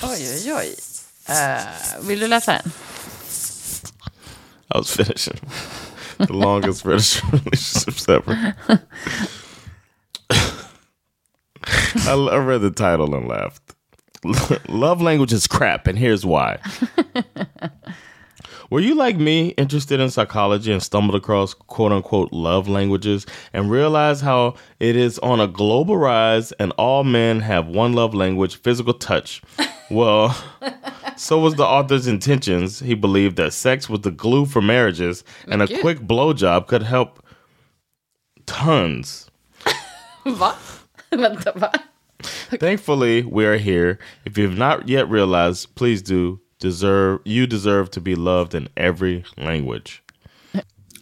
oj, 0.00 0.22
oj, 0.22 0.46
oj. 0.52 1.00
Eh, 1.26 1.66
vill 2.02 2.20
du 2.20 2.26
läsa 2.28 2.52
den? 2.62 2.72
I 4.72 4.78
was 4.78 4.94
finishing 4.94 5.38
the 6.18 6.32
longest 6.32 6.84
British 6.84 7.22
relationships 7.32 8.08
ever. 8.08 8.54
I, 12.06 12.12
I 12.12 12.36
read 12.38 12.60
the 12.60 12.70
title 12.70 13.14
and 13.14 13.26
laughed. 13.28 13.62
Love 14.68 15.00
language 15.02 15.32
is 15.32 15.46
crap, 15.46 15.86
and 15.86 15.98
here's 15.98 16.24
why. 16.24 16.58
Were 18.74 18.80
you 18.80 18.96
like 18.96 19.16
me, 19.16 19.50
interested 19.50 20.00
in 20.00 20.10
psychology 20.10 20.72
and 20.72 20.82
stumbled 20.82 21.14
across 21.14 21.54
quote 21.54 21.92
unquote 21.92 22.32
love 22.32 22.66
languages 22.66 23.24
and 23.52 23.70
realized 23.70 24.24
how 24.24 24.56
it 24.80 24.96
is 24.96 25.20
on 25.20 25.38
a 25.38 25.46
global 25.46 25.96
rise 25.96 26.50
and 26.50 26.72
all 26.72 27.04
men 27.04 27.38
have 27.38 27.68
one 27.68 27.92
love 27.92 28.14
language, 28.14 28.56
physical 28.56 28.92
touch? 28.92 29.42
Well, 29.90 30.36
so 31.16 31.38
was 31.38 31.54
the 31.54 31.64
author's 31.64 32.08
intentions. 32.08 32.80
He 32.80 32.94
believed 32.94 33.36
that 33.36 33.52
sex 33.52 33.88
was 33.88 34.00
the 34.00 34.10
glue 34.10 34.44
for 34.44 34.60
marriages 34.60 35.22
and 35.46 35.62
a 35.62 35.80
quick 35.80 36.00
blowjob 36.00 36.66
could 36.66 36.82
help 36.82 37.24
tons. 38.46 39.30
Va? 40.26 40.56
Vänta, 41.12 41.54
va? 41.54 41.70
Thankfully, 42.58 43.22
we 43.22 43.44
are 43.44 43.58
here. 43.58 44.00
If 44.24 44.36
you 44.36 44.48
have 44.48 44.58
not 44.58 44.88
yet 44.88 45.08
realized, 45.08 45.74
please 45.76 46.02
do 46.02 46.40
deserve 46.64 47.20
you 47.26 47.46
deserve 47.46 47.90
to 47.90 48.00
be 48.00 48.14
loved 48.14 48.54
in 48.54 48.70
every 48.74 49.22
language. 49.36 50.02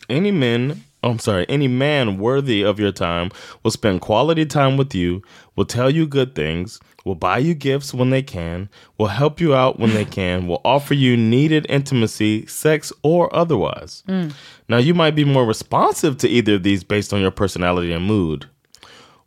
Any 0.08 0.32
men, 0.32 0.82
oh, 1.04 1.10
I'm 1.10 1.20
sorry, 1.20 1.46
any 1.48 1.68
man 1.68 2.18
worthy 2.18 2.62
of 2.62 2.80
your 2.80 2.90
time 2.90 3.30
will 3.62 3.70
spend 3.70 4.00
quality 4.00 4.44
time 4.44 4.76
with 4.76 4.92
you, 4.92 5.22
will 5.54 5.64
tell 5.64 5.88
you 5.88 6.04
good 6.08 6.34
things, 6.34 6.80
will 7.04 7.14
buy 7.14 7.38
you 7.38 7.54
gifts 7.54 7.94
when 7.94 8.10
they 8.10 8.22
can, 8.22 8.68
will 8.98 9.06
help 9.06 9.40
you 9.40 9.54
out 9.54 9.78
when 9.78 9.94
they 9.94 10.04
can, 10.04 10.48
will 10.48 10.60
offer 10.64 10.94
you 10.94 11.16
needed 11.16 11.64
intimacy, 11.68 12.44
sex 12.46 12.92
or 13.04 13.34
otherwise. 13.34 14.02
Mm. 14.08 14.34
Now, 14.68 14.78
you 14.78 14.94
might 14.94 15.14
be 15.14 15.24
more 15.24 15.46
responsive 15.46 16.16
to 16.18 16.28
either 16.28 16.54
of 16.54 16.64
these 16.64 16.82
based 16.82 17.12
on 17.12 17.20
your 17.20 17.30
personality 17.30 17.92
and 17.92 18.04
mood. 18.04 18.48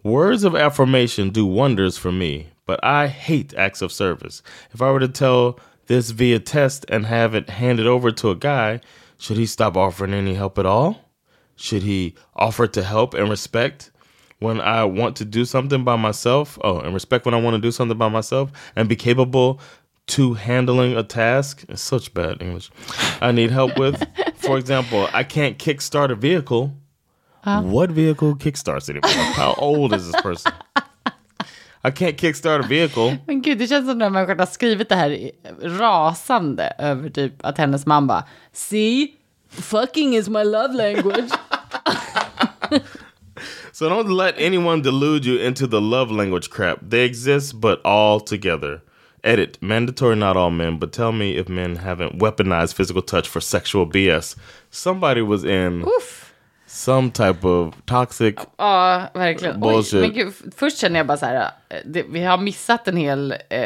Words 0.04 0.44
of 0.44 0.54
affirmation 0.54 1.30
do 1.30 1.46
wonders 1.46 1.98
for 1.98 2.12
me, 2.12 2.48
but 2.66 2.84
I 2.84 3.08
hate 3.08 3.54
acts 3.56 3.82
of 3.82 3.94
service. 3.94 4.44
If 4.74 4.82
I 4.82 4.92
were 4.92 5.00
to 5.00 5.08
tell 5.08 5.60
this 5.88 6.12
via 6.12 6.40
test 6.40 6.86
and 6.90 7.06
have 7.06 7.36
it 7.36 7.50
handed 7.50 7.88
over 7.88 8.12
to 8.12 8.32
a 8.32 8.36
guy, 8.36 8.82
should 9.18 9.38
he 9.38 9.46
stop 9.46 9.78
offering 9.78 10.14
any 10.14 10.34
help 10.36 10.58
at 10.58 10.66
all? 10.66 11.02
Should 11.56 11.84
he 11.84 12.16
offer 12.36 12.68
to 12.68 12.84
help 12.84 13.14
and 13.14 13.30
respect 13.30 13.92
when 14.40 14.60
I 14.60 14.84
want 14.84 15.16
to 15.18 15.26
do 15.26 15.46
something 15.46 15.84
by 15.84 15.96
myself? 15.96 16.58
Oh, 16.64 16.80
and 16.80 16.94
respect 16.94 17.26
when 17.26 17.34
I 17.34 17.42
want 17.42 17.56
to 17.56 17.62
do 17.62 17.72
something 17.72 17.98
by 17.98 18.10
myself 18.10 18.52
and 18.76 18.90
be 18.90 18.96
capable 18.96 19.62
to 20.08 20.34
handling 20.34 20.96
a 20.98 21.04
task. 21.04 21.64
It's 21.70 21.82
such 21.82 22.14
bad 22.14 22.42
English. 22.42 22.70
I 23.22 23.32
need 23.32 23.52
help 23.52 23.78
with. 23.78 24.04
For 24.36 24.58
example, 24.58 25.10
I 25.14 25.24
can't 25.24 25.58
kickstart 25.58 26.12
a 26.12 26.16
vehicle. 26.16 26.76
What 27.62 27.92
vehicle 27.92 28.36
kickstarts 28.36 28.90
it? 28.94 29.04
How 29.06 29.54
old 29.58 29.94
is 29.94 30.12
this 30.12 30.22
person? 30.22 30.52
I 31.88 31.92
can't 31.92 32.18
kickstart 32.18 32.64
a 32.64 32.68
vehicle. 32.68 33.18
Men 33.28 33.42
gud, 33.42 33.58
det 33.58 33.68
känns 33.68 33.88
som 33.88 33.98
när 33.98 34.10
människan 34.10 34.40
har 34.40 34.46
skrivit 34.46 34.90
det 34.90 34.96
här 34.96 35.32
rasande 35.62 36.74
över 36.80 37.10
typ 37.10 37.34
att 37.46 37.58
hennes 37.58 37.86
man 37.86 38.08
bara 38.08 38.24
See, 38.54 39.08
fucking 39.50 40.16
is 40.16 40.30
my 40.30 40.44
love 40.44 40.74
language. 40.74 41.30
So 43.72 43.90
don't 43.90 44.10
let 44.10 44.38
anyone 44.40 44.82
delude 44.82 45.26
you 45.26 45.38
into 45.38 45.68
the 45.68 45.82
love 45.82 46.10
language 46.10 46.50
crap. 46.50 46.80
They 46.90 47.04
exist, 47.04 47.60
but 47.60 47.82
all 47.84 48.22
together. 48.22 48.82
Edit. 49.22 49.58
Mandatory, 49.62 50.16
not 50.16 50.38
all 50.38 50.50
men, 50.50 50.80
but 50.80 50.94
tell 50.94 51.12
me 51.12 51.36
if 51.36 51.50
men 51.50 51.76
haven't 51.76 52.20
weaponized 52.20 52.74
physical 52.76 53.02
touch 53.02 53.28
for 53.28 53.42
sexual 53.42 53.86
BS. 53.86 54.38
Somebody 54.72 55.22
was 55.22 55.44
in 55.44 55.84
Uff. 55.84 56.25
Some 56.76 57.12
type 57.12 57.48
of 57.48 57.76
toxic. 57.86 58.36
Ja, 58.58 59.10
verkligen. 59.14 59.64
Oj, 59.64 59.74
Bullshit. 59.74 60.02
men 60.02 60.14
gud, 60.14 60.34
först 60.58 60.78
känner 60.78 61.00
jag 61.00 61.08
bara 61.08 61.18
så 61.18 61.26
här, 61.26 61.52
eh, 61.70 61.78
det, 61.86 62.04
vi 62.10 62.24
har 62.24 62.38
missat 62.38 62.88
en 62.88 62.98
hel, 62.98 63.32
eh, 63.32 63.60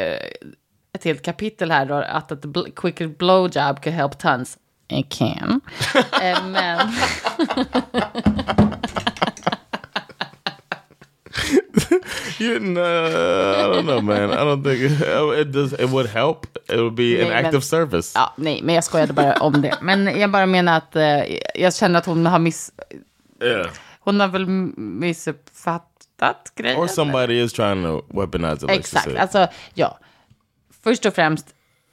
ett 0.93 1.03
helt 1.03 1.22
kapitel 1.26 1.72
här 1.72 1.86
då, 1.86 1.95
att 1.95 2.32
ett 2.32 2.45
bl- 2.45 2.72
quick 2.76 3.18
blowjob 3.18 3.82
can 3.82 3.93
help 3.93 4.20
tons. 4.20 4.57
It 4.88 5.10
can. 5.10 5.62
eh, 6.22 6.45
men, 6.45 6.80
You 12.40 12.60
know, 12.60 12.82
I 12.84 13.76
don't 13.76 13.84
know, 13.84 14.02
man. 14.02 14.32
I 14.32 14.36
don't 14.36 14.64
think 14.64 15.00
it, 15.40 15.52
does. 15.54 15.74
It 15.74 15.90
would 15.90 16.10
help. 16.10 16.46
It 16.70 16.76
would 16.78 16.94
be 16.96 17.22
an 17.22 17.28
Nej, 17.30 17.34
act 17.38 17.44
men- 17.44 17.56
of 17.56 17.64
service. 17.64 18.12
ja, 18.16 18.34
nej, 18.38 18.62
men 18.64 18.76
jag 18.76 18.84
skojade 18.84 19.14
bara 19.14 19.34
om 19.34 19.62
det. 19.62 19.78
Men 19.82 20.20
jag 20.20 20.32
bara 20.32 20.46
menar 20.46 20.78
att 20.78 20.96
eh, 20.96 21.24
jag 21.56 21.76
känner 21.76 22.00
att 22.00 22.06
hon 22.06 22.26
har 22.26 22.40
miss, 22.40 22.72
Yeah. 23.44 23.68
hon 24.00 24.20
har 24.20 24.28
väl 24.28 24.46
missuppfattat 24.78 26.52
grejen. 26.56 26.80
Or 26.80 26.88
somebody 26.88 27.42
is 27.44 27.54
trying 27.54 27.84
to 27.84 28.02
weaponize. 28.20 28.62
Like 28.66 28.74
Exakt, 28.80 29.16
alltså 29.18 29.48
ja. 29.74 30.00
Först 30.84 31.06
och 31.06 31.14
främst 31.14 31.46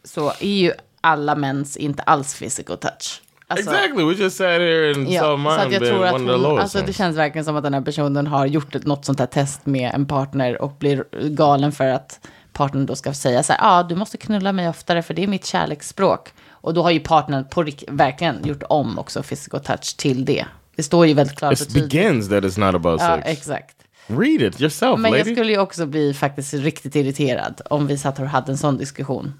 så 0.04 0.28
är 0.40 0.46
ju 0.46 0.72
alla 1.00 1.34
mäns 1.34 1.76
inte 1.76 2.02
alls 2.02 2.38
physical 2.38 2.76
touch. 2.78 3.22
Alltså, 3.48 3.70
exactly. 3.70 4.04
We 4.04 4.12
just 4.12 4.36
sat 4.36 4.46
here 4.46 4.94
and 4.94 5.08
Ja, 5.08 5.22
saw 5.22 5.44
så 5.44 5.60
att 5.60 5.68
mine 5.68 5.74
jag 5.74 5.88
tror 5.92 6.06
att 6.06 6.12
hon, 6.12 6.58
alltså 6.58 6.82
det 6.86 6.92
känns 6.92 7.16
verkligen 7.16 7.44
som 7.44 7.56
att 7.56 7.62
den 7.62 7.74
här 7.74 7.80
personen 7.80 8.26
har 8.26 8.46
gjort 8.46 8.74
ett, 8.74 8.86
något 8.86 9.04
sånt 9.04 9.18
här 9.18 9.26
test 9.26 9.66
med 9.66 9.90
en 9.94 10.06
partner 10.06 10.62
och 10.62 10.76
blir 10.78 11.04
galen 11.28 11.72
för 11.72 11.86
att 11.86 12.26
partnern 12.52 12.86
då 12.86 12.96
ska 12.96 13.14
säga 13.14 13.42
så 13.42 13.52
här, 13.52 13.60
ja 13.62 13.78
ah, 13.78 13.82
du 13.82 13.94
måste 13.94 14.16
knulla 14.16 14.52
mig 14.52 14.68
oftare 14.68 15.02
för 15.02 15.14
det 15.14 15.22
är 15.22 15.26
mitt 15.26 15.46
kärleksspråk. 15.46 16.32
Och 16.50 16.74
då 16.74 16.82
har 16.82 16.90
ju 16.90 17.00
partnern 17.00 17.44
på, 17.50 17.66
verkligen 17.88 18.46
gjort 18.46 18.62
om 18.68 18.98
också 18.98 19.22
physical 19.22 19.60
touch 19.60 19.96
till 19.96 20.24
det. 20.24 20.46
Det 20.76 20.82
står 20.82 21.06
ju 21.06 21.14
väldigt 21.14 21.38
klart 21.38 21.60
It 21.60 21.74
begins 21.74 22.28
that 22.28 22.44
it's 22.44 22.60
not 22.60 22.74
about 22.74 23.00
Ja, 23.00 23.16
sex. 23.16 23.28
exakt. 23.38 23.76
Read 24.06 24.42
it 24.42 24.60
yourself, 24.60 25.00
Men 25.00 25.10
lady. 25.12 25.18
jag 25.24 25.36
skulle 25.36 25.52
ju 25.52 25.58
också 25.58 25.86
bli 25.86 26.14
faktiskt 26.14 26.54
riktigt 26.54 26.96
irriterad 26.96 27.60
om 27.70 27.86
vi 27.86 27.98
satt 27.98 28.18
och 28.18 28.26
hade 28.26 28.52
en 28.52 28.58
sån 28.58 28.76
diskussion. 28.76 29.34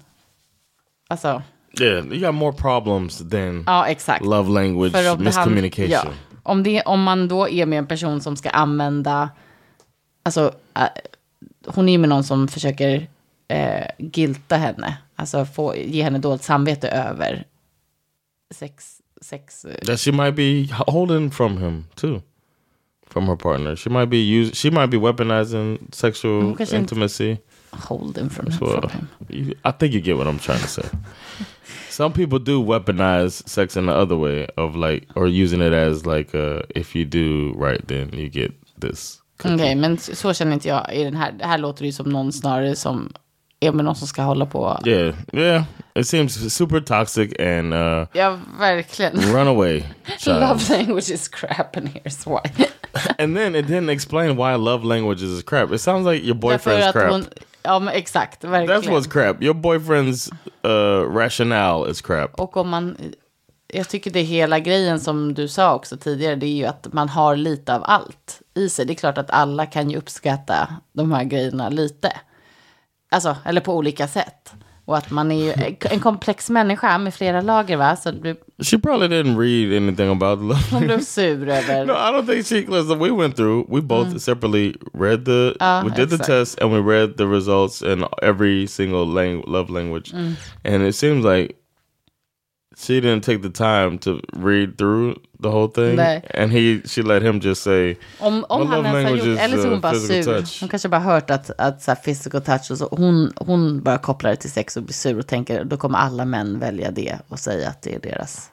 Alltså, 1.07 1.41
Yeah, 1.81 2.05
you 2.05 2.19
got 2.19 2.33
more 2.35 2.53
problems 2.53 3.29
than 3.29 3.63
ja 3.67 3.87
exakt. 3.87 4.25
love 4.25 4.49
language 4.61 4.91
För 4.91 5.11
om 5.13 5.23
miscommunication. 5.23 5.89
ja, 5.91 6.03
om, 6.43 6.63
det, 6.63 6.81
om 6.81 7.03
man 7.03 7.27
då 7.27 7.49
är 7.49 7.65
med 7.65 7.79
en 7.79 7.87
person 7.87 8.21
som 8.21 8.35
ska 8.35 8.49
använda, 8.49 9.29
alltså 10.23 10.51
äh, 10.75 10.83
hon 11.65 11.89
är 11.89 11.97
med 11.97 12.09
någon 12.09 12.23
som 12.23 12.47
försöker 12.47 13.07
äh, 13.47 13.85
gilta 13.97 14.55
henne, 14.55 14.97
alltså 15.15 15.45
få, 15.45 15.75
ge 15.75 16.03
henne 16.03 16.19
dåligt 16.19 16.43
samvete 16.43 16.87
över 16.89 17.45
sex, 18.55 18.97
sex, 19.21 19.65
eh, 19.65 19.75
That 19.85 19.99
she 19.99 20.11
might 20.11 20.35
be 20.35 20.67
holding 20.87 21.31
from 21.31 21.57
him 21.57 21.85
too, 21.95 22.21
from 23.09 23.27
her 23.27 23.35
partner. 23.35 23.75
She 23.75 23.89
might 23.89 24.09
be 24.09 24.17
use. 24.17 24.55
She 24.55 24.71
might 24.71 24.89
be 24.91 24.97
weaponizing 24.97 25.79
sexual 25.91 26.57
kanske 26.57 26.77
inte- 26.77 27.37
intimacy. 27.73 27.87
holding 27.87 28.29
from, 28.29 28.45
Well, 28.61 28.81
from 28.81 28.89
him. 28.89 29.07
you, 29.29 29.55
I 29.65 29.71
think 29.71 29.93
you 29.93 30.01
get 30.01 30.17
what 30.17 30.27
I'm 30.27 30.39
trying 30.39 30.61
to 30.61 30.67
say. 30.67 30.83
Some 31.89 32.13
people 32.13 32.39
do 32.39 32.61
weaponize 32.63 33.47
sex 33.47 33.75
in 33.77 33.85
the 33.87 33.93
other 33.93 34.15
way 34.15 34.47
of 34.57 34.75
like, 34.75 35.07
or 35.15 35.27
using 35.27 35.61
it 35.61 35.73
as 35.73 36.05
like, 36.05 36.35
uh, 36.37 36.61
if 36.75 36.95
you 36.95 37.05
do 37.05 37.53
right, 37.57 37.87
then 37.87 38.09
you 38.13 38.29
get 38.29 38.51
this. 38.81 39.21
Okej, 39.43 39.75
men 39.75 39.93
s- 39.95 40.19
så 40.19 40.33
känner 40.33 40.53
inte 40.53 40.67
jag 40.67 40.93
i 40.93 41.03
den 41.03 41.15
här. 41.15 41.31
Det 41.31 41.45
här 41.45 41.57
låter 41.57 41.85
ju 41.85 41.91
som 41.91 42.09
någon 42.09 42.31
snarare 42.31 42.75
som 42.75 43.13
är 43.59 43.71
med 43.71 43.85
någon 43.85 43.95
som 43.95 44.07
ska 44.07 44.21
hålla 44.21 44.45
på. 44.45 44.79
Yeah, 44.85 45.15
yeah. 45.33 45.63
It 45.95 46.07
seems 46.07 46.53
super 46.53 46.79
toxic 46.79 47.31
and 47.39 47.73
uh, 47.73 48.07
Ja, 48.13 48.37
verkligen. 48.59 49.33
runaway 49.33 49.83
child. 50.19 50.39
Love 50.39 50.69
language 50.77 51.09
is 51.11 51.27
crap 51.27 51.75
and 51.77 51.89
here's 51.89 52.25
why. 52.27 52.67
and 53.17 53.37
then 53.37 53.55
it 53.55 53.67
didn't 53.67 53.89
explain 53.89 54.35
why 54.37 54.55
love 54.55 54.85
languages 54.85 55.29
is 55.29 55.43
crap. 55.43 55.71
It 55.71 55.81
sounds 55.81 56.05
like 56.07 56.23
your 56.25 56.35
Därför 56.35 56.71
boyfriend's 56.71 56.91
crap. 56.91 57.11
hon, 57.11 57.25
ja 57.67 57.79
men 57.79 57.93
exakt, 57.93 58.43
verkligen. 58.43 58.81
That's 58.81 58.89
what's 58.89 59.11
crap. 59.11 59.43
Your 59.43 59.53
boyfriend's 59.53 60.31
uh, 60.65 61.15
rationale 61.15 61.91
is 61.91 62.01
crap. 62.01 62.39
Och 62.39 62.57
om 62.57 62.69
man, 62.69 62.97
jag 63.73 63.89
tycker 63.89 64.11
det 64.11 64.21
hela 64.21 64.59
grejen 64.59 64.99
som 64.99 65.33
du 65.33 65.47
sa 65.47 65.75
också 65.75 65.97
tidigare, 65.97 66.35
det 66.35 66.45
är 66.45 66.55
ju 66.55 66.65
att 66.65 66.93
man 66.93 67.09
har 67.09 67.35
lite 67.35 67.75
av 67.75 67.83
allt 67.85 68.41
i 68.55 68.69
sig. 68.69 68.85
Det 68.85 68.93
är 68.93 68.95
klart 68.95 69.17
att 69.17 69.31
alla 69.31 69.65
kan 69.65 69.89
ju 69.89 69.97
uppskatta 69.97 70.67
de 70.93 71.11
här 71.11 71.23
grejerna 71.23 71.69
lite. 71.69 72.11
Alltså, 73.11 73.35
eller 73.45 73.61
på 73.61 73.75
olika 73.75 74.07
sätt. 74.07 74.53
Och 74.87 74.97
att 74.97 75.11
man 75.11 75.31
är 75.31 75.43
ju 75.45 75.75
en 75.79 75.99
komplex 75.99 76.49
människa 76.49 76.97
med 76.97 77.13
flera 77.13 77.41
lager 77.41 77.77
va? 77.77 77.95
Så 77.95 78.11
du, 78.11 78.35
She 78.63 78.79
probably 78.79 79.07
didn't 79.07 79.37
read 79.37 79.83
anything 79.83 80.09
about 80.09 80.39
the 80.39 80.45
love 80.45 80.63
hon 80.71 80.87
blev 80.87 80.99
sur 80.99 81.49
över... 81.49 81.85
No, 81.85 81.93
I 81.93 82.11
don't 82.11 82.25
think 82.25 82.45
she. 82.45 82.71
Listen, 82.71 82.99
we 82.99 83.11
went 83.11 83.35
through. 83.35 83.65
We 83.69 83.81
both 83.81 84.17
separately 84.17 84.75
read 84.93 85.25
the. 85.25 85.55
Ah, 85.59 85.83
we 85.83 85.89
did 85.89 86.09
the 86.09 86.15
exact. 86.15 86.27
test 86.27 86.61
and 86.61 86.71
we 86.71 86.79
read 86.79 87.17
the 87.17 87.25
results 87.25 87.81
in 87.81 88.05
every 88.21 88.67
single 88.67 89.05
lang- 89.05 89.43
love 89.47 89.69
language, 89.69 90.13
and 90.63 90.83
it 90.83 90.95
seems 90.95 91.25
like 91.25 91.55
she 92.77 93.01
didn't 93.01 93.21
take 93.21 93.41
the 93.41 93.49
time 93.49 93.97
to 93.97 94.21
read 94.33 94.77
through 94.77 95.15
the 95.39 95.49
whole 95.49 95.67
thing. 95.67 95.95
Nej. 95.95 96.21
And 96.33 96.51
he, 96.51 96.81
she 96.85 97.01
let 97.01 97.21
him 97.23 97.39
just 97.39 97.63
say, 97.63 97.97
Om, 98.19 98.45
om 98.49 98.67
han 98.67 98.83
love 98.83 98.87
ens 98.87 99.09
har 99.09 99.27
gjort, 99.27 99.39
eller 99.39 99.57
så 99.57 99.63
är 99.63 99.65
uh, 99.65 99.71
hon 99.71 99.81
bara 99.81 99.91
physical 99.91 100.23
sur. 100.23 100.33
touch. 100.33 100.57
Hon 100.59 100.69
kanske 100.69 100.89
bara 100.89 101.01
hört 101.01 101.29
att, 101.29 101.51
att 101.57 101.81
så 101.81 101.91
här, 101.91 101.95
physical 101.95 102.41
touch 102.41 102.71
och 102.71 102.77
så. 102.77 102.87
Hon, 102.91 103.33
hon 103.35 103.83
bara 103.83 103.97
kopplar 103.97 104.29
det 104.29 104.35
till 104.35 104.51
sex 104.51 104.77
och 104.77 104.83
blir 104.83 104.93
sur 104.93 105.19
och 105.19 105.27
tänker 105.27 105.63
då 105.63 105.77
kommer 105.77 105.97
alla 105.97 106.25
män 106.25 106.59
välja 106.59 106.91
det 106.91 107.19
och 107.27 107.39
säga 107.39 107.69
att 107.69 107.81
det 107.81 107.95
är 107.95 107.99
deras. 107.99 108.49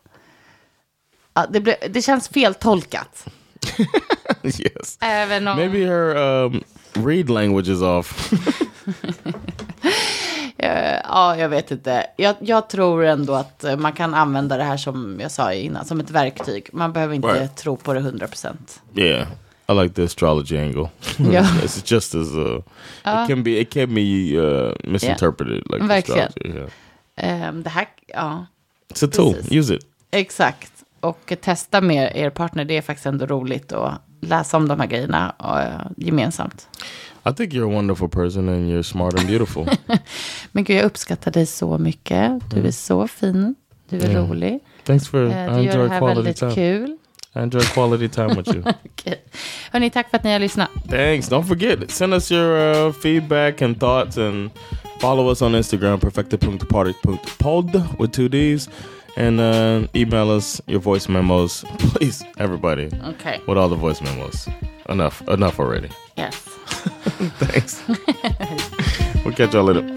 Ja, 1.34 1.46
det, 1.50 1.60
blir, 1.60 1.76
det 1.90 2.02
känns 2.02 2.28
fel 2.28 2.54
tolkat. 2.54 3.26
yes. 4.42 4.98
Även 5.00 5.48
om, 5.48 5.56
Maybe 5.56 5.78
her 5.78 6.16
um, 6.16 6.64
read 6.94 7.30
language 7.30 7.68
is 7.68 7.82
off. 7.82 8.32
eh, 10.64 11.00
ja, 11.04 11.36
jag 11.36 11.48
vet 11.48 11.70
inte. 11.70 12.06
Jag, 12.16 12.36
jag 12.40 12.68
tror 12.68 13.04
ändå 13.04 13.34
att 13.34 13.64
eh, 13.64 13.76
man 13.76 13.92
kan 13.92 14.14
använda 14.14 14.56
det 14.56 14.64
här 14.64 14.76
som 14.76 15.20
jag 15.20 15.30
sa 15.30 15.52
innan, 15.52 15.84
som 15.84 16.00
ett 16.00 16.10
verktyg. 16.10 16.68
Man 16.72 16.92
behöver 16.92 17.14
inte 17.14 17.28
Right. 17.28 17.56
tro 17.56 17.76
på 17.76 17.92
det 17.94 18.00
100 18.00 18.26
procent. 18.26 18.82
yeah. 18.96 19.26
I 19.68 19.72
like 19.72 19.94
the 19.94 20.02
astrology 20.04 20.58
angle. 20.58 20.88
Yeah. 21.32 21.56
it's 21.64 21.92
just 21.92 22.14
as 22.14 22.34
uh, 22.34 22.56
it 23.04 23.28
can 23.28 23.42
be. 23.42 23.50
It 23.60 23.70
can 23.72 23.94
be 23.94 24.36
uh, 24.38 24.74
misinterpreted 24.84 25.62
like 25.70 25.84
Verkligen. 25.84 26.28
astrology. 26.28 26.58
Yeah. 26.58 26.70
Ehm, 27.46 27.62
det 27.62 27.70
här, 27.70 27.86
ja, 28.06 28.46
It's 28.94 29.04
a 29.06 29.10
tool. 29.12 29.34
Precis. 29.34 29.52
Use 29.52 29.74
it. 29.74 29.86
Exakt. 30.10 30.70
Och 31.00 31.32
testa 31.40 31.80
med 31.80 32.12
er 32.16 32.30
partner, 32.30 32.64
det 32.64 32.76
är 32.76 32.82
faktiskt 32.82 33.06
ändå 33.06 33.26
roligt 33.26 33.72
att 33.72 34.03
läsa 34.24 34.56
om 34.56 34.68
de 34.68 34.80
här 34.80 34.86
grejerna 34.86 35.34
eh, 35.40 35.90
gemensamt. 35.96 36.68
I 37.30 37.32
think 37.32 37.52
you're 37.52 37.70
a 37.72 37.74
wonderful 37.74 38.08
person 38.08 38.48
and 38.48 38.70
you're 38.70 38.82
smart 38.82 39.18
and 39.18 39.26
beautiful. 39.28 39.68
Men 40.52 40.64
gud, 40.64 40.76
jag 40.76 40.84
uppskattar 40.84 41.30
dig 41.30 41.46
så 41.46 41.78
mycket. 41.78 42.50
Du 42.50 42.66
är 42.66 42.70
så 42.70 43.08
fin. 43.08 43.54
Du 43.88 43.98
är 44.00 44.10
Mm. 44.10 44.28
rolig. 44.30 44.58
Thanks 44.84 45.08
for. 45.08 45.20
I 45.22 45.28
Du 45.28 45.62
gör 45.62 45.78
det 45.78 45.88
här 45.88 46.00
väldigt 46.14 46.36
time. 46.36 46.54
kul. 46.54 46.96
I 47.36 47.38
enjoy 47.38 47.60
quality 47.62 48.08
time 48.08 48.34
with 48.34 48.54
you. 48.54 48.62
Okej. 48.92 49.24
Hörni, 49.72 49.90
tack 49.90 50.10
för 50.10 50.16
att 50.16 50.24
ni 50.24 50.32
har 50.32 50.38
lyssnat. 50.38 50.68
Thanks. 50.90 51.30
Don't 51.30 51.42
forget, 51.44 51.90
send 51.90 52.14
us 52.14 52.32
your 52.32 52.86
uh, 52.86 52.92
feedback 52.92 53.62
and 53.62 53.80
thoughts 53.80 54.18
and 54.18 54.50
follow 55.00 55.28
us 55.30 55.42
on 55.42 55.54
Instagram, 55.54 56.00
perfected.party.pod 56.00 57.82
with 57.98 58.12
two 58.12 58.28
D's. 58.28 58.68
And 59.16 59.38
uh, 59.40 59.86
email 59.94 60.30
us 60.30 60.60
your 60.66 60.80
voice 60.80 61.08
memos, 61.08 61.64
please, 61.78 62.24
everybody, 62.38 62.90
Okay. 63.04 63.40
with 63.46 63.56
all 63.58 63.68
the 63.68 63.76
voice 63.76 64.00
memos. 64.02 64.48
Enough, 64.88 65.22
enough 65.28 65.58
already. 65.60 65.88
yes. 66.16 66.34
Thanks. 67.38 67.82
we'll 69.24 69.34
catch 69.34 69.54
y'all 69.54 69.64
later. 69.64 69.96